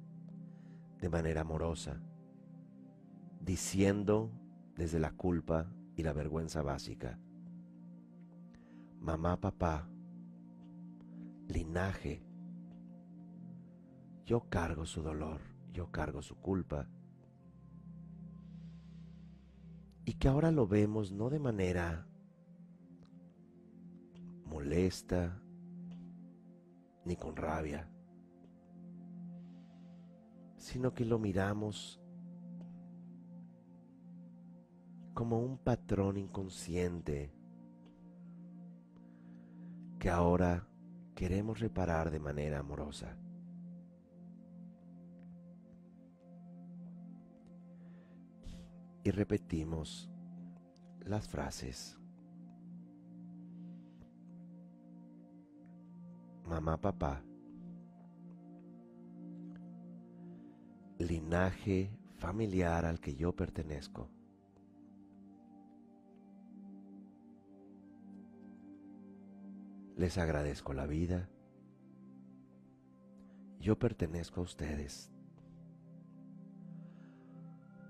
de 0.99 1.11
manera 1.11 1.43
amorosa, 1.43 2.01
diciendo 3.43 4.30
desde 4.74 4.99
la 4.99 5.12
culpa 5.12 5.70
y 5.95 6.03
la 6.03 6.14
vergüenza 6.14 6.62
básica, 6.62 7.18
mamá, 9.01 9.38
papá, 9.38 9.86
linaje, 11.49 12.24
yo 14.24 14.49
cargo 14.49 14.86
su 14.86 15.03
dolor, 15.03 15.43
yo 15.74 15.90
cargo 15.90 16.22
su 16.22 16.36
culpa, 16.36 16.88
y 20.07 20.14
que 20.14 20.28
ahora 20.28 20.53
lo 20.53 20.66
vemos 20.66 21.12
no 21.12 21.28
de 21.28 21.38
manera 21.38 22.07
molesta 24.47 25.41
ni 27.05 27.16
con 27.16 27.36
rabia, 27.36 27.88
sino 30.57 30.94
que 30.94 31.05
lo 31.05 31.18
miramos 31.18 32.00
como 35.14 35.40
un 35.40 35.59
patrón 35.59 36.16
inconsciente 36.16 37.32
que 39.98 40.11
ahora 40.11 40.66
queremos 41.14 41.61
reparar 41.61 42.11
de 42.11 42.18
manera 42.18 42.59
amorosa. 42.59 43.16
Y 49.05 49.11
repetimos 49.11 50.11
las 51.00 51.28
frases. 51.28 52.01
Mamá, 56.53 56.76
papá. 56.76 57.24
linaje 60.98 61.90
familiar 62.18 62.84
al 62.84 63.00
que 63.00 63.14
yo 63.14 63.34
pertenezco. 63.34 64.11
Les 69.96 70.18
agradezco 70.18 70.74
la 70.74 70.86
vida. 70.86 71.30
Yo 73.59 73.78
pertenezco 73.78 74.40
a 74.40 74.44
ustedes. 74.44 75.11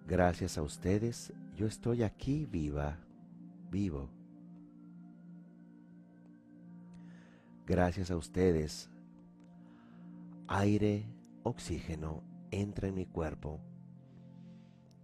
Gracias 0.07 0.57
a 0.57 0.63
ustedes 0.63 1.33
yo 1.57 1.67
estoy 1.67 2.05
aquí 2.05 2.47
viva, 2.47 2.97
vivo. 3.73 4.22
Gracias 7.73 8.11
a 8.11 8.19
ustedes, 8.19 8.91
aire, 10.47 11.11
oxígeno 11.43 12.23
entra 12.51 12.89
en 12.89 12.95
mi 12.95 13.07
cuerpo 13.07 13.63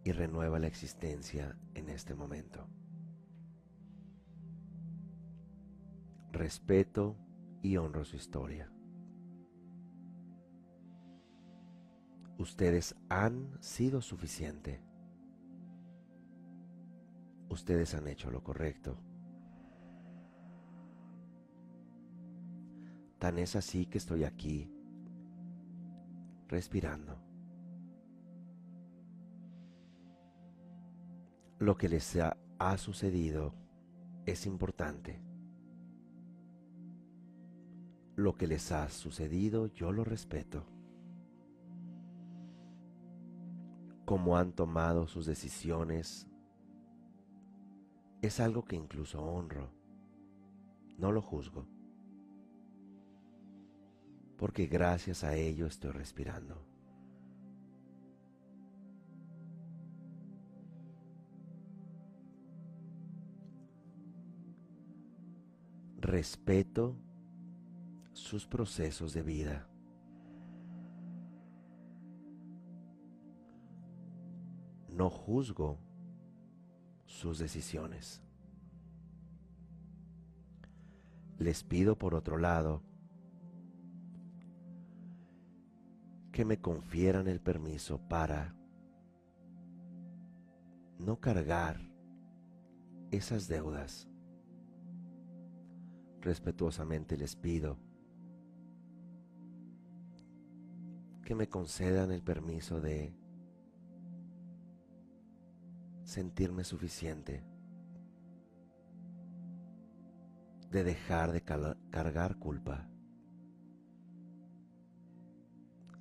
y 0.04 0.12
renueva 0.12 0.58
la 0.58 0.66
existencia 0.66 1.56
en 1.72 1.88
este 1.88 2.14
momento. 2.14 2.68
Respeto 6.30 7.16
y 7.62 7.78
honro 7.78 8.04
su 8.04 8.16
historia. 8.16 8.70
Ustedes 12.36 12.94
han 13.08 13.56
sido 13.62 14.02
suficiente. 14.02 14.82
Ustedes 17.48 17.94
han 17.94 18.08
hecho 18.08 18.30
lo 18.30 18.44
correcto. 18.44 19.07
Tan 23.18 23.38
es 23.38 23.56
así 23.56 23.86
que 23.86 23.98
estoy 23.98 24.24
aquí, 24.24 24.70
respirando. 26.48 27.28
lo 31.58 31.76
que 31.76 31.88
les 31.88 32.16
ha, 32.16 32.36
sucedido 32.76 33.52
es 34.26 34.46
importante. 34.46 35.20
Lo 38.14 38.36
que 38.36 38.46
les 38.46 38.70
ha 38.72 38.88
sucedido 38.88 39.66
yo 39.66 39.92
lo 39.92 40.04
respeto. 40.04 40.64
Cómo 44.04 44.36
han 44.36 44.52
tomado 44.52 45.06
sus 45.06 45.26
decisiones 45.26 46.26
es 48.22 48.40
algo 48.40 48.64
que 48.64 48.76
incluso 48.76 49.22
honro. 49.22 49.70
No 50.96 51.12
lo 51.12 51.22
juzgo. 51.22 51.66
Porque 54.39 54.66
gracias 54.66 55.24
a 55.24 55.34
ello 55.34 55.66
estoy 55.66 55.91
respirando. 55.91 56.68
respeto 66.09 66.97
sus 68.12 68.47
procesos 68.47 69.12
de 69.12 69.22
vida. 69.22 69.68
No 74.89 75.11
juzgo 75.11 75.78
sus 77.05 77.39
decisiones. 77.39 78.22
Les 81.39 81.62
pido 81.62 81.97
por 81.97 82.14
otro 82.14 82.39
lado 82.39 82.82
que 86.39 86.45
me 86.45 86.61
confieran 86.61 87.26
el 87.26 87.41
permiso 87.41 87.99
para 87.99 88.55
no 90.97 91.18
cargar 91.18 91.80
esas 93.11 93.49
deudas 93.49 94.09
respetuosamente 96.20 97.16
les 97.16 97.34
pido 97.34 97.76
que 101.24 101.34
me 101.34 101.49
concedan 101.49 102.12
el 102.12 102.22
permiso 102.22 102.80
de 102.80 103.12
sentirme 106.05 106.62
suficiente, 106.62 107.43
de 110.70 110.84
dejar 110.84 111.32
de 111.32 111.43
cargar 111.43 112.39
culpa. 112.39 112.89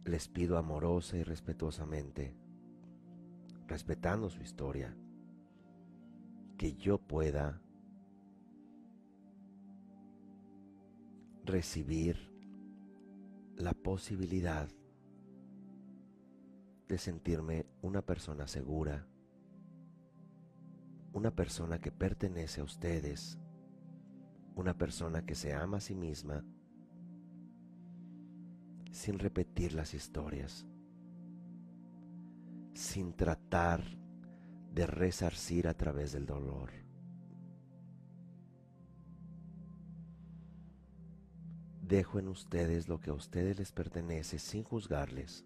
Les 0.07 0.29
pido 0.29 0.57
amorosa 0.57 1.17
y 1.17 1.23
respetuosamente, 1.23 2.33
respetando 3.67 4.29
su 4.29 4.41
historia, 4.41 4.95
que 6.57 6.75
yo 6.75 6.97
pueda 6.97 7.61
recibir 11.43 12.31
la 13.57 13.73
posibilidad 13.73 14.69
de 16.87 16.97
sentirme 16.97 17.65
una 17.81 18.01
persona 18.01 18.47
segura, 18.47 19.05
una 21.11 21.35
persona 21.35 21.79
que 21.81 21.91
pertenece 21.91 22.61
a 22.61 22.63
ustedes, 22.63 23.37
una 24.55 24.73
persona 24.77 25.25
que 25.25 25.35
se 25.35 25.53
ama 25.53 25.77
a 25.77 25.81
sí 25.81 25.95
misma 25.95 26.45
sin 28.91 29.19
repetir 29.19 29.73
las 29.73 29.93
historias, 29.93 30.65
sin 32.73 33.13
tratar 33.13 33.83
de 34.73 34.85
resarcir 34.85 35.67
a 35.67 35.73
través 35.73 36.11
del 36.11 36.25
dolor. 36.25 36.71
Dejo 41.81 42.19
en 42.19 42.27
ustedes 42.27 42.89
lo 42.89 42.99
que 42.99 43.11
a 43.11 43.13
ustedes 43.13 43.57
les 43.57 43.71
pertenece 43.71 44.39
sin 44.39 44.63
juzgarles. 44.63 45.45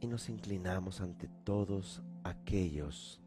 Y 0.00 0.06
nos 0.06 0.28
inclinamos 0.28 1.00
ante 1.00 1.28
todos 1.44 2.02
aquellos 2.22 3.23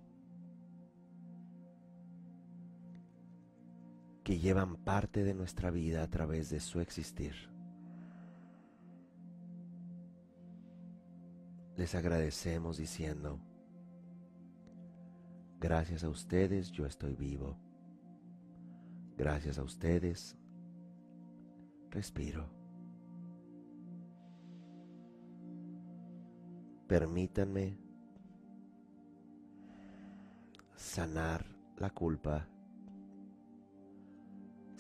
que 4.28 4.40
llevan 4.40 4.76
parte 4.76 5.24
de 5.24 5.34
nuestra 5.34 5.72
vida 5.72 6.04
a 6.04 6.10
través 6.10 6.50
de 6.50 6.60
su 6.60 6.82
existir. 6.82 7.34
Les 11.78 11.96
agradecemos 11.96 12.76
diciendo, 12.76 13.40
gracias 15.62 16.04
a 16.04 16.10
ustedes 16.10 16.72
yo 16.74 16.86
estoy 16.86 17.16
vivo. 17.16 17.58
Gracias 19.16 19.58
a 19.60 19.64
ustedes 19.64 20.36
respiro. 21.90 22.50
Permítanme 26.86 27.80
sanar 30.76 31.46
la 31.78 31.92
culpa 31.92 32.46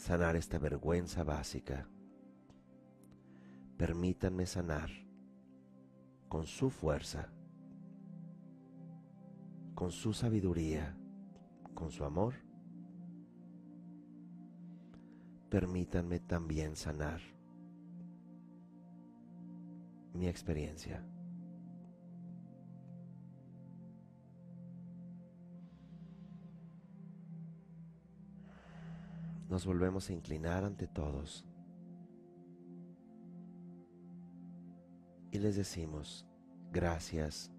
sanar 0.07 0.37
esta 0.37 0.57
vergüenza 0.57 1.25
básica. 1.25 1.85
Permítanme 3.75 4.45
sanar 4.45 4.89
con 6.29 6.45
su 6.45 6.69
fuerza, 6.69 7.27
con 9.75 9.91
su 9.91 10.13
sabiduría, 10.13 10.95
con 11.73 11.91
su 11.91 12.05
amor. 12.05 12.35
Permítanme 15.49 16.21
también 16.21 16.77
sanar 16.77 17.19
mi 20.13 20.29
experiencia. 20.29 21.03
Nos 29.49 29.65
volvemos 29.65 30.09
a 30.09 30.13
inclinar 30.13 30.63
ante 30.63 30.87
todos 30.87 31.45
y 35.31 35.39
les 35.39 35.55
decimos 35.55 36.25
gracias 36.71 37.51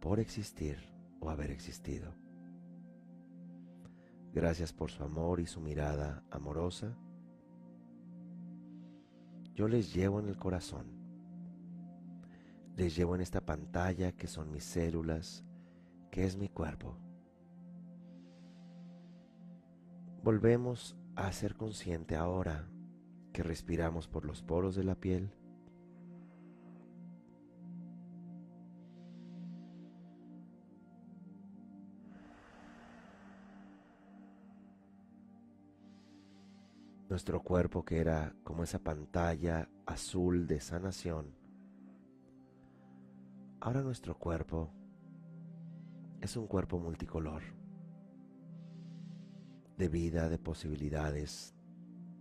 por 0.00 0.20
existir 0.20 0.78
o 1.20 1.30
haber 1.30 1.50
existido. 1.50 2.14
Gracias 4.32 4.72
por 4.72 4.90
su 4.90 5.04
amor 5.04 5.40
y 5.40 5.46
su 5.46 5.60
mirada 5.60 6.24
amorosa. 6.30 6.96
Yo 9.54 9.68
les 9.68 9.92
llevo 9.92 10.20
en 10.20 10.28
el 10.28 10.38
corazón. 10.38 10.86
Les 12.76 12.96
llevo 12.96 13.14
en 13.14 13.20
esta 13.20 13.44
pantalla 13.44 14.12
que 14.12 14.26
son 14.26 14.50
mis 14.50 14.64
células, 14.64 15.44
que 16.10 16.24
es 16.24 16.36
mi 16.36 16.48
cuerpo. 16.48 16.96
Volvemos 20.22 20.96
a 21.16 21.32
ser 21.32 21.56
consciente 21.56 22.14
ahora 22.14 22.68
que 23.32 23.42
respiramos 23.42 24.06
por 24.06 24.24
los 24.24 24.40
poros 24.40 24.76
de 24.76 24.84
la 24.84 24.94
piel. 24.94 25.34
Nuestro 37.08 37.42
cuerpo 37.42 37.84
que 37.84 37.98
era 37.98 38.32
como 38.44 38.62
esa 38.62 38.78
pantalla 38.78 39.68
azul 39.86 40.46
de 40.46 40.60
sanación. 40.60 41.34
Ahora 43.60 43.82
nuestro 43.82 44.16
cuerpo 44.16 44.72
es 46.20 46.36
un 46.36 46.46
cuerpo 46.46 46.78
multicolor 46.78 47.42
de 49.76 49.88
vida, 49.88 50.28
de 50.28 50.38
posibilidades, 50.38 51.54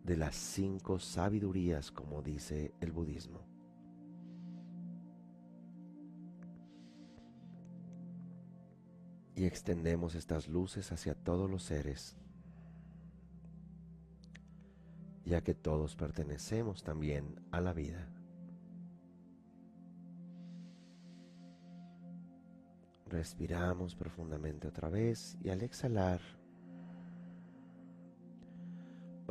de 0.04 0.18
las 0.18 0.36
cinco 0.36 1.00
sabidurías, 1.00 1.92
como 1.92 2.22
dice 2.22 2.74
el 2.80 2.92
budismo. 2.92 3.46
Y 9.36 9.46
extendemos 9.46 10.16
estas 10.16 10.48
luces 10.48 10.92
hacia 10.92 11.16
todos 11.16 11.50
los 11.50 11.64
seres, 11.64 12.16
ya 15.26 15.42
que 15.42 15.54
todos 15.54 15.96
pertenecemos 15.96 16.84
también 16.84 17.40
a 17.52 17.62
la 17.62 17.74
vida. 17.74 18.08
Respiramos 23.08 23.96
profundamente 23.96 24.68
otra 24.68 24.90
vez 24.90 25.38
y 25.44 25.50
al 25.50 25.62
exhalar 25.62 26.22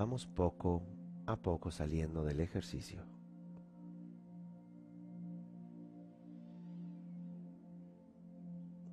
vamos 0.01 0.27
poco 0.27 0.83
a 1.27 1.37
poco 1.37 1.71
saliendo 1.71 2.25
del 2.25 2.41
ejercicio. 2.41 3.05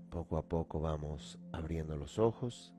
Poco 0.09 0.35
a 0.35 0.41
poco 0.41 0.81
vamos 0.81 1.39
abriendo 1.53 1.95
los 1.95 2.19
ojos 2.19 2.73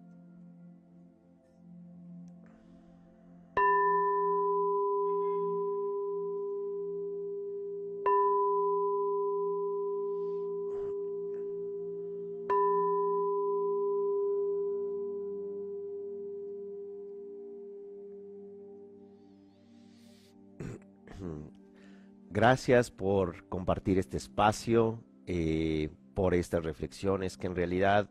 Gracias 22.39 22.93
por 22.93 23.49
compartir 23.49 23.99
este 23.99 24.17
espacio, 24.17 25.03
eh, 25.27 25.91
por 26.15 26.35
estas 26.35 26.63
reflexiones 26.63 27.37
que 27.37 27.49
en 27.49 27.57
realidad 27.57 28.09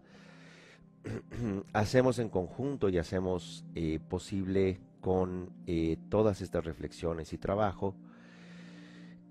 hacemos 1.72 2.20
en 2.20 2.28
conjunto 2.28 2.90
y 2.90 2.98
hacemos 2.98 3.64
eh, 3.74 4.02
posible 4.10 4.82
con 5.00 5.54
eh, 5.66 5.96
todas 6.10 6.42
estas 6.42 6.66
reflexiones 6.66 7.32
y 7.32 7.38
trabajo. 7.38 7.96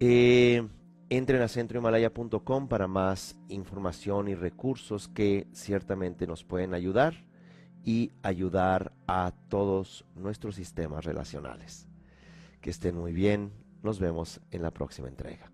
entren 0.00 1.42
a 1.42 1.48
centrohimalaya.com 1.48 2.66
para 2.66 2.88
más 2.88 3.36
información 3.50 4.28
y 4.28 4.34
recursos 4.34 5.08
que 5.08 5.46
ciertamente 5.52 6.26
nos 6.26 6.42
pueden 6.42 6.72
ayudar 6.72 7.26
y 7.84 8.12
ayudar 8.22 8.94
a 9.06 9.34
todos 9.50 10.06
nuestros 10.14 10.54
sistemas 10.54 11.04
relacionales. 11.04 11.86
Que 12.62 12.70
estén 12.70 12.96
muy 12.96 13.12
bien, 13.12 13.65
nos 13.86 14.00
vemos 14.00 14.40
en 14.50 14.62
la 14.62 14.72
próxima 14.72 15.08
entrega. 15.08 15.50